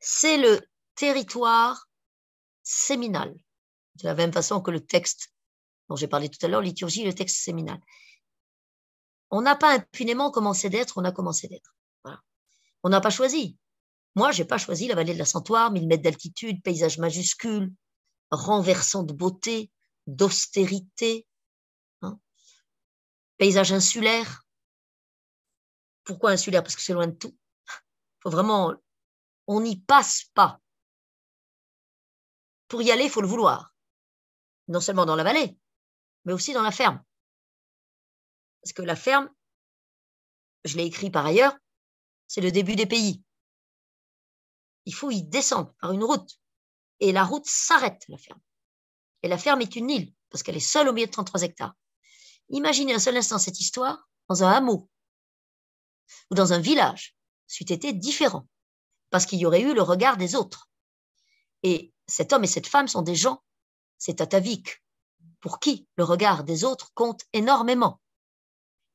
[0.00, 0.60] C'est le
[0.94, 1.88] territoire
[2.62, 3.34] séminal,
[3.96, 5.32] de la même façon que le texte
[5.88, 7.80] dont j'ai parlé tout à l'heure, liturgie, le texte séminal.
[9.30, 11.74] On n'a pas impunément commencé d'être, on a commencé d'être.
[12.04, 12.20] Voilà.
[12.84, 13.58] On n'a pas choisi.
[14.14, 17.72] Moi, j'ai pas choisi la vallée de la Santoire, 1000 mètres d'altitude, paysage majuscule,
[18.30, 19.70] renversant de beauté,
[20.06, 21.26] d'austérité,
[22.02, 22.18] hein.
[23.36, 24.44] paysage insulaire.
[26.04, 26.62] Pourquoi insulaire?
[26.62, 27.36] Parce que c'est loin de tout.
[28.22, 28.74] Faut vraiment,
[29.50, 30.60] on n'y passe pas.
[32.68, 33.74] Pour y aller, il faut le vouloir.
[34.68, 35.58] Non seulement dans la vallée,
[36.24, 37.02] mais aussi dans la ferme.
[38.62, 39.28] Parce que la ferme,
[40.64, 41.56] je l'ai écrit par ailleurs,
[42.26, 43.22] c'est le début des pays
[44.86, 46.38] il faut y descendre par une route.
[47.00, 48.40] Et la route s'arrête, la ferme.
[49.22, 51.74] Et la ferme est une île, parce qu'elle est seule au milieu de 33 hectares.
[52.48, 54.90] Imaginez un seul instant cette histoire dans un hameau
[56.30, 57.16] ou dans un village.
[57.46, 58.46] C'eût été différent,
[59.10, 60.68] parce qu'il y aurait eu le regard des autres.
[61.62, 63.42] Et cet homme et cette femme sont des gens,
[63.98, 64.82] c'est atavique,
[65.40, 68.00] pour qui le regard des autres compte énormément.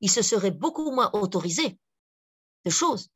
[0.01, 1.77] Il se serait beaucoup moins autorisé
[2.65, 3.09] de choses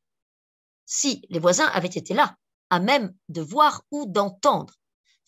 [0.86, 2.36] si les voisins avaient été là
[2.70, 4.74] à même de voir ou d'entendre.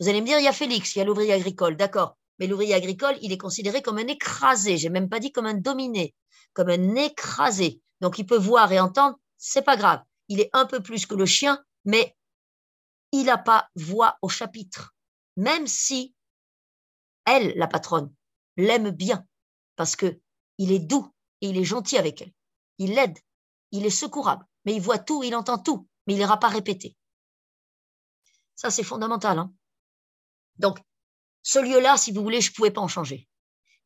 [0.00, 2.46] Vous allez me dire, il y a Félix, il y a l'ouvrier agricole, d'accord, mais
[2.46, 6.14] l'ouvrier agricole, il est considéré comme un écrasé, j'ai même pas dit comme un dominé,
[6.52, 7.80] comme un écrasé.
[8.00, 10.02] Donc il peut voir et entendre, c'est pas grave.
[10.32, 12.16] Il est un peu plus que le chien, mais
[13.12, 14.94] il n'a pas voix au chapitre,
[15.36, 16.14] même si
[17.26, 18.10] elle, la patronne,
[18.56, 19.26] l'aime bien,
[19.76, 20.18] parce que
[20.56, 21.06] il est doux
[21.42, 22.32] et il est gentil avec elle.
[22.78, 23.18] Il l'aide,
[23.72, 26.96] il est secourable, mais il voit tout, il entend tout, mais il n'ira pas répéter.
[28.56, 29.38] Ça, c'est fondamental.
[29.38, 29.52] Hein.
[30.56, 30.78] Donc,
[31.42, 33.28] ce lieu-là, si vous voulez, je ne pouvais pas en changer.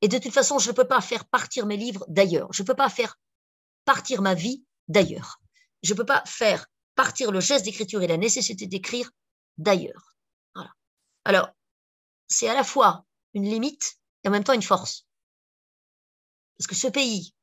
[0.01, 2.53] Et de toute façon, je ne peux pas faire partir mes livres d'ailleurs.
[2.53, 3.19] Je ne peux pas faire
[3.85, 5.41] partir ma vie d'ailleurs.
[5.83, 9.11] Je ne peux pas faire partir le geste d'écriture et la nécessité d'écrire
[9.59, 10.17] d'ailleurs.
[11.25, 11.49] Alors,
[12.29, 13.05] c'est à la fois
[13.35, 15.07] une limite et en même temps une force.
[16.57, 17.35] Parce que ce pays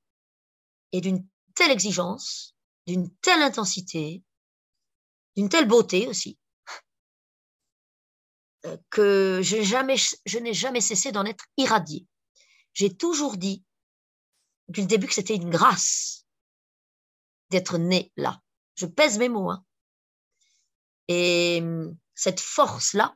[0.92, 2.56] est d'une telle exigence,
[2.88, 4.24] d'une telle intensité,
[5.36, 6.40] d'une telle beauté aussi,
[8.66, 12.08] euh, que je n'ai jamais cessé d'en être irradié.
[12.74, 13.64] J'ai toujours dit,
[14.70, 16.23] depuis le début, que c'était une grâce
[17.54, 18.42] d'être né là.
[18.76, 19.52] Je pèse mes mots.
[19.52, 19.64] Hein.
[21.08, 23.16] Et hum, cette force-là,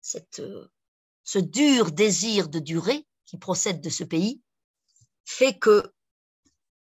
[0.00, 0.70] cette, euh,
[1.22, 4.42] ce dur désir de durer qui procède de ce pays,
[5.26, 5.92] fait que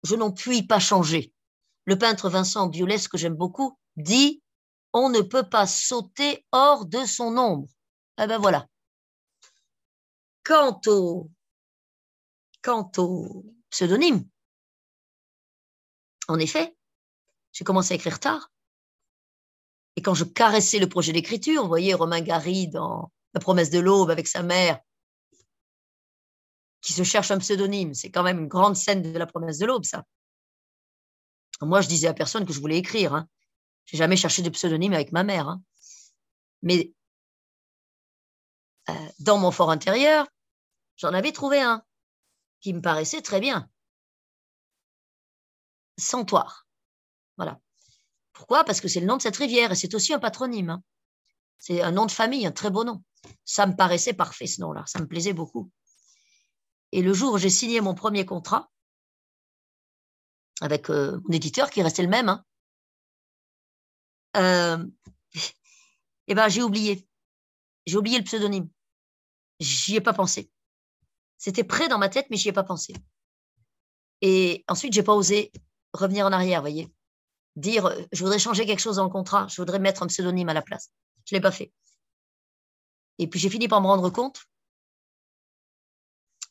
[0.04, 1.34] je n'en puis pas changer.
[1.86, 4.42] Le peintre Vincent Biolès, que j'aime beaucoup, dit
[4.94, 7.70] On ne peut pas sauter hors de son ombre.
[8.22, 8.68] Eh ben voilà.
[10.44, 11.30] Quant au,
[12.62, 14.28] quant au pseudonyme,
[16.30, 16.76] en effet,
[17.52, 18.52] j'ai commencé à écrire tard.
[19.96, 23.80] Et quand je caressais le projet d'écriture, vous voyez Romain Gary dans La promesse de
[23.80, 24.80] l'aube avec sa mère,
[26.82, 27.94] qui se cherche un pseudonyme.
[27.94, 30.06] C'est quand même une grande scène de La promesse de l'aube, ça.
[31.62, 33.14] Moi, je disais à personne que je voulais écrire.
[33.14, 33.28] Hein.
[33.86, 35.50] J'ai jamais cherché de pseudonyme avec ma mère.
[35.50, 35.62] Hein.
[36.62, 36.94] Mais
[38.90, 40.28] euh, dans mon fort intérieur,
[40.96, 41.84] j'en avais trouvé un
[42.62, 43.70] qui me paraissait très bien.
[46.00, 46.68] Santoire.
[47.38, 47.60] Voilà.
[48.34, 48.64] Pourquoi?
[48.64, 50.70] Parce que c'est le nom de cette rivière et c'est aussi un patronyme.
[50.70, 50.84] Hein.
[51.58, 53.04] C'est un nom de famille, un très beau nom.
[53.44, 55.72] Ça me paraissait parfait ce nom-là, ça me plaisait beaucoup.
[56.92, 58.72] Et le jour où j'ai signé mon premier contrat,
[60.62, 62.46] avec euh, mon éditeur qui restait le même, hein,
[64.38, 64.86] euh,
[66.28, 67.08] eh ben, j'ai oublié.
[67.86, 68.70] J'ai oublié le pseudonyme.
[69.60, 70.50] J'y ai pas pensé.
[71.38, 72.94] C'était prêt dans ma tête, mais j'y ai pas pensé.
[74.22, 75.52] Et ensuite, j'ai pas osé
[75.94, 76.92] revenir en arrière, voyez.
[77.56, 80.50] Dire, euh, je voudrais changer quelque chose dans le contrat, je voudrais mettre un pseudonyme
[80.50, 80.92] à la place.
[81.26, 81.72] Je l'ai pas fait.
[83.18, 84.42] Et puis j'ai fini par me rendre compte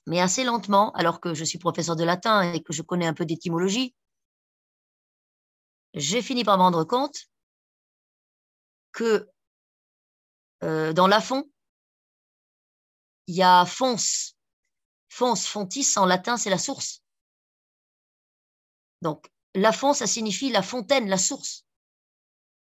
[0.09, 3.13] mais assez lentement, alors que je suis professeur de latin et que je connais un
[3.13, 3.95] peu d'étymologie,
[5.93, 7.27] j'ai fini par me rendre compte
[8.93, 9.29] que
[10.63, 11.49] euh, dans Lafon,
[13.27, 13.97] il y a fons.
[15.11, 17.03] Fons, fontis, en latin, c'est la source.
[19.03, 21.65] Donc, Lafon, ça signifie la fontaine, la source.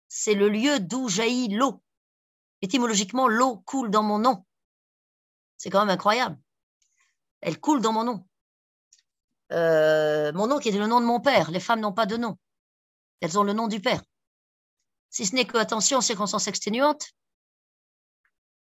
[0.08, 1.82] C'est le lieu d'où jaillit l'eau.
[2.62, 4.46] Étymologiquement, l'eau coule dans mon nom.
[5.58, 6.38] C'est quand même incroyable
[7.44, 8.26] elle coule dans mon nom.
[9.52, 11.52] Euh, mon nom qui est le nom de mon père.
[11.52, 12.40] Les femmes n'ont pas de nom.
[13.20, 14.02] Elles ont le nom du père.
[15.10, 17.12] Si ce n'est que, attention, circonstances exténuantes,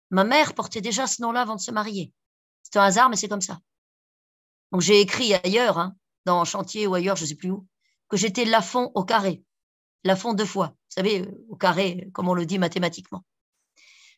[0.09, 2.11] ma mère portait déjà ce nom-là avant de se marier.
[2.63, 3.59] C'est un hasard, mais c'est comme ça.
[4.71, 5.95] Donc j'ai écrit ailleurs, hein,
[6.25, 7.67] dans chantier ou ailleurs, je ne sais plus où,
[8.09, 9.43] que j'étais Lafont au carré.
[10.03, 10.67] Lafont deux fois.
[10.67, 13.23] Vous savez, euh, au carré, comme on le dit mathématiquement.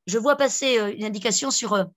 [0.06, 1.88] Je vois passer euh, une indication sur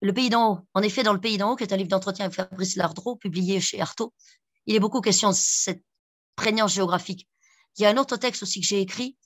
[0.00, 0.58] le pays d'en haut.
[0.74, 3.16] En effet, dans Le pays d'en haut, qui est un livre d'entretien avec Fabrice Lardreau,
[3.16, 4.12] publié chez Artaud,
[4.66, 5.82] il est beaucoup question de cette
[6.34, 7.28] prégnance géographique.
[7.76, 9.16] Il y a un autre texte aussi que j'ai écrit,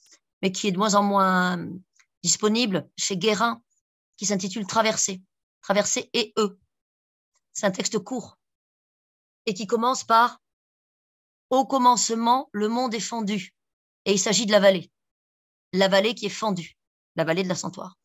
[0.41, 1.57] mais qui est de moins en moins
[2.23, 3.61] disponible chez Guérin,
[4.17, 5.21] qui s'intitule Traversée.
[5.61, 6.59] Traversée et eux.
[7.53, 8.37] C'est un texte court
[9.45, 10.39] et qui commence par
[11.49, 13.53] Au commencement, le monde est fendu.
[14.05, 14.91] Et il s'agit de la vallée.
[15.73, 16.77] La vallée qui est fendue,
[17.15, 17.97] la vallée de la Santoire.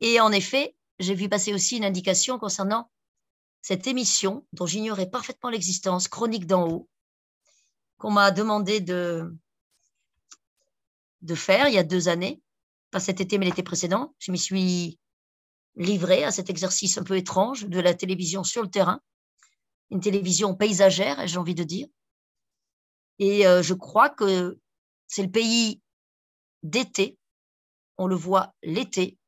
[0.00, 2.90] Et en effet, j'ai vu passer aussi une indication concernant
[3.62, 6.88] cette émission dont j'ignorais parfaitement l'existence, Chronique d'en haut,
[7.98, 9.32] qu'on m'a demandé de,
[11.20, 12.42] de faire il y a deux années,
[12.90, 14.14] pas cet été mais l'été précédent.
[14.18, 14.98] Je m'y suis
[15.76, 19.00] livrée à cet exercice un peu étrange de la télévision sur le terrain,
[19.92, 21.86] une télévision paysagère, j'ai envie de dire.
[23.18, 24.58] Et euh, je crois que
[25.06, 25.82] c'est le pays
[26.62, 27.18] d'été,
[27.98, 29.18] on le voit l'été,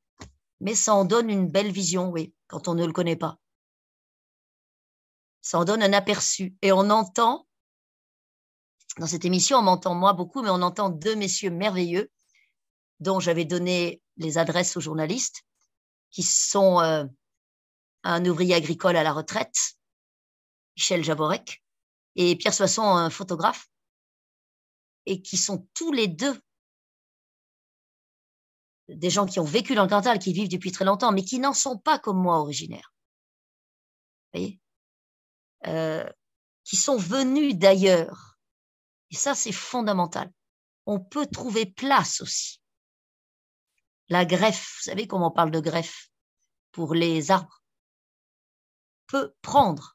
[0.61, 3.39] mais ça en donne une belle vision, oui, quand on ne le connaît pas.
[5.43, 6.55] Ça en donne un aperçu.
[6.62, 7.47] Et on entend,
[8.99, 12.11] dans cette émission, on m'entend moi beaucoup, mais on entend deux messieurs merveilleux
[13.01, 15.43] dont j'avais donné les adresses aux journalistes,
[16.11, 17.05] qui sont euh,
[18.03, 19.74] un ouvrier agricole à la retraite,
[20.77, 21.63] Michel Javorec,
[22.17, 23.69] et Pierre Soisson, un photographe,
[25.07, 26.41] et qui sont tous les deux
[28.89, 31.39] des gens qui ont vécu dans le Cantal, qui vivent depuis très longtemps, mais qui
[31.39, 32.93] n'en sont pas comme moi originaires.
[34.33, 34.61] Vous voyez?
[35.67, 36.07] Euh,
[36.65, 38.39] Qui sont venus d'ailleurs.
[39.11, 40.31] Et ça, c'est fondamental.
[40.85, 42.61] On peut trouver place aussi
[44.09, 46.11] la greffe, vous savez comment on parle de greffe
[46.73, 47.63] pour les arbres,
[49.07, 49.94] peut prendre,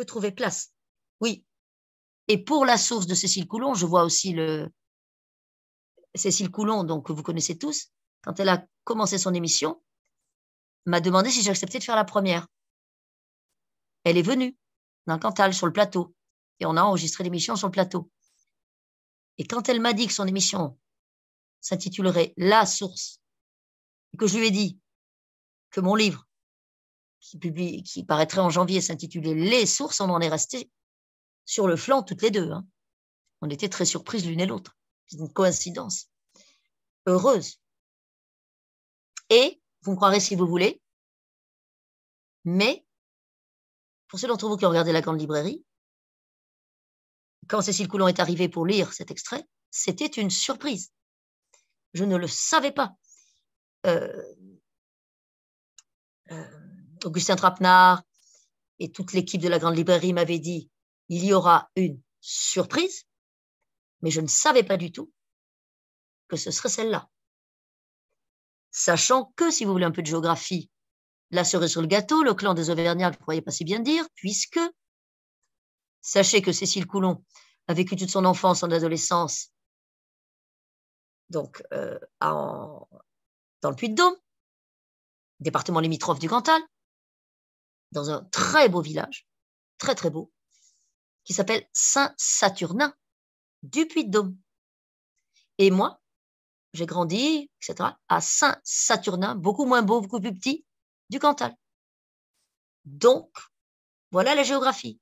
[0.00, 0.72] peut trouver place.
[1.20, 1.44] Oui.
[2.26, 4.72] Et pour la source de Cécile Coulon, je vois aussi le
[6.14, 9.82] Cécile Coulon, donc que vous connaissez tous, quand elle a commencé son émission,
[10.86, 12.48] m'a demandé si j'acceptais de faire la première.
[14.04, 14.56] Elle est venue
[15.06, 16.14] dans Cantal, sur le plateau,
[16.60, 18.10] et on a enregistré l'émission sur le plateau.
[19.36, 20.78] Et quand elle m'a dit que son émission
[21.60, 23.20] s'intitulerait La source,
[24.18, 24.78] que je lui ai dit
[25.70, 26.26] que mon livre,
[27.20, 30.70] qui, paraîtrait en janvier, s'intitulait Les sources, on en est resté
[31.44, 32.50] sur le flanc toutes les deux.
[32.50, 32.66] Hein.
[33.40, 34.76] On était très surprises l'une et l'autre.
[35.06, 36.08] C'est une coïncidence
[37.06, 37.60] heureuse.
[39.28, 40.80] Et, vous me croirez si vous voulez,
[42.44, 42.84] mais
[44.08, 45.64] pour ceux d'entre vous qui ont regardé la grande librairie,
[47.48, 50.92] quand Cécile Coulon est arrivée pour lire cet extrait, c'était une surprise.
[51.94, 52.94] Je ne le savais pas.
[53.86, 54.22] Euh,
[56.30, 56.69] euh,
[57.04, 58.02] Augustin Trapenard
[58.78, 60.70] et toute l'équipe de la grande librairie m'avaient dit
[61.08, 63.04] il y aura une surprise,
[64.02, 65.12] mais je ne savais pas du tout
[66.28, 67.08] que ce serait celle-là.
[68.70, 70.70] Sachant que, si vous voulez un peu de géographie,
[71.30, 74.06] la cerise sur le gâteau, le clan des Auvergnats, ne croyais pas si bien dire,
[74.14, 74.60] puisque
[76.00, 77.24] sachez que Cécile Coulon
[77.66, 79.50] a vécu toute son enfance, son adolescence,
[81.30, 82.88] donc euh, dans
[83.70, 84.16] le Puy-de-Dôme,
[85.38, 86.60] département limitrophe du Cantal,
[87.92, 89.26] dans un très beau village,
[89.78, 90.32] très très beau,
[91.24, 92.94] qui s'appelle Saint-Saturnin
[93.62, 94.36] du Puy-de-Dôme.
[95.58, 96.00] Et moi,
[96.72, 100.64] j'ai grandi, etc., à Saint-Saturnin, beaucoup moins beau, beaucoup plus petit,
[101.10, 101.54] du Cantal.
[102.84, 103.30] Donc,
[104.10, 105.00] voilà la géographie.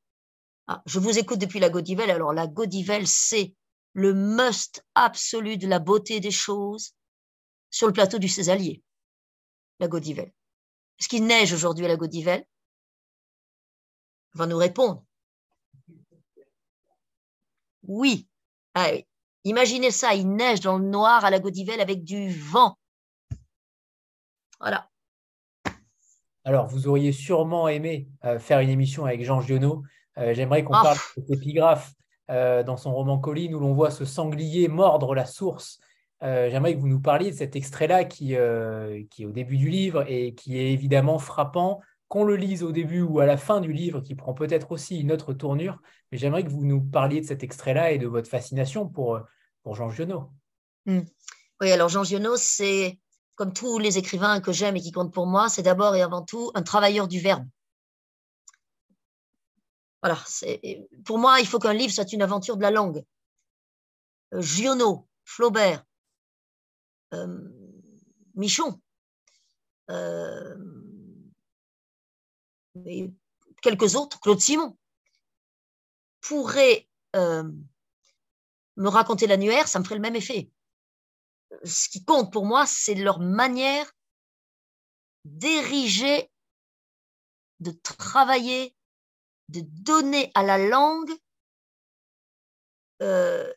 [0.67, 2.11] Ah, je vous écoute depuis la Godivelle.
[2.11, 3.55] Alors, la Godivelle, c'est
[3.93, 6.95] le must absolu de la beauté des choses
[7.71, 8.83] sur le plateau du Césalier,
[9.81, 10.33] la Godivelle.
[10.99, 12.58] Est-ce qu'il neige aujourd'hui à la Godivelle On
[14.35, 15.05] va nous répondre.
[17.83, 18.29] Oui.
[18.75, 19.07] Ah oui.
[19.45, 22.77] Imaginez ça, il neige dans le noir à la Godivelle avec du vent.
[24.61, 24.89] Voilà.
[26.45, 29.83] Alors, vous auriez sûrement aimé euh, faire une émission avec Jean Giono.
[30.19, 30.83] Euh, j'aimerais qu'on ah.
[30.83, 31.93] parle de cet épigraphe
[32.31, 35.79] euh, dans son roman Colline où l'on voit ce sanglier mordre la source.
[36.21, 38.35] J'aimerais que vous nous parliez de cet extrait-là qui,
[39.11, 42.73] qui est au début du livre et qui est évidemment frappant, qu'on le lise au
[42.73, 45.81] début ou à la fin du livre, qui prend peut-être aussi une autre tournure.
[46.11, 49.21] Mais j'aimerais que vous nous parliez de cet extrait-là et de votre fascination pour,
[49.63, 50.31] pour Jean Giono.
[50.87, 51.03] Hmm.
[51.61, 52.99] Oui, alors Jean Giono, c'est
[53.35, 56.23] comme tous les écrivains que j'aime et qui comptent pour moi, c'est d'abord et avant
[56.23, 57.47] tout un travailleur du verbe.
[60.03, 60.19] Voilà,
[61.05, 63.05] pour moi, il faut qu'un livre soit une aventure de la langue.
[64.35, 65.85] Euh, Giono, Flaubert,
[67.15, 67.39] euh,
[68.35, 68.81] Michon,
[69.91, 70.55] euh,
[72.87, 73.11] et
[73.63, 74.77] quelques autres, Claude Simon,
[76.21, 80.51] pourraient me raconter l'annuaire, ça me ferait le même effet
[81.65, 83.91] ce qui compte pour moi, c'est leur manière
[85.25, 86.31] d'ériger,
[87.61, 88.75] de travailler,
[89.49, 91.13] de donner à la langue
[93.03, 93.53] euh,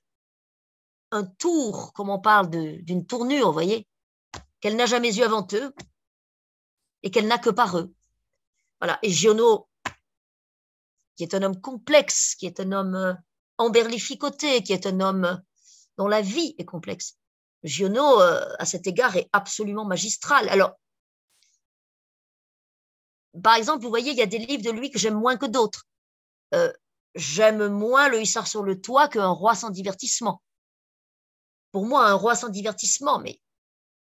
[1.12, 3.88] un tour, comme on parle d'une tournure, vous voyez,
[4.60, 5.74] qu'elle n'a jamais eu avant eux
[7.04, 7.94] et qu'elle n'a que par eux.
[8.82, 9.00] Voilà.
[9.04, 9.70] Et Giono,
[11.16, 13.14] qui est un homme complexe, qui est un homme euh,
[13.58, 15.42] emberlificoté, qui est un homme
[15.98, 17.18] dont la vie est complexe,
[17.64, 20.50] Giono, euh, à cet égard, est absolument magistral.
[20.50, 20.74] Alors,
[23.44, 25.46] par exemple, vous voyez, il y a des livres de lui que j'aime moins que
[25.46, 25.86] d'autres.
[26.54, 26.74] Euh,
[27.16, 30.42] j'aime moins Le Hussard sur le toit qu'un roi sans divertissement.
[31.72, 33.40] Pour moi, un roi sans divertissement, mais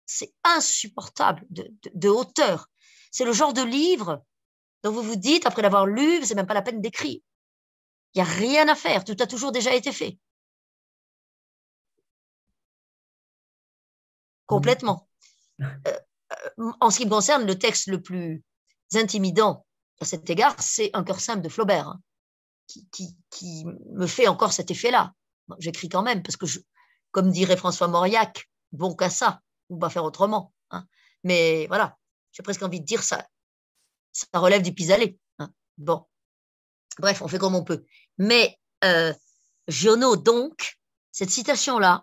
[0.04, 2.68] c'est insupportable de, hauteur.
[3.10, 4.24] C'est le genre de livre
[4.86, 7.20] dont vous vous dites, après l'avoir lu, c'est même pas la peine d'écrire.
[8.14, 10.18] Il n'y a rien à faire, tout a toujours déjà été fait.
[14.46, 15.08] complètement.
[15.86, 15.98] Euh,
[16.58, 18.44] euh, en ce qui me concerne, le texte le plus
[18.92, 19.64] intimidant
[20.00, 22.00] à cet égard, c'est Un cœur simple de Flaubert, hein,
[22.66, 25.14] qui, me fait encore cet effet-là.
[25.60, 26.58] J'écris quand même, parce que, je,
[27.10, 29.40] comme dirait François Mauriac, bon qu'à ça,
[29.70, 30.52] ou pas faire autrement.
[30.72, 30.84] Hein.
[31.24, 31.96] Mais voilà,
[32.32, 33.26] j'ai presque envie de dire ça.
[34.16, 35.18] Ça relève du pis-aller.
[35.38, 35.52] Hein.
[35.76, 36.06] Bon.
[36.98, 37.84] Bref, on fait comme on peut.
[38.16, 39.12] Mais euh,
[39.68, 40.78] Giono, donc,
[41.12, 42.02] cette citation-là,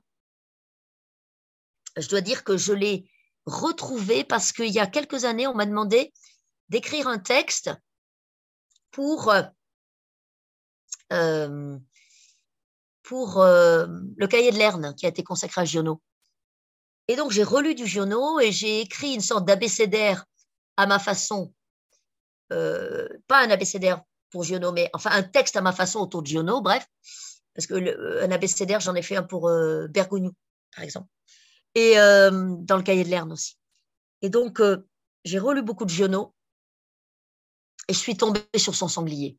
[1.97, 3.09] je dois dire que je l'ai
[3.47, 6.13] retrouvé parce qu'il y a quelques années, on m'a demandé
[6.69, 7.71] d'écrire un texte
[8.91, 9.33] pour,
[11.11, 11.77] euh,
[13.01, 13.87] pour euh,
[14.17, 15.99] le cahier de Lerne qui a été consacré à Giono.
[17.07, 20.25] Et donc, j'ai relu du Giono et j'ai écrit une sorte d'abécédaire
[20.77, 21.51] à ma façon.
[22.51, 26.27] Euh, pas un abécédaire pour Giono, mais enfin un texte à ma façon autour de
[26.27, 26.85] Giono, bref.
[27.53, 31.07] Parce que le, un abécédaire, j'en ai fait un pour euh, par exemple.
[31.75, 33.57] Et euh, dans le cahier de Lerne aussi.
[34.21, 34.61] Et donc,
[35.25, 36.33] j'ai relu beaucoup de Giono
[37.87, 39.37] et je suis tombée sur son sanglier.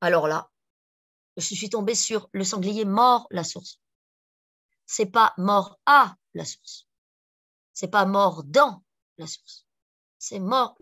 [0.00, 0.50] Alors là,
[1.36, 3.82] je suis tombée sur le sanglier mort la source
[4.92, 6.86] c'est pas mort à la source.
[7.72, 8.82] C'est pas mort dans
[9.16, 9.66] la source.
[10.18, 10.76] C'est mort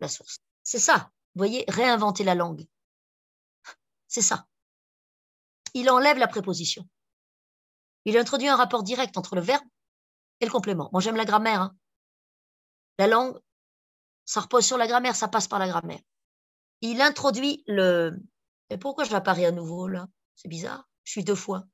[0.00, 0.38] la source.
[0.62, 1.10] C'est ça.
[1.34, 2.66] Vous voyez, réinventer la langue.
[4.06, 4.46] C'est ça.
[5.74, 6.88] Il enlève la préposition.
[8.04, 9.64] Il introduit un rapport direct entre le verbe
[10.40, 10.88] et le complément.
[10.92, 11.60] Moi, j'aime la grammaire.
[11.60, 11.76] Hein.
[12.98, 13.38] La langue,
[14.24, 16.00] ça repose sur la grammaire, ça passe par la grammaire.
[16.80, 18.18] Il introduit le.
[18.70, 20.08] Et pourquoi je l'apparais à nouveau là?
[20.34, 20.88] C'est bizarre.
[21.04, 21.64] Je suis deux fois.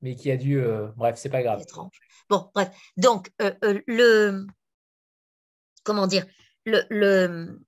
[0.00, 0.60] mais qui a dû.
[0.60, 1.60] Euh, bref, c'est pas grave.
[1.62, 2.00] Étrange.
[2.28, 2.70] Bon, bref.
[2.96, 4.46] Donc, euh, euh, le.
[5.88, 6.26] Comment dire
[6.66, 7.58] le,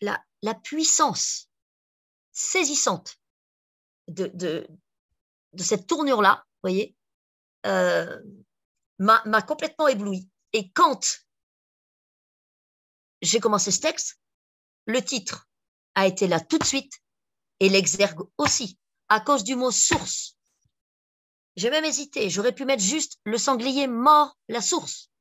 [0.00, 1.48] la, puissance
[2.32, 3.20] saisissante
[4.08, 4.66] de,
[5.56, 6.96] cette tournure-là, vous voyez,
[8.98, 10.28] m'a complètement ébloui.
[10.52, 11.22] Et quand
[13.22, 14.18] j'ai commencé ce texte,
[14.86, 15.48] le titre
[15.94, 16.94] a été là tout de suite
[17.60, 20.36] et l'exergue aussi, à cause du mot source.
[21.54, 22.30] J'ai même hésité.
[22.30, 25.12] J'aurais pu mettre juste le sanglier mort, la source.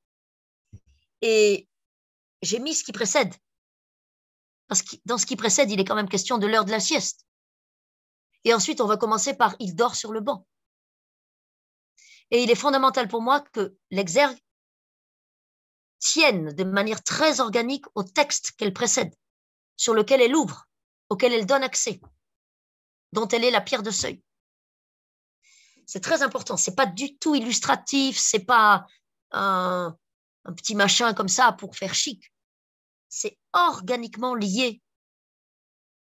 [1.22, 1.70] Et
[2.46, 3.34] j'ai mis ce qui précède.
[4.68, 6.80] Parce que dans ce qui précède, il est quand même question de l'heure de la
[6.80, 7.26] sieste.
[8.44, 10.48] Et ensuite, on va commencer par il dort sur le banc.
[12.32, 14.38] Et il est fondamental pour moi que l'exergue
[16.00, 19.14] tienne de manière très organique au texte qu'elle précède,
[19.78, 20.68] sur lequel elle ouvre,
[21.10, 22.00] auquel elle donne accès,
[23.12, 24.24] dont elle est la pierre de seuil.
[25.86, 26.58] C'est très important.
[26.58, 28.18] C'est pas du tout illustratif.
[28.18, 28.88] C'est pas
[29.32, 29.96] un,
[30.56, 32.32] petit machin comme ça pour faire chic.
[33.10, 34.82] C'est organiquement lié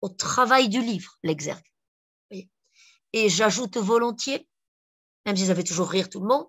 [0.01, 1.65] au travail du livre, l'exergue.
[3.15, 4.47] Et j'ajoute volontiers,
[5.25, 6.47] même si ça fait toujours rire tout le monde,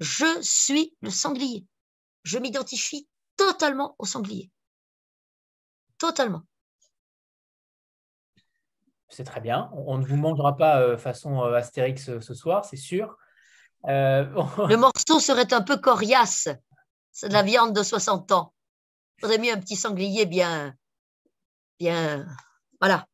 [0.00, 1.66] je suis le sanglier.
[2.22, 4.50] Je m'identifie totalement au sanglier.
[5.98, 6.44] Totalement
[9.14, 9.70] c'est très bien.
[9.72, 13.16] On, ne vous mangera pas euh, façon euh, Astérix euh, ce soir, c'est sûr.
[13.86, 16.48] Le morceau serait un peu coriace.
[17.12, 18.53] C'est de la viande de 60 ans.
[19.18, 20.76] J'aurais mis un petit sanglier bien,
[21.78, 22.26] bien,
[22.80, 23.06] voilà.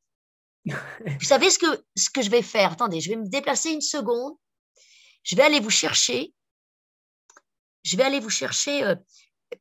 [0.65, 2.73] vous savez ce que, ce que je vais faire?
[2.73, 4.35] Attendez, je vais me déplacer une seconde.
[5.23, 6.35] Je vais aller vous chercher.
[7.83, 8.95] Je vais aller vous chercher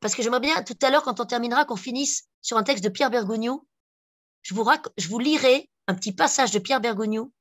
[0.00, 2.84] parce que j'aimerais bien tout à l'heure, quand on terminera, qu'on finisse sur un texte
[2.84, 3.66] de Pierre Bergogneau.
[4.42, 4.64] Je vous,
[4.96, 7.32] je vous lirai un petit passage de Pierre Bergogneau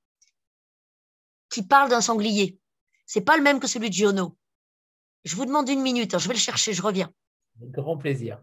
[1.49, 2.59] qui parle d'un sanglier.
[3.05, 4.37] C'est pas le même que celui de Giono.
[5.23, 7.11] Je vous demande une minute, hein, je vais le chercher, je reviens.
[7.57, 8.41] Avec grand plaisir.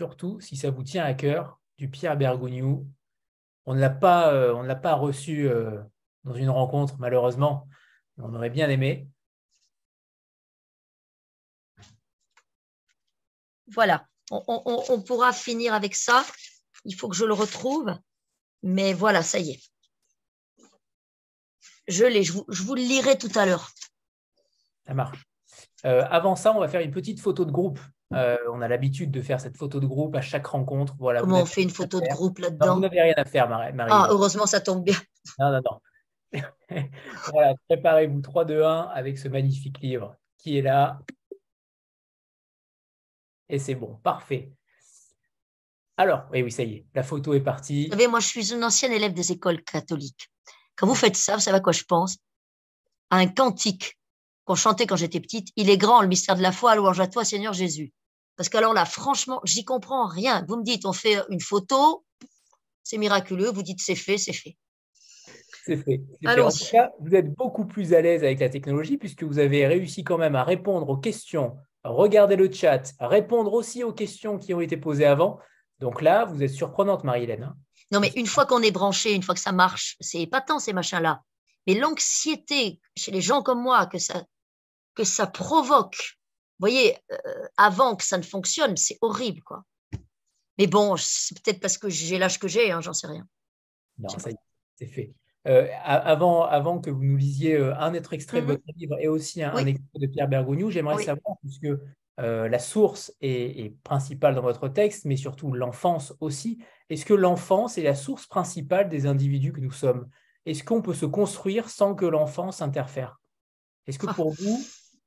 [0.00, 2.86] Surtout si ça vous tient à cœur, du Pierre Bergogneau.
[3.66, 5.78] On ne l'a pas, euh, on l'a pas reçu euh,
[6.24, 7.68] dans une rencontre, malheureusement.
[8.16, 9.06] On aurait bien aimé.
[13.66, 16.24] Voilà, on, pourra finir avec ça.
[16.86, 17.94] Il faut que je le retrouve.
[18.62, 19.60] Mais voilà, ça y est.
[21.88, 23.70] Je l'ai, je vous, le lirai tout à l'heure.
[24.86, 25.22] Ça marche.
[25.84, 27.78] Euh, avant ça, on va faire une petite photo de groupe.
[28.12, 30.94] Euh, on a l'habitude de faire cette photo de groupe à chaque rencontre.
[30.98, 33.72] Voilà, Comment on fait une photo de groupe là-dedans Vous n'avez rien à faire, Marie.
[33.90, 34.96] Ah, heureusement, ça tombe bien.
[35.38, 35.80] Non, non, non.
[37.32, 41.00] voilà, préparez-vous 3, 2, 1 avec ce magnifique livre qui est là.
[43.48, 44.50] Et c'est bon, parfait.
[45.96, 47.86] Alors, oui, oui, ça y est, la photo est partie.
[47.86, 50.30] Vous savez, moi, je suis une ancienne élève des écoles catholiques.
[50.76, 52.16] Quand vous faites ça, vous savez à quoi je pense?
[53.10, 53.98] À un cantique
[54.44, 55.48] qu'on chantait quand j'étais petite.
[55.56, 57.92] Il est grand, le mystère de la foi, louange à toi, Seigneur Jésus.
[58.40, 60.46] Parce qu'alors là, franchement, j'y comprends rien.
[60.48, 62.06] Vous me dites, on fait une photo,
[62.82, 63.50] c'est miraculeux.
[63.50, 64.56] Vous dites, c'est fait, c'est fait.
[65.66, 66.00] C'est fait.
[66.26, 69.66] En tout cas, vous êtes beaucoup plus à l'aise avec la technologie puisque vous avez
[69.66, 71.54] réussi quand même à répondre aux questions
[71.84, 75.38] regardez le chat, répondre aussi aux questions qui ont été posées avant.
[75.78, 77.44] Donc là, vous êtes surprenante, Marie-Hélène.
[77.44, 77.56] Hein.
[77.92, 80.72] non, mais une fois qu'on est branché, une fois que ça marche, c'est épatant ces
[80.72, 81.20] machins-là.
[81.66, 84.24] Mais l'anxiété chez les gens comme moi que ça,
[84.94, 86.19] que ça provoque,
[86.60, 87.16] voyez, euh,
[87.56, 89.64] avant que ça ne fonctionne, c'est horrible, quoi.
[90.58, 93.26] Mais bon, c'est peut-être parce que j'ai l'âge que j'ai, hein, j'en sais rien.
[93.98, 94.36] Non, ça y est,
[94.76, 95.14] c'est fait.
[95.48, 98.52] Euh, avant, avant que vous nous lisiez euh, un autre extrait de mhm.
[98.52, 101.68] votre livre et aussi un, extrait de Pierre Bergogneau, j'aimerais savoir, puisque
[102.18, 106.62] la source est, principale dans votre texte, mais surtout l'enfance aussi.
[106.90, 110.06] Est-ce que l'enfance est la source principale des individus que nous sommes?
[110.44, 113.18] Est-ce qu'on peut se construire sans que l'enfance interfère?
[113.86, 114.62] Est-ce que pour vous,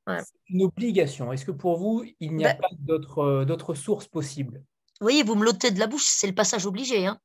[0.07, 4.63] c'est une obligation Est-ce que pour vous, il n'y a ben pas d'autres sources possibles?
[5.01, 7.07] Oui, vous me l'ôtez de la bouche, c'est le passage obligé.
[7.07, 7.19] Hein.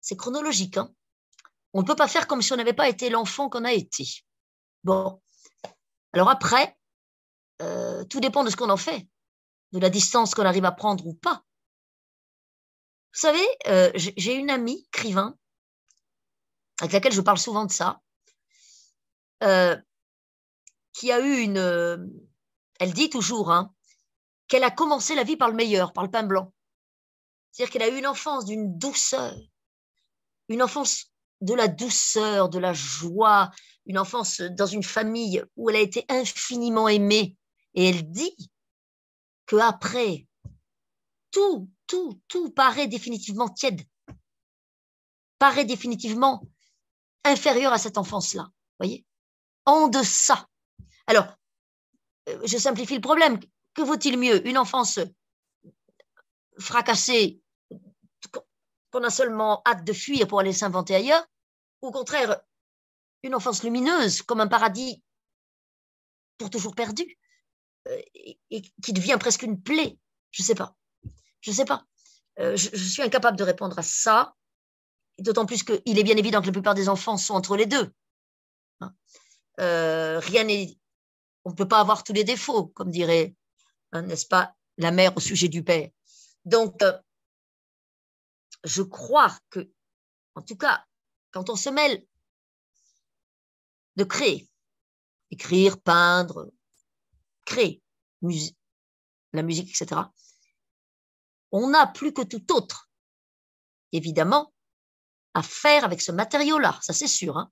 [0.00, 0.76] C'est chronologique.
[0.76, 0.90] Hein.
[1.72, 4.04] On ne peut pas faire comme si on n'avait pas été l'enfant qu'on a été.
[4.84, 5.20] Bon.
[6.12, 6.78] Alors après,
[7.62, 9.06] euh, tout dépend de ce qu'on en fait,
[9.72, 11.42] de la distance qu'on arrive à prendre ou pas.
[13.12, 15.36] Vous savez, euh, j'ai une amie, écrivain,
[16.80, 18.00] avec laquelle je parle souvent de ça,
[19.42, 19.76] euh,
[20.98, 22.10] qui a eu une...
[22.80, 23.72] elle dit toujours hein,
[24.48, 26.52] qu'elle a commencé la vie par le meilleur, par le pain blanc.
[27.52, 29.36] C'est-à-dire qu'elle a eu une enfance d'une douceur,
[30.48, 33.52] une enfance de la douceur, de la joie,
[33.86, 37.36] une enfance dans une famille où elle a été infiniment aimée.
[37.74, 38.36] Et elle dit
[39.46, 40.26] que après,
[41.30, 43.82] tout, tout, tout paraît définitivement tiède,
[45.38, 46.42] paraît définitivement
[47.22, 48.50] inférieur à cette enfance-là.
[48.80, 49.06] Voyez?
[49.64, 50.47] En deçà.
[51.08, 51.26] Alors,
[52.28, 53.40] euh, je simplifie le problème.
[53.74, 55.00] Que vaut-il mieux Une enfance
[56.58, 57.40] fracassée
[58.90, 61.26] qu'on a seulement hâte de fuir pour aller s'inventer ailleurs,
[61.82, 62.40] ou au contraire,
[63.22, 65.02] une enfance lumineuse comme un paradis
[66.36, 67.18] pour toujours perdu,
[67.88, 69.98] euh, et, qui devient presque une plaie?
[70.30, 70.76] Je ne sais pas.
[71.40, 71.84] Je ne sais pas.
[72.38, 74.34] Euh, je, suis incapable de répondre à ça,
[75.18, 77.92] d'autant plus qu'il est bien évident que la plupart des enfants sont entre les deux.
[78.80, 78.94] Hein.
[79.58, 80.77] Rien n'est.
[81.48, 83.34] On ne peut pas avoir tous les défauts, comme dirait,
[83.92, 85.88] hein, n'est-ce pas, la mère au sujet du père.
[86.44, 86.84] Donc,
[88.64, 89.72] je crois que,
[90.34, 90.84] en tout cas,
[91.30, 92.04] quand on se mêle
[93.96, 94.46] de créer,
[95.30, 96.52] écrire, peindre,
[97.46, 97.82] créer,
[99.32, 100.02] la musique, etc.,
[101.50, 102.90] on a plus que tout autre,
[103.92, 104.52] évidemment,
[105.32, 107.38] à faire avec ce matériau-là, ça c'est sûr.
[107.38, 107.50] Hein.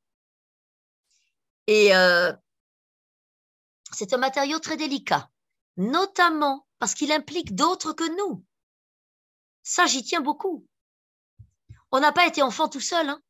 [1.67, 2.35] Et euh,
[3.93, 5.31] c'est un matériau très délicat,
[5.77, 8.45] notamment parce qu'il implique d'autres que nous.
[9.63, 10.67] Ça, j'y tiens beaucoup.
[11.91, 13.09] On n'a pas été enfant tout seul.
[13.09, 13.21] Hein.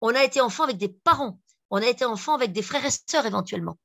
[0.00, 1.40] On a été enfant avec des parents.
[1.70, 3.78] On a été enfant avec des frères et sœurs éventuellement.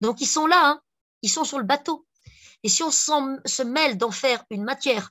[0.00, 0.82] Donc ils sont là, hein.
[1.22, 2.06] ils sont sur le bateau.
[2.62, 5.10] Et si on se mêle d'en faire une matière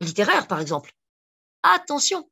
[0.00, 0.92] littéraire, par exemple,
[1.62, 2.30] attention,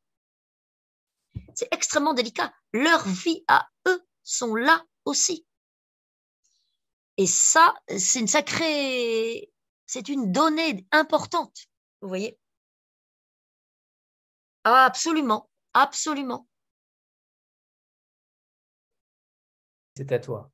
[1.54, 2.52] c'est extrêmement délicat.
[2.72, 5.46] Leur vie à eux sont là aussi.
[7.20, 9.52] Et ça, c'est une sacrée,
[9.84, 11.66] c'est une donnée importante,
[12.00, 12.38] vous voyez.
[14.64, 16.48] Ah, absolument, absolument.
[19.98, 20.50] C'est à toi.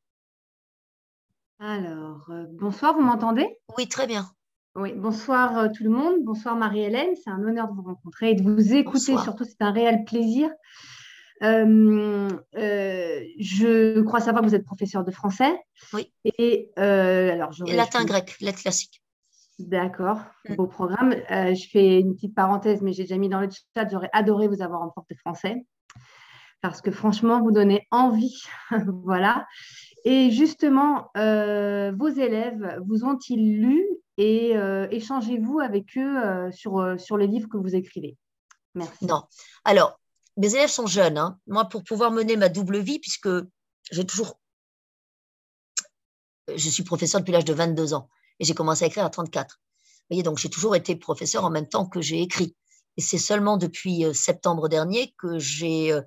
[1.60, 3.60] Alors, euh, bonsoir, vous m'entendez?
[3.78, 4.28] Oui, très bien.
[4.74, 6.24] Oui, bonsoir euh, tout le monde.
[6.24, 7.14] Bonsoir Marie-Hélène.
[7.14, 9.16] C'est un honneur de vous rencontrer et de vous écouter.
[9.18, 10.50] Surtout, c'est un réel plaisir.
[11.42, 12.28] Euh,
[13.38, 15.54] je crois savoir que vous êtes professeur de français.
[15.92, 16.12] Oui.
[16.24, 19.02] Et alors, et latin grec, lettres classique.
[19.58, 20.54] D'accord, mm.
[20.56, 21.14] beau programme.
[21.30, 24.48] Euh, je fais une petite parenthèse, mais j'ai déjà mis dans le chat, j'aurais adoré
[24.48, 25.64] vous avoir en porte français
[26.60, 28.42] parce que franchement, vous donnez envie.
[29.04, 29.46] voilà.
[30.04, 33.84] Et justement, euh, vos élèves vous ont-ils lu
[34.18, 38.16] et euh, échangez-vous avec eux sur, sur les livres que vous écrivez?
[38.74, 39.06] Merci.
[39.06, 39.22] Non.
[39.64, 39.98] Alors,
[40.36, 41.18] mes élèves sont jeunes.
[41.18, 41.38] Hein.
[41.46, 43.28] Moi, pour pouvoir mener ma double vie, puisque
[43.90, 44.38] j'ai toujours.
[46.54, 48.08] Je suis professeur depuis l'âge de 22 ans
[48.38, 49.58] et j'ai commencé à écrire à 34.
[49.58, 52.54] Vous voyez, donc j'ai toujours été professeur en même temps que j'ai écrit.
[52.96, 56.02] Et c'est seulement depuis euh, septembre dernier que j'ai euh,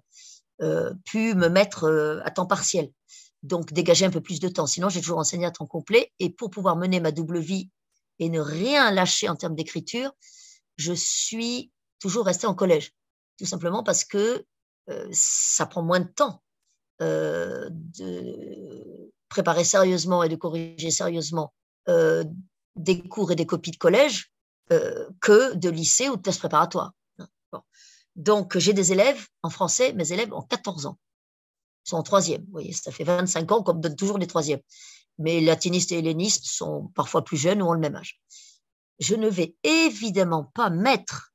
[0.62, 2.92] euh, pu me mettre à temps partiel.
[3.44, 4.68] Donc dégager un peu plus de temps.
[4.68, 6.12] Sinon, j'ai toujours enseigné à temps complet.
[6.20, 7.70] Et pour pouvoir mener ma double vie
[8.20, 10.12] et ne rien lâcher en termes d'écriture,
[10.78, 12.94] je suis toujours restée en collège.
[13.40, 14.46] Tout simplement parce que
[15.12, 16.44] ça prend moins de temps
[17.00, 17.70] de
[19.30, 21.54] préparer sérieusement et de corriger sérieusement
[21.88, 22.26] euh,
[22.76, 24.32] des cours et des copies de collège
[24.72, 26.94] euh, que de lycée ou de tests préparatoires.
[28.16, 31.00] Donc, j'ai des élèves en français, mes élèves ont 14 ans.
[31.86, 32.42] Ils sont en troisième.
[32.44, 34.62] Vous voyez, ça fait 25 ans qu'on me donne toujours des troisièmes.
[35.18, 38.20] Mais latinistes et hellénistes sont parfois plus jeunes ou ont le même âge.
[39.00, 41.34] Je ne vais évidemment pas mettre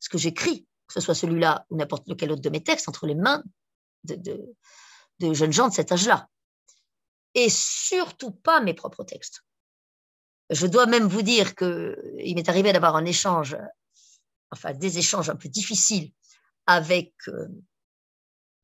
[0.00, 3.06] ce que j'écris, que ce soit celui-là ou n'importe lequel autre de mes textes, entre
[3.06, 3.42] les mains
[4.04, 4.54] de,
[5.32, 6.28] jeunes gens de cet âge-là.
[7.34, 9.42] Et surtout pas mes propres textes.
[10.50, 13.56] Je dois même vous dire qu'il m'est arrivé d'avoir un échange,
[14.50, 16.12] enfin des échanges un peu difficiles
[16.66, 17.48] avec euh,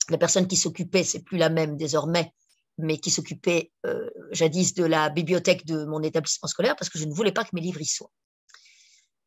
[0.09, 2.33] la personne qui s'occupait, c'est plus la même désormais,
[2.79, 7.05] mais qui s'occupait euh, jadis de la bibliothèque de mon établissement scolaire parce que je
[7.05, 8.11] ne voulais pas que mes livres y soient.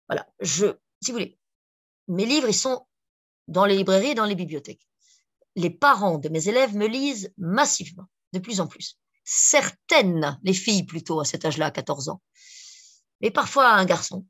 [0.08, 0.68] Voilà, je,
[1.02, 1.38] si vous voulez,
[2.08, 2.86] mes livres, ils sont
[3.48, 4.88] dans les librairies et dans les bibliothèques.
[5.56, 8.98] Les parents de mes élèves me lisent massivement, de plus en plus.
[9.24, 12.22] Certaines, les filles plutôt à cet âge-là, à 14 ans,
[13.22, 14.26] mais parfois un garçon.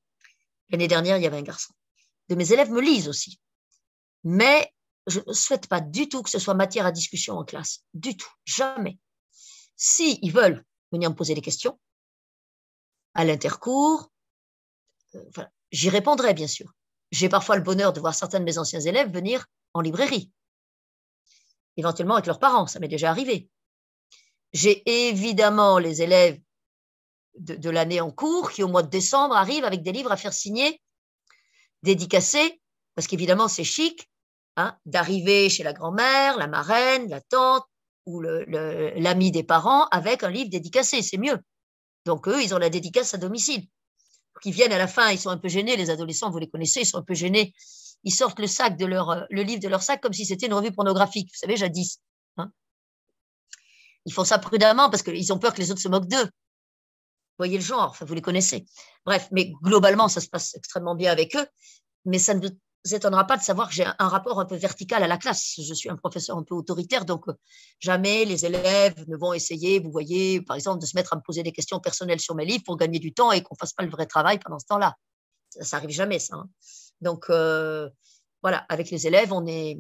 [0.70, 1.74] L'année dernière, il y avait un garçon.
[2.30, 3.40] De mes élèves me lisent aussi.
[4.24, 4.74] Mais
[5.08, 7.84] je ne souhaite pas du tout que ce soit matière à discussion en classe.
[7.94, 8.32] Du tout.
[8.46, 8.98] Jamais.
[9.76, 11.80] Si ils veulent venir me poser des questions,
[13.14, 14.12] à l'intercours,
[15.16, 16.74] euh, j'y répondrai bien sûr.
[17.16, 20.34] J'ai parfois le bonheur de voir certains de mes anciens élèves venir en librairie,
[21.78, 23.50] éventuellement avec leurs parents, ça m'est déjà arrivé.
[24.52, 26.38] J'ai évidemment les élèves
[27.40, 30.34] de, l'année en cours qui, au mois de décembre, arrivent avec des livres à faire
[30.34, 30.82] signer,
[31.84, 32.60] dédicacés,
[32.96, 34.10] parce qu'évidemment, c'est chic
[34.58, 37.64] hein, d'arriver chez la grand-mère, la marraine, la tante
[38.06, 41.40] ou l'ami des parents avec un livre dédicacé, c'est mieux.
[42.04, 43.66] Donc, eux, ils ont la dédicace à domicile
[44.42, 46.82] qui viennent à la fin, ils sont un peu gênés, les adolescents, vous les connaissez,
[46.82, 47.54] ils sont un peu gênés.
[48.04, 50.46] Ils sortent le sac de leur, euh, le livre de leur sac comme si c'était
[50.46, 52.00] une revue pornographique, vous savez, jadis.
[52.38, 52.52] Hein.
[54.06, 56.26] ils font ça prudemment parce qu'ils ont peur que les autres se moquent d'eux.
[56.26, 58.66] Vous voyez le genre, enfin, vous les connaissez.
[59.06, 61.46] Bref, mais globalement, ça se passe extrêmement bien avec eux.
[62.06, 62.48] Mais ça ne
[62.94, 65.56] étonnera pas de savoir que j'ai un rapport un peu vertical à la classe.
[65.58, 67.34] Je suis un professeur un peu autoritaire, donc euh,
[67.80, 71.22] jamais les élèves ne vont essayer, vous voyez, par exemple, de se mettre à me
[71.22, 73.84] poser des questions personnelles sur mes livres pour gagner du temps et qu'on fasse pas
[73.84, 74.96] le vrai travail pendant ce temps-là.
[75.50, 76.36] Ça, n'arrive jamais, ça.
[76.36, 76.50] Hein.
[77.02, 77.90] Donc, euh,
[78.42, 79.80] voilà, avec les élèves, on est,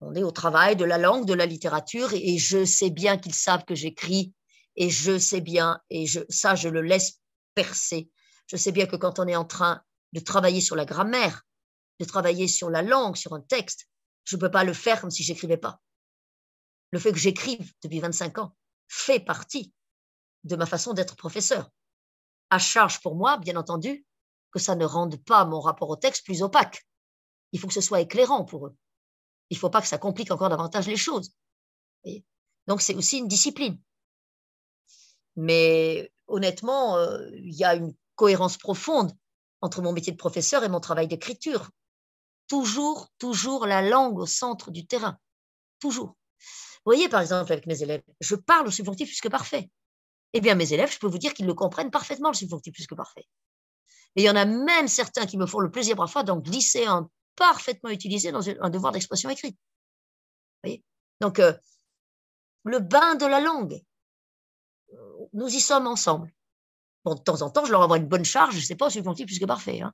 [0.00, 3.34] on est au travail de la langue, de la littérature, et je sais bien qu'ils
[3.34, 4.32] savent que j'écris,
[4.76, 7.20] et je sais bien, et je, ça, je le laisse
[7.54, 8.10] percer.
[8.46, 9.82] Je sais bien que quand on est en train
[10.12, 11.42] de travailler sur la grammaire,
[12.00, 13.88] de travailler sur la langue, sur un texte.
[14.24, 15.80] Je ne peux pas le faire comme si j'écrivais pas.
[16.90, 18.56] Le fait que j'écrive depuis 25 ans
[18.88, 19.72] fait partie
[20.44, 21.70] de ma façon d'être professeur.
[22.50, 24.04] À charge pour moi, bien entendu,
[24.52, 26.86] que ça ne rende pas mon rapport au texte plus opaque.
[27.52, 28.76] Il faut que ce soit éclairant pour eux.
[29.50, 31.34] Il ne faut pas que ça complique encore davantage les choses.
[32.66, 33.80] donc c'est aussi une discipline.
[35.36, 39.12] Mais honnêtement, euh, il y a une cohérence profonde
[39.60, 41.70] entre mon métier de professeur et mon travail d'écriture
[42.54, 45.18] toujours, toujours la langue au centre du terrain.
[45.80, 46.16] Toujours.
[46.84, 49.70] Vous voyez, par exemple, avec mes élèves, je parle au subjonctif plus que parfait.
[50.34, 52.86] Eh bien, mes élèves, je peux vous dire qu'ils le comprennent parfaitement, le subjonctif plus
[52.86, 53.26] que parfait.
[54.14, 56.84] Et il y en a même certains qui me font le plaisir parfois d'en glisser
[56.84, 59.56] un parfaitement utilisé dans un devoir d'expression écrite.
[59.56, 60.84] Vous voyez?
[61.20, 61.54] Donc, euh,
[62.62, 63.82] le bain de la langue,
[65.32, 66.32] nous y sommes ensemble.
[67.04, 68.86] Bon, de temps en temps, je leur envoie une bonne charge, je ne sais pas,
[68.86, 69.80] au subjonctif plus que parfait.
[69.80, 69.92] Hein.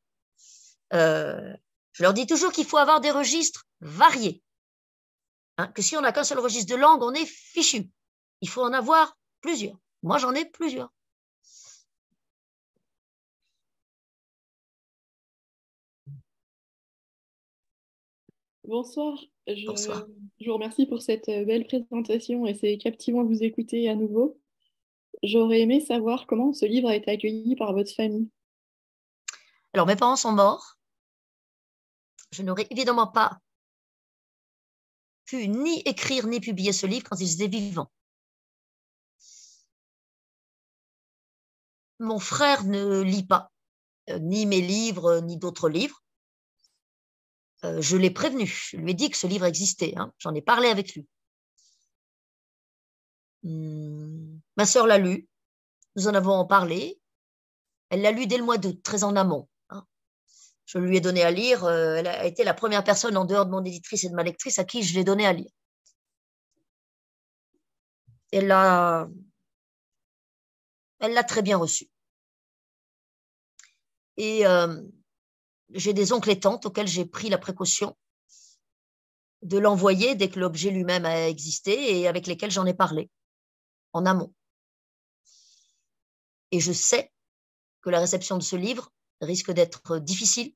[0.92, 1.56] Euh,
[1.92, 4.42] je leur dis toujours qu'il faut avoir des registres variés.
[5.58, 7.90] Hein, que si on n'a qu'un seul registre de langue, on est fichu.
[8.40, 9.76] Il faut en avoir plusieurs.
[10.02, 10.92] Moi, j'en ai plusieurs.
[18.64, 19.18] Bonsoir.
[19.48, 23.88] Je, je, vous remercie pour cette euh, belle présentation et c'est captivant de vous écouter
[23.88, 24.38] à nouveau.
[25.24, 28.28] J'aurais aimé savoir comment ce livre a été accueilli par votre famille.
[29.72, 30.79] Alors, mes parents sont morts
[32.32, 33.40] je n'aurais évidemment pas
[35.24, 37.90] pu ni écrire ni publier ce livre quand ils étaient vivants.
[41.98, 43.52] Mon frère ne lit pas
[44.08, 46.02] euh, ni mes livres ni d'autres livres.
[47.64, 50.12] Euh, je l'ai prévenu, je lui ai dit que ce livre existait, hein.
[50.18, 51.06] j'en ai parlé avec lui.
[53.42, 54.38] Hmm.
[54.56, 55.28] Ma sœur l'a lu,
[55.96, 56.98] nous en avons parlé.
[57.90, 59.48] Elle l'a lu dès le mois d'août, très en amont
[60.72, 61.64] je lui ai donné à lire.
[61.64, 64.22] Euh, elle a été la première personne en dehors de mon éditrice et de ma
[64.22, 65.50] lectrice à qui je l'ai donné à lire.
[68.30, 69.08] Elle l'a,
[71.26, 71.90] très bien reçu.
[74.16, 74.80] Et euh,
[75.70, 77.96] j'ai des oncles et tantes auxquels j'ai pris la précaution
[79.42, 83.10] de l'envoyer dès que l'objet lui-même a existé et avec lesquels j'en ai parlé
[83.92, 84.32] en amont.
[86.52, 87.10] Et je sais
[87.80, 90.54] que la réception de ce livre risque d'être difficile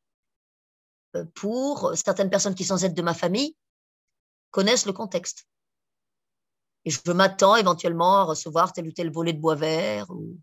[1.34, 3.56] pour certaines personnes qui, sans être de ma famille,
[4.50, 5.46] connaissent le contexte.
[6.84, 10.38] Et je m'attends éventuellement à recevoir tel ou tel volet de bois vert ou,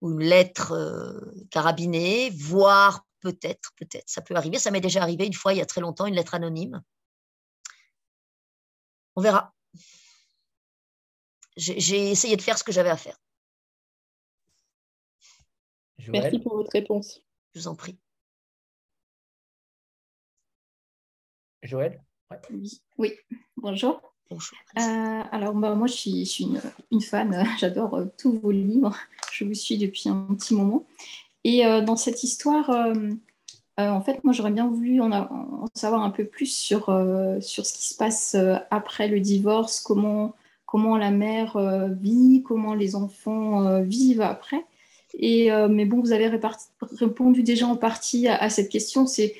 [0.00, 4.60] une lettre euh, carabinée, voire peut-être, peut-être, ça peut arriver.
[4.60, 6.80] Ça m'est déjà arrivé une fois, il y a très longtemps, une lettre anonyme.
[9.16, 9.52] On verra.
[11.56, 13.16] J'ai essayé de faire ce que j'avais à faire.
[16.06, 17.20] Merci pour votre réponse.
[17.54, 17.98] Je vous en prie.
[21.62, 22.00] Joël
[22.98, 23.12] Oui,
[23.56, 24.00] bonjour.
[24.30, 24.58] Bonjour.
[24.76, 25.94] alors, bah, moi, je
[26.24, 26.46] suis,
[26.90, 27.44] une, fan.
[27.58, 28.96] J'adore tous vos livres.
[29.32, 30.86] Je vous suis depuis un petit moment.
[31.44, 32.70] Et dans cette histoire,
[33.76, 36.84] en fait, moi, j'aurais bien voulu en, en, savoir un peu plus sur,
[37.40, 38.36] sur ce qui se passe
[38.70, 40.34] après le divorce, comment,
[40.66, 41.56] comment la mère
[41.88, 44.64] vit, comment les enfants vivent après.
[45.14, 46.30] Et, mais bon, vous avez
[46.92, 49.06] répondu déjà en partie à, cette question.
[49.06, 49.34] C'est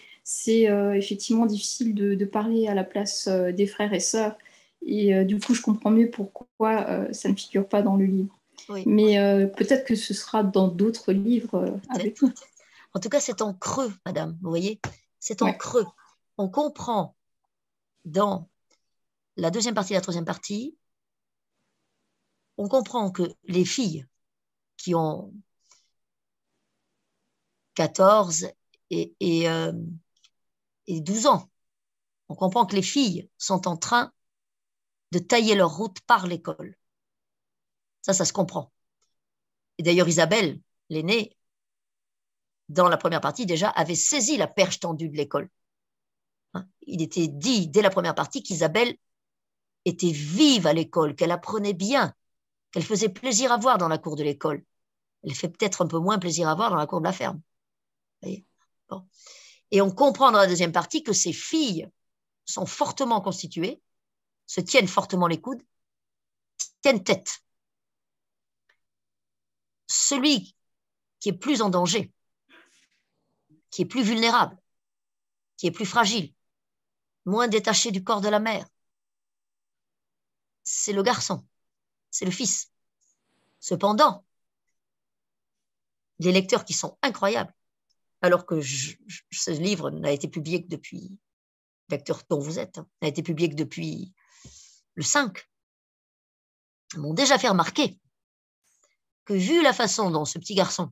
[0.94, 4.36] effectivement difficile de, de, parler à la place des frères et sœurs.
[4.84, 8.38] Et du coup, je comprends mieux pourquoi ça ne figure pas dans le livre.
[8.86, 9.16] Mais
[9.56, 12.32] peut-être que ce sera dans d'autres livres avec nous.
[12.94, 14.80] En tout cas, c'est en creux, madame, vous voyez
[15.20, 15.86] C'est en creux.
[16.36, 17.14] On comprend
[18.04, 18.48] dans
[19.36, 20.76] la deuxième partie et la troisième partie,
[22.56, 24.06] on comprend que les filles
[24.76, 25.32] qui ont
[27.74, 28.48] 14
[28.90, 29.72] et, et, euh,
[30.88, 31.48] et 12 ans,
[32.28, 34.12] on comprend que les filles sont en train
[35.12, 36.76] de tailler leur route par l'école.
[38.02, 38.72] Ça, ça se comprend.
[39.76, 41.36] Et d'ailleurs, Isabelle, l'aînée,
[42.68, 45.48] dans la première partie déjà, avait saisi la perche tendue de l'école.
[46.54, 48.96] Hein, il était dit dès la première partie qu'Isabelle
[49.84, 52.14] était vive à l'école, qu'elle apprenait bien,
[52.72, 54.64] qu'elle faisait plaisir à voir dans la cour de l'école.
[55.22, 57.40] Elle fait peut-être un peu moins plaisir à voir dans la cour de la ferme.
[59.70, 61.88] Et on comprend dans la deuxième partie que ces filles
[62.44, 63.82] sont fortement constituées,
[64.46, 65.62] se tiennent fortement les coudes,
[66.80, 67.42] tiennent tête.
[69.86, 70.56] Celui
[71.20, 72.12] qui est plus en danger,
[73.70, 74.56] qui est plus vulnérable,
[75.56, 76.32] qui est plus fragile,
[77.24, 78.66] moins détaché du corps de la mère,
[80.64, 81.46] c'est le garçon,
[82.10, 82.70] c'est le fils.
[83.60, 84.24] Cependant,
[86.18, 87.54] les lecteurs qui sont incroyables,
[88.22, 91.16] alors que ce livre n'a été publié que depuis,
[91.88, 94.12] lecteur dont vous êtes, hein, n'a été publié que depuis
[94.94, 95.48] le 5,
[96.96, 98.00] m'ont déjà fait remarquer
[99.24, 100.90] que vu la façon dont ce petit garçon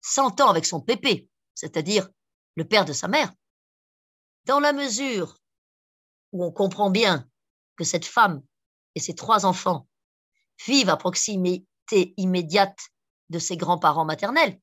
[0.00, 2.08] s'entend avec son pépé, c'est-à-dire
[2.56, 3.32] le père de sa mère,
[4.46, 5.36] dans la mesure
[6.32, 7.28] où on comprend bien
[7.76, 8.42] que cette femme
[8.94, 9.86] et ses trois enfants
[10.66, 12.78] vivent à proximité immédiate
[13.28, 14.60] de ses grands-parents maternels,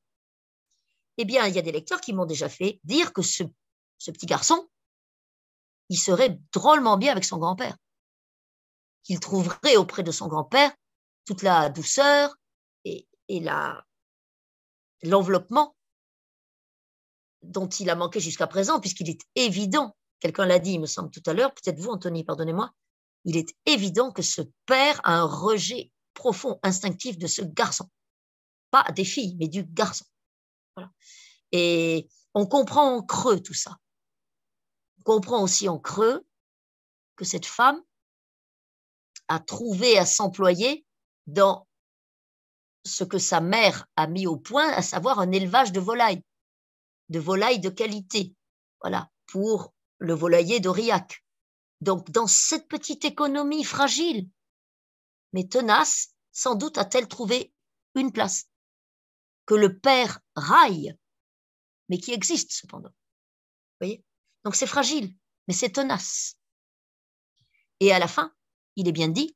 [1.18, 3.42] eh bien, il y a des lecteurs qui m'ont déjà fait dire que ce,
[4.06, 4.68] petit garçon,
[5.88, 7.76] il serait drôlement bien avec son grand-père,
[9.02, 10.72] qu'il trouverait auprès de son grand-père
[11.26, 12.34] toute la douceur
[12.84, 13.44] et, et
[15.02, 15.74] l'enveloppement
[17.42, 21.10] dont il a manqué jusqu'à présent, puisqu'il est évident, quelqu'un l'a dit, il me semble
[21.10, 22.72] tout à l'heure, peut-être vous, Anthony, pardonnez-moi,
[23.24, 27.88] il est évident que ce père a un rejet profond, instinctif de ce garçon.
[28.70, 30.04] Pas des filles, mais du garçon.
[31.52, 33.76] Et on comprend en creux tout ça.
[34.98, 36.26] On comprend aussi en creux
[37.16, 37.82] que cette femme
[39.28, 40.86] a trouvé à s'employer
[41.26, 41.66] dans
[42.84, 46.22] ce que sa mère a mis au point, à savoir un élevage de volailles
[47.08, 48.34] de volailles de qualité,
[48.80, 51.24] voilà, pour le volailler d'Aurillac.
[51.80, 54.28] Donc, dans cette petite économie fragile,
[55.32, 57.52] mais tenace, sans doute a-t-elle trouvé
[57.94, 58.46] une place
[59.48, 60.94] que le père raille,
[61.88, 62.92] mais qui existe cependant.
[63.80, 64.04] Voyez?
[64.44, 65.16] Donc, c'est fragile,
[65.48, 66.36] mais c'est tenace.
[67.80, 68.34] Et à la fin,
[68.76, 69.34] il est bien dit,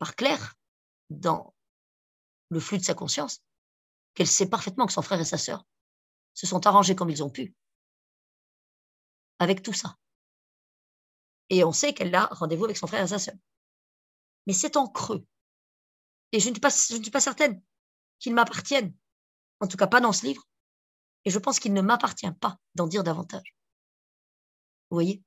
[0.00, 0.56] par Claire,
[1.08, 1.54] dans
[2.48, 3.44] le flux de sa conscience,
[4.14, 5.64] qu'elle sait parfaitement que son frère et sa sœur
[6.34, 7.54] se sont arrangés comme ils ont pu
[9.38, 9.96] avec tout ça.
[11.48, 13.36] Et on sait qu'elle a rendez-vous avec son frère et sa sœur.
[14.48, 15.24] Mais c'est en creux.
[16.32, 17.62] Et je ne suis pas, je ne suis pas certaine
[18.18, 18.92] qu'il m'appartienne.
[19.60, 20.42] En tout cas, pas dans ce livre.
[21.24, 23.54] Et je pense qu'il ne m'appartient pas d'en dire davantage.
[24.90, 25.22] Vous voyez?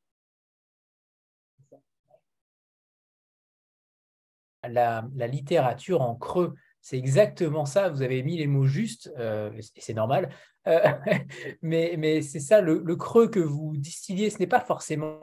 [4.64, 7.90] La, littérature en creux, c'est exactement ça.
[7.90, 10.30] Vous avez mis les mots justes, euh, et c'est normal.
[10.68, 10.80] Euh,
[11.62, 15.20] mais, mais c'est ça, le, creux que vous distilliez, ce n'est pas forcément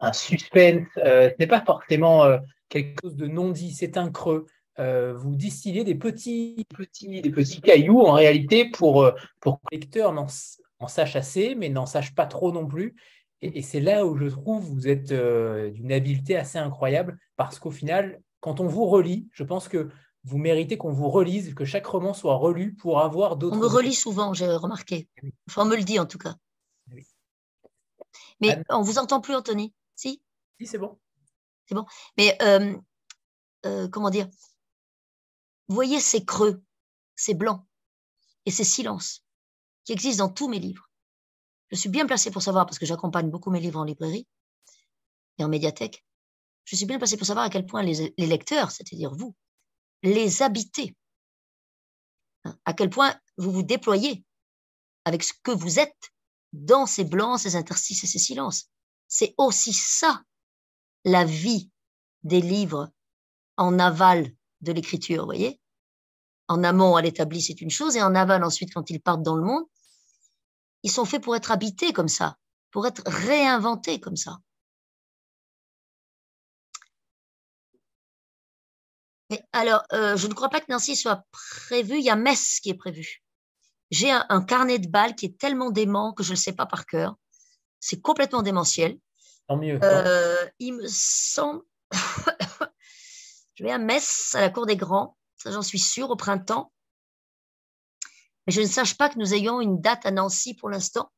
[0.00, 2.24] un suspense, euh, ce n'est pas forcément
[2.68, 4.46] quelque chose de non dit, c'est un creux.
[4.78, 9.10] Vous distillez des petits, petits, des petits cailloux en réalité pour,
[9.40, 12.94] pour que le lecteur en sache assez, mais n'en sache pas trop non plus.
[13.42, 17.70] Et, et c'est là où je trouve vous êtes d'une habileté assez incroyable parce qu'au
[17.70, 19.88] final, quand on vous relit, je pense que
[20.24, 23.56] vous méritez qu'on vous relise, que chaque roman soit relu pour avoir d'autres.
[23.56, 25.08] On me relit souvent, j'ai remarqué.
[25.48, 26.34] Enfin, on me le dit en tout cas.
[28.40, 29.72] Mais on on vous entend plus, Anthony?
[29.94, 30.20] Si?
[30.60, 30.98] Si, c'est bon.
[31.66, 31.86] C'est bon.
[32.16, 32.76] Mais euh,
[33.66, 34.28] euh, comment dire?
[35.68, 36.62] Vous voyez ces creux,
[37.14, 37.64] ces blancs
[38.46, 39.24] et ces silences
[39.84, 40.90] qui existent dans tous mes livres.
[41.70, 44.26] Je suis bien placée pour savoir parce que j'accompagne beaucoup mes livres en librairie
[45.38, 46.04] et en médiathèque.
[46.64, 49.34] je suis bien passé pour savoir à quel point les, lecteurs, c'est-à-dire vous,
[50.02, 50.96] les habitez.
[52.44, 54.24] Hein, à quel point vous vous déployez
[55.04, 56.12] avec ce que vous êtes
[56.52, 58.70] dans ces blancs, ces interstices et ces silences.
[59.06, 60.22] C'est aussi ça,
[61.04, 61.70] la vie
[62.22, 62.90] des livres
[63.56, 65.60] en aval de l'écriture, vous voyez
[66.48, 69.36] En amont, à l'établi, c'est une chose, et en aval, ensuite, quand ils partent dans
[69.36, 69.64] le monde,
[70.82, 72.36] ils sont faits pour être habités comme ça,
[72.70, 74.38] pour être réinventés comme ça.
[79.30, 81.98] Mais alors, euh, je ne crois pas que Nancy soit prévu.
[81.98, 83.22] Il y a Metz qui est prévu.
[83.90, 86.66] J'ai un, carnet de balles qui est tellement dément que je ne le sais pas
[86.66, 87.16] par cœur.
[87.80, 88.98] C'est complètement démentiel.
[89.46, 89.78] Tant mieux.
[89.82, 91.62] Euh, il me semble.
[93.58, 95.16] je vais à Metz, à la Cour des Grands.
[95.36, 96.72] Ça, j'en suis sûre, au printemps.
[98.46, 101.10] Mais je ne sache pas que nous ayons une date à Nancy pour l'instant.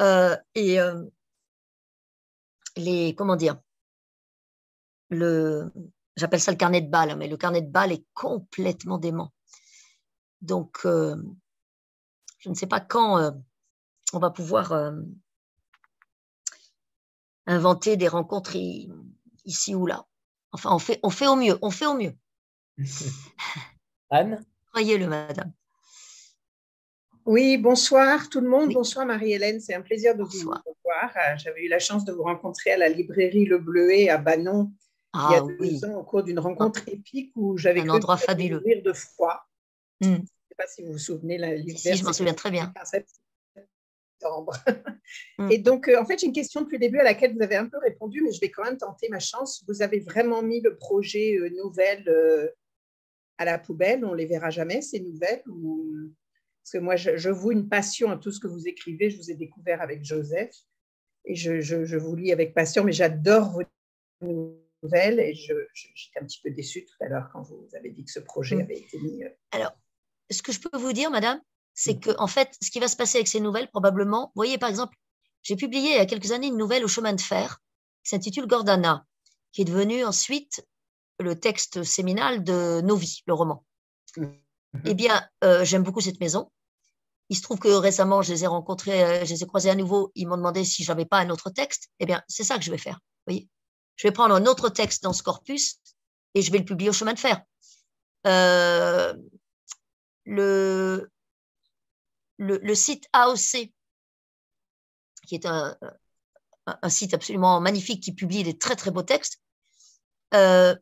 [0.00, 0.78] Euh, et
[2.76, 3.14] les.
[3.16, 3.60] Comment dire
[5.10, 5.70] le,
[6.16, 9.32] J'appelle ça le carnet de balles, hein, mais le carnet de balles est complètement dément.
[10.42, 11.16] Donc, euh,
[12.38, 13.30] je ne sais pas quand euh,
[14.12, 14.92] on va pouvoir euh,
[17.46, 18.56] inventer des rencontres
[19.44, 20.06] ici ou là.
[20.52, 22.14] Enfin, on fait, on fait au mieux, on fait au mieux.
[24.10, 24.44] Anne?
[24.70, 25.52] Croyez-le, madame.
[27.24, 28.72] Oui, bonsoir tout le monde.
[28.72, 30.62] Bonsoir Marie-Hélène, c'est un plaisir de vous voir.
[31.36, 34.72] J'avais eu la chance de vous rencontrer à la librairie Le Bleuet à Banon
[35.14, 38.16] il y a ah deux ans au cours d'une rencontre épique où j'avais un endroit
[38.16, 39.46] fabuleux de froid.
[40.00, 40.06] Hmm.
[40.06, 41.78] Je ne sais pas si vous vous souvenez, l'hiver.
[41.78, 42.72] Si, je m'en souviens très bien.
[44.22, 44.52] Septembre.
[45.38, 45.50] Hmm.
[45.50, 47.56] Et donc, euh, en fait, j'ai une question depuis le début à laquelle vous avez
[47.56, 49.62] un peu répondu, mais je vais quand même tenter ma chance.
[49.68, 52.48] Vous avez vraiment mis le projet euh, nouvelle euh,
[53.36, 54.04] à la poubelle.
[54.04, 56.10] On ne les verra jamais, ces nouvelles ou...
[56.62, 59.10] Parce que moi, je, je voue une passion à tout ce que vous écrivez.
[59.10, 60.54] Je vous ai découvert avec Joseph
[61.24, 63.50] et je, je, je vous lis avec passion, mais j'adore
[64.20, 68.04] vos nouvelles et j'étais un petit peu déçue tout à l'heure quand vous avez dit
[68.04, 68.60] que ce projet mm.
[68.60, 69.24] avait été mis.
[69.24, 69.72] Euh, Alors,
[70.30, 71.40] ce que je peux vous dire, madame,
[71.74, 72.00] c'est mm.
[72.00, 74.68] que en fait, ce qui va se passer avec ces nouvelles, probablement, vous voyez, par
[74.68, 74.96] exemple,
[75.42, 77.58] j'ai publié il y a quelques années une nouvelle au chemin de fer
[78.04, 79.04] qui s'intitule Gordana,
[79.52, 80.66] qui est devenue ensuite
[81.18, 83.64] le texte séminal de Nos vies, le roman.
[84.16, 84.80] Mm-hmm.
[84.86, 86.50] Eh bien, euh, j'aime beaucoup cette maison.
[87.28, 89.74] Il se trouve que récemment, je les ai rencontrés, euh, je les ai croisés à
[89.74, 90.10] nouveau.
[90.14, 91.88] Ils m'ont demandé si j'avais pas un autre texte.
[91.98, 92.94] Eh bien, c'est ça que je vais faire.
[93.26, 93.48] Vous voyez
[94.02, 95.78] je vais prendre un autre texte dans ce corpus
[96.34, 97.40] et je vais le publier au chemin de fer.
[98.26, 99.14] Euh,
[100.24, 101.10] le,
[102.42, 103.72] le, site AOC,
[105.26, 105.76] qui est un,
[106.66, 109.40] un, site absolument magnifique qui publie des très très beaux textes,
[110.34, 110.74] euh,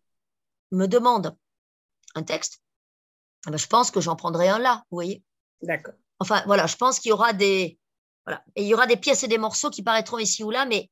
[0.70, 1.37] me demande
[2.15, 2.61] un texte.
[3.47, 5.23] Eh ben, je pense que j'en prendrai un là, vous voyez.
[5.62, 5.95] D'accord.
[6.19, 7.78] Enfin, voilà, je pense qu'il y aura des,
[8.27, 10.66] voilà, et il y aura des pièces et des morceaux qui paraîtront ici ou là,
[10.66, 10.91] mais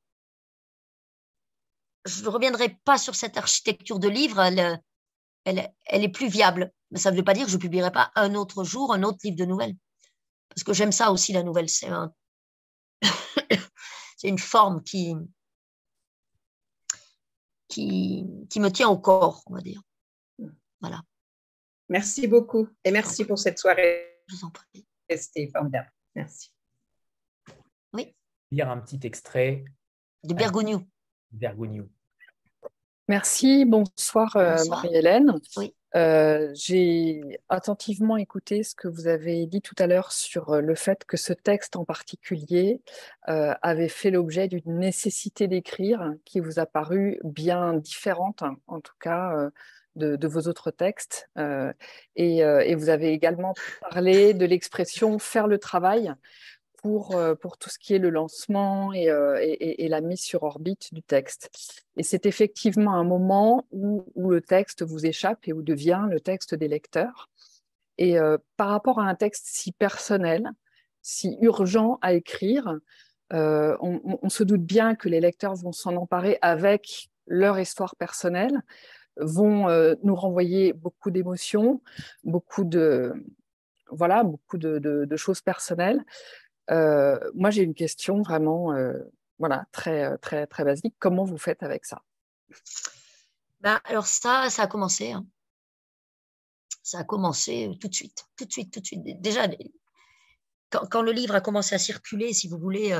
[2.04, 4.82] je ne reviendrai pas sur cette architecture de livre, elle,
[5.44, 6.72] elle, elle est plus viable.
[6.90, 9.02] Mais ça ne veut pas dire que je ne publierai pas un autre jour un
[9.02, 9.76] autre livre de nouvelles.
[10.58, 11.68] Parce que j'aime ça aussi, la nouvelle.
[11.70, 12.12] C'est un...
[14.24, 15.14] une forme qui,
[17.68, 19.80] qui, qui me tient au corps, on va dire.
[20.80, 21.00] Voilà.
[21.88, 22.68] Merci beaucoup.
[22.82, 24.20] Et merci pour cette soirée.
[24.26, 24.84] Je vous en prie.
[25.08, 25.92] C'était formidable.
[26.16, 26.52] Merci.
[27.92, 28.16] Oui.
[28.50, 29.64] Lire un petit extrait.
[30.24, 30.82] De Bergogneau.
[31.30, 31.88] Bergogneau.
[33.06, 35.38] Merci, bonsoir, euh, Marie-Hélène.
[35.96, 40.74] Euh, j'ai attentivement écouté ce que vous avez dit tout à l'heure sur euh, le
[40.74, 42.82] fait que ce texte en particulier
[43.26, 49.50] avait fait l'objet d'une nécessité d'écrire qui vous a paru bien différente, en tout cas,
[49.96, 51.28] de, vos autres textes.
[52.16, 53.52] Et, vous avez également
[53.82, 56.14] parlé de l'expression faire le travail
[56.82, 60.44] pour, euh, pour tout ce qui est le lancement euh, et, et, la mise sur
[60.44, 61.50] orbite du texte.
[61.96, 66.20] Et c'est effectivement un moment où, où, le texte vous échappe et où devient le
[66.20, 67.28] texte des lecteurs.
[67.98, 70.50] Et euh, par rapport à un texte si personnel,
[71.02, 72.78] si urgent à écrire,
[73.30, 78.62] on, se doute bien que les lecteurs vont s'en emparer avec leur histoire personnelle,
[79.18, 79.66] vont
[80.02, 81.82] nous renvoyer beaucoup d'émotions,
[82.24, 83.12] beaucoup de
[83.90, 86.02] voilà, beaucoup de choses personnelles.
[86.70, 88.98] Euh, moi, j'ai une question vraiment, euh,
[89.38, 90.94] voilà, très, euh, très, très basique.
[90.98, 92.02] Comment vous faites avec ça?
[93.60, 95.12] Ben, Alors ça, ça a commencé.
[95.12, 95.26] Hein.
[96.82, 99.02] Ça a commencé tout de suite, tout de suite, tout de suite.
[99.20, 99.46] Déjà,
[100.70, 102.98] quand, le livre a commencé à circuler, si vous voulez,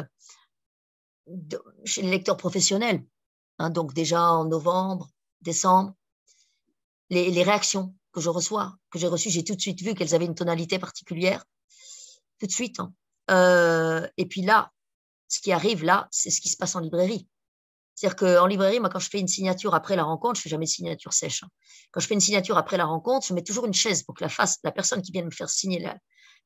[1.85, 3.05] chez les lecteurs professionnels,
[3.59, 5.09] hein, donc déjà en novembre,
[5.41, 5.95] décembre,
[7.09, 10.15] les, les réactions que je reçois, que j'ai reçues, j'ai tout de suite vu qu'elles
[10.15, 11.45] avaient une tonalité particulière.
[12.39, 12.81] Tout de suite.
[12.81, 12.93] Hein.
[13.31, 14.73] Euh, et puis là,
[15.29, 17.29] ce qui arrive là, c'est ce qui se passe en librairie.
[17.95, 20.51] C'est-à-dire qu'en librairie, moi, quand je fais une signature après la rencontre, je ne fais
[20.51, 21.43] jamais de signature sèche.
[21.43, 21.49] Hein.
[21.91, 24.23] Quand je fais une signature après la rencontre, je mets toujours une chaise pour que
[24.23, 25.81] la, face, la personne qui vient me faire signer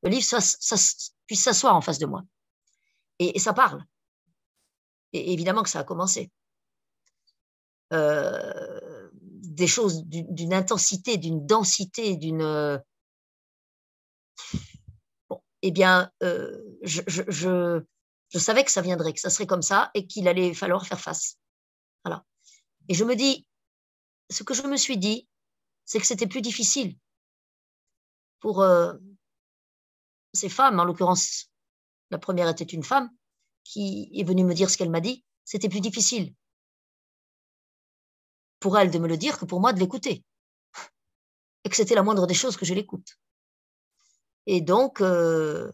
[0.03, 0.25] le livre
[1.27, 2.23] puisse s'asseoir en face de moi.
[3.19, 3.83] Et, ça parle.
[5.13, 6.31] Et évidemment que ça a commencé.
[7.93, 12.81] Euh, des choses d'une intensité, d'une densité, d'une.
[15.63, 20.05] Eh bien, euh, je, je savais que ça viendrait, que ça serait comme ça et
[20.05, 21.37] qu'il allait falloir faire face.
[22.03, 22.25] Voilà.
[22.89, 23.47] Et je me dis,
[24.29, 25.27] ce que je me suis dit,
[25.85, 26.95] c'est que c'était plus difficile
[28.43, 28.93] pour euh,
[30.33, 31.49] ces femmes, en l'occurrence,
[32.11, 33.09] la première était une femme
[33.63, 36.35] qui est venue me dire ce qu'elle m'a dit, c'était plus difficile
[38.59, 40.25] pour elle de me le dire que pour moi de l'écouter.
[41.63, 43.17] Et que c'était la moindre des choses que je l'écoute.
[44.45, 45.71] Et donc, euh,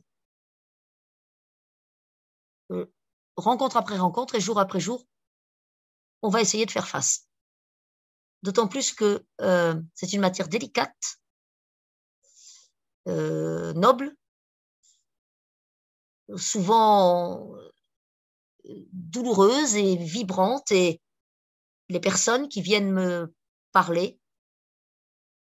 [2.71, 2.85] euh,
[3.35, 5.05] rencontre après rencontre et jour après jour,
[6.21, 7.27] on va essayer de faire face.
[8.43, 11.19] D'autant plus que euh, c'est une matière délicate,
[13.05, 14.15] noble,
[16.37, 17.55] souvent
[18.93, 21.01] douloureuse et vibrante, et
[21.89, 23.33] les personnes qui viennent me
[23.71, 24.19] parler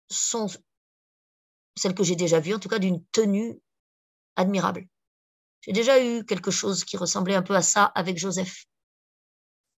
[0.09, 0.49] sont
[1.79, 3.61] celles que j'ai déjà vues, en tout cas d'une tenue
[4.37, 4.87] admirable.
[5.61, 8.67] J'ai déjà eu quelque chose qui ressemblait un peu à ça avec Joseph.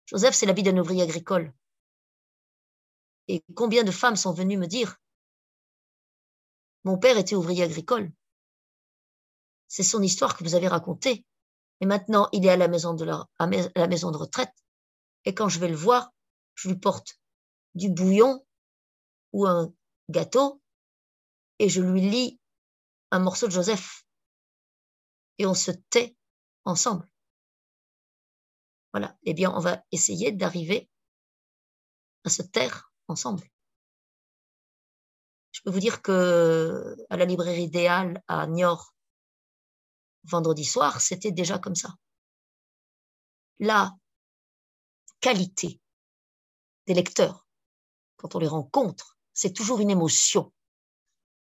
[0.07, 1.53] Joseph, c'est la vie d'un ouvrier agricole.
[3.29, 4.97] Et combien de femmes sont venues me dire
[6.85, 8.11] Mon père était ouvrier agricole.
[9.69, 11.25] C'est son histoire que vous avez racontée.
[11.81, 14.53] Et maintenant, il est à la maison de, la maison de retraite.
[15.25, 16.11] Et quand je vais le voir,
[16.55, 17.21] je lui porte
[17.75, 18.45] du bouillon
[19.33, 19.73] ou un
[20.09, 20.61] gâteau
[21.59, 22.41] et je lui lis
[23.11, 24.05] un morceau de Joseph
[25.39, 26.17] et on se tait
[26.65, 27.09] ensemble.
[28.93, 29.17] Voilà.
[29.23, 30.89] Eh bien, on va essayer d'arriver
[32.25, 33.49] à se taire ensemble.
[35.53, 38.95] Je peux vous dire que à la librairie idéale à Niort,
[40.25, 41.95] vendredi soir, c'était déjà comme ça.
[43.59, 43.93] La
[45.21, 45.81] qualité
[46.87, 47.47] des lecteurs,
[48.17, 50.53] quand on les rencontre, c'est toujours une émotion.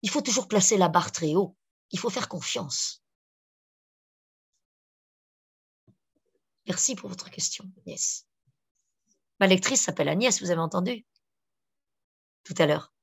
[0.02, 1.56] Il faut toujours placer la barre très haut.
[1.92, 3.04] Il faut faire confiance.
[6.68, 8.28] Merci pour votre question, Agnès.
[9.40, 11.06] Ma lectrice s'appelle Agnès, vous avez entendu?
[12.44, 12.94] Tout à l'heure.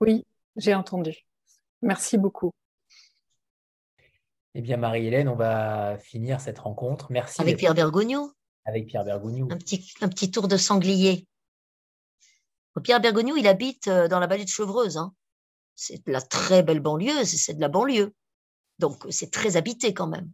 [0.00, 0.24] Oui,
[0.56, 1.26] j'ai entendu.
[1.82, 2.52] Merci beaucoup.
[4.54, 7.10] Eh bien, Marie-Hélène, on va finir cette rencontre.
[7.10, 7.40] Merci.
[7.40, 8.32] Avec Pierre Bergogneau.
[8.64, 9.48] Avec Pierre Bergogneau.
[9.50, 11.26] Un petit, un petit tour de sanglier.
[12.82, 14.96] Pierre Bergogneau, il habite euh, dans la vallée de Chevreuse.
[14.96, 15.12] Hein.
[15.76, 18.14] C'est de la très belle banlieue, c'est de la banlieue.
[18.78, 20.30] Donc, c'est très habité quand même.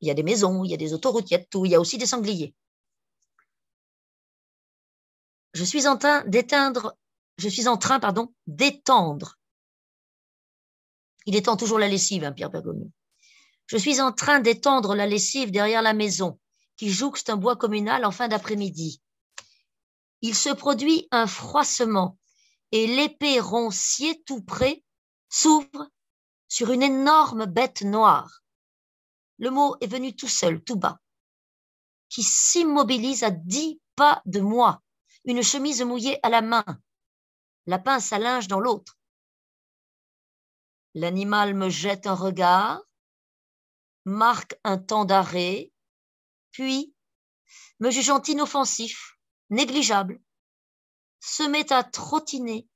[0.00, 1.64] Il y a des maisons, il y a des autoroutes, il y a tout.
[1.64, 2.54] Il y a aussi des sangliers.
[5.54, 6.96] Je suis en train d'éteindre,
[7.36, 9.38] je suis en train, pardon, d'étendre.
[11.26, 12.90] Il étend toujours la lessive, hein, Pierre Bergogneau.
[13.66, 16.38] Je suis en train d'étendre la lessive derrière la maison,
[16.76, 19.02] qui jouxte un bois communal en fin d'après-midi.
[20.22, 22.17] Il se produit un froissement
[22.72, 24.84] et l'épée roncier tout près
[25.28, 25.90] s'ouvre
[26.48, 28.42] sur une énorme bête noire
[29.38, 31.00] le mot est venu tout seul, tout bas,
[32.08, 34.82] qui s'immobilise à dix pas de moi,
[35.24, 36.64] une chemise mouillée à la main,
[37.66, 38.98] la pince à linge dans l'autre.
[40.94, 42.82] L'animal me jette un regard,
[44.04, 45.72] marque un temps d'arrêt,
[46.50, 46.94] puis,
[47.78, 49.16] me jugeant inoffensif,
[49.50, 50.20] négligeable,
[51.20, 52.68] se met à trottiner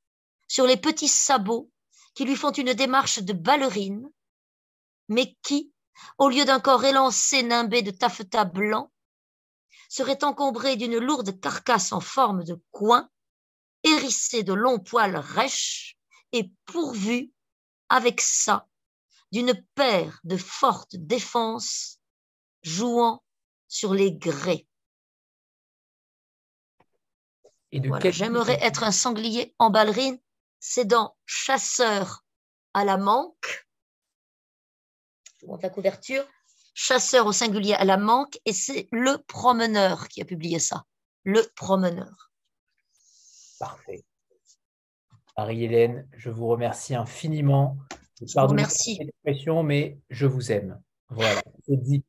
[0.48, 1.70] sur les petits sabots
[2.14, 4.10] qui lui font une démarche de ballerine,
[5.08, 5.72] mais qui,
[6.18, 8.92] au lieu d'un corps élancé nimbé de taffetas blanc,
[9.88, 13.10] serait encombré d'une lourde carcasse en forme de coin,
[13.82, 15.98] hérissée de longs poils rêches
[16.32, 17.32] et pourvu,
[17.88, 18.68] avec ça,
[19.32, 21.98] d'une paire de fortes défenses
[22.62, 23.22] jouant
[23.68, 24.66] sur les grès.
[28.10, 30.18] J'aimerais être un sanglier en ballerine,
[30.60, 32.24] c'est dans Chasseur
[32.74, 33.62] à la manque
[35.42, 36.24] je monte la couverture,
[36.74, 40.84] chasseur au singulier à la manque, et c'est le promeneur qui a publié ça.
[41.24, 42.30] Le promeneur.
[43.58, 44.04] Parfait.
[45.36, 47.76] Marie-Hélène, je vous remercie infiniment.
[48.52, 49.00] Merci.
[49.64, 50.80] mais je vous aime.
[51.08, 52.04] Voilà, c'est dit.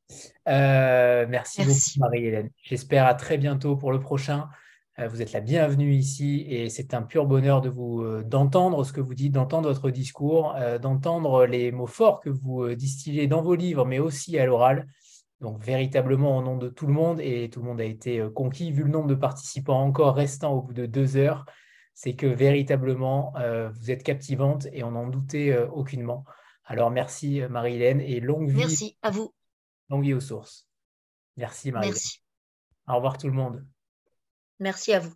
[0.48, 2.52] Euh, merci, beaucoup, Marie-Hélène.
[2.62, 4.48] J'espère à très bientôt pour le prochain.
[5.00, 8.84] Euh, vous êtes la bienvenue ici et c'est un pur bonheur de vous euh, d'entendre
[8.84, 13.26] ce que vous dites, d'entendre votre discours, euh, d'entendre les mots forts que vous distillez
[13.26, 14.88] dans vos livres, mais aussi à l'oral.
[15.42, 18.72] Donc véritablement au nom de tout le monde, et tout le monde a été conquis,
[18.72, 21.46] vu le nombre de participants encore restants au bout de deux heures,
[21.96, 23.34] c'est que véritablement,
[23.74, 26.24] vous êtes captivante et on n'en doutait aucunement.
[26.64, 28.56] Alors merci Marie-Hélène et longue vie.
[28.56, 29.34] Merci à vous.
[29.90, 30.66] Longue vie aux sources.
[31.36, 31.88] Merci Marie.
[31.88, 32.20] Merci.
[32.88, 33.66] Au revoir tout le monde.
[34.64, 35.14] Merci à vous.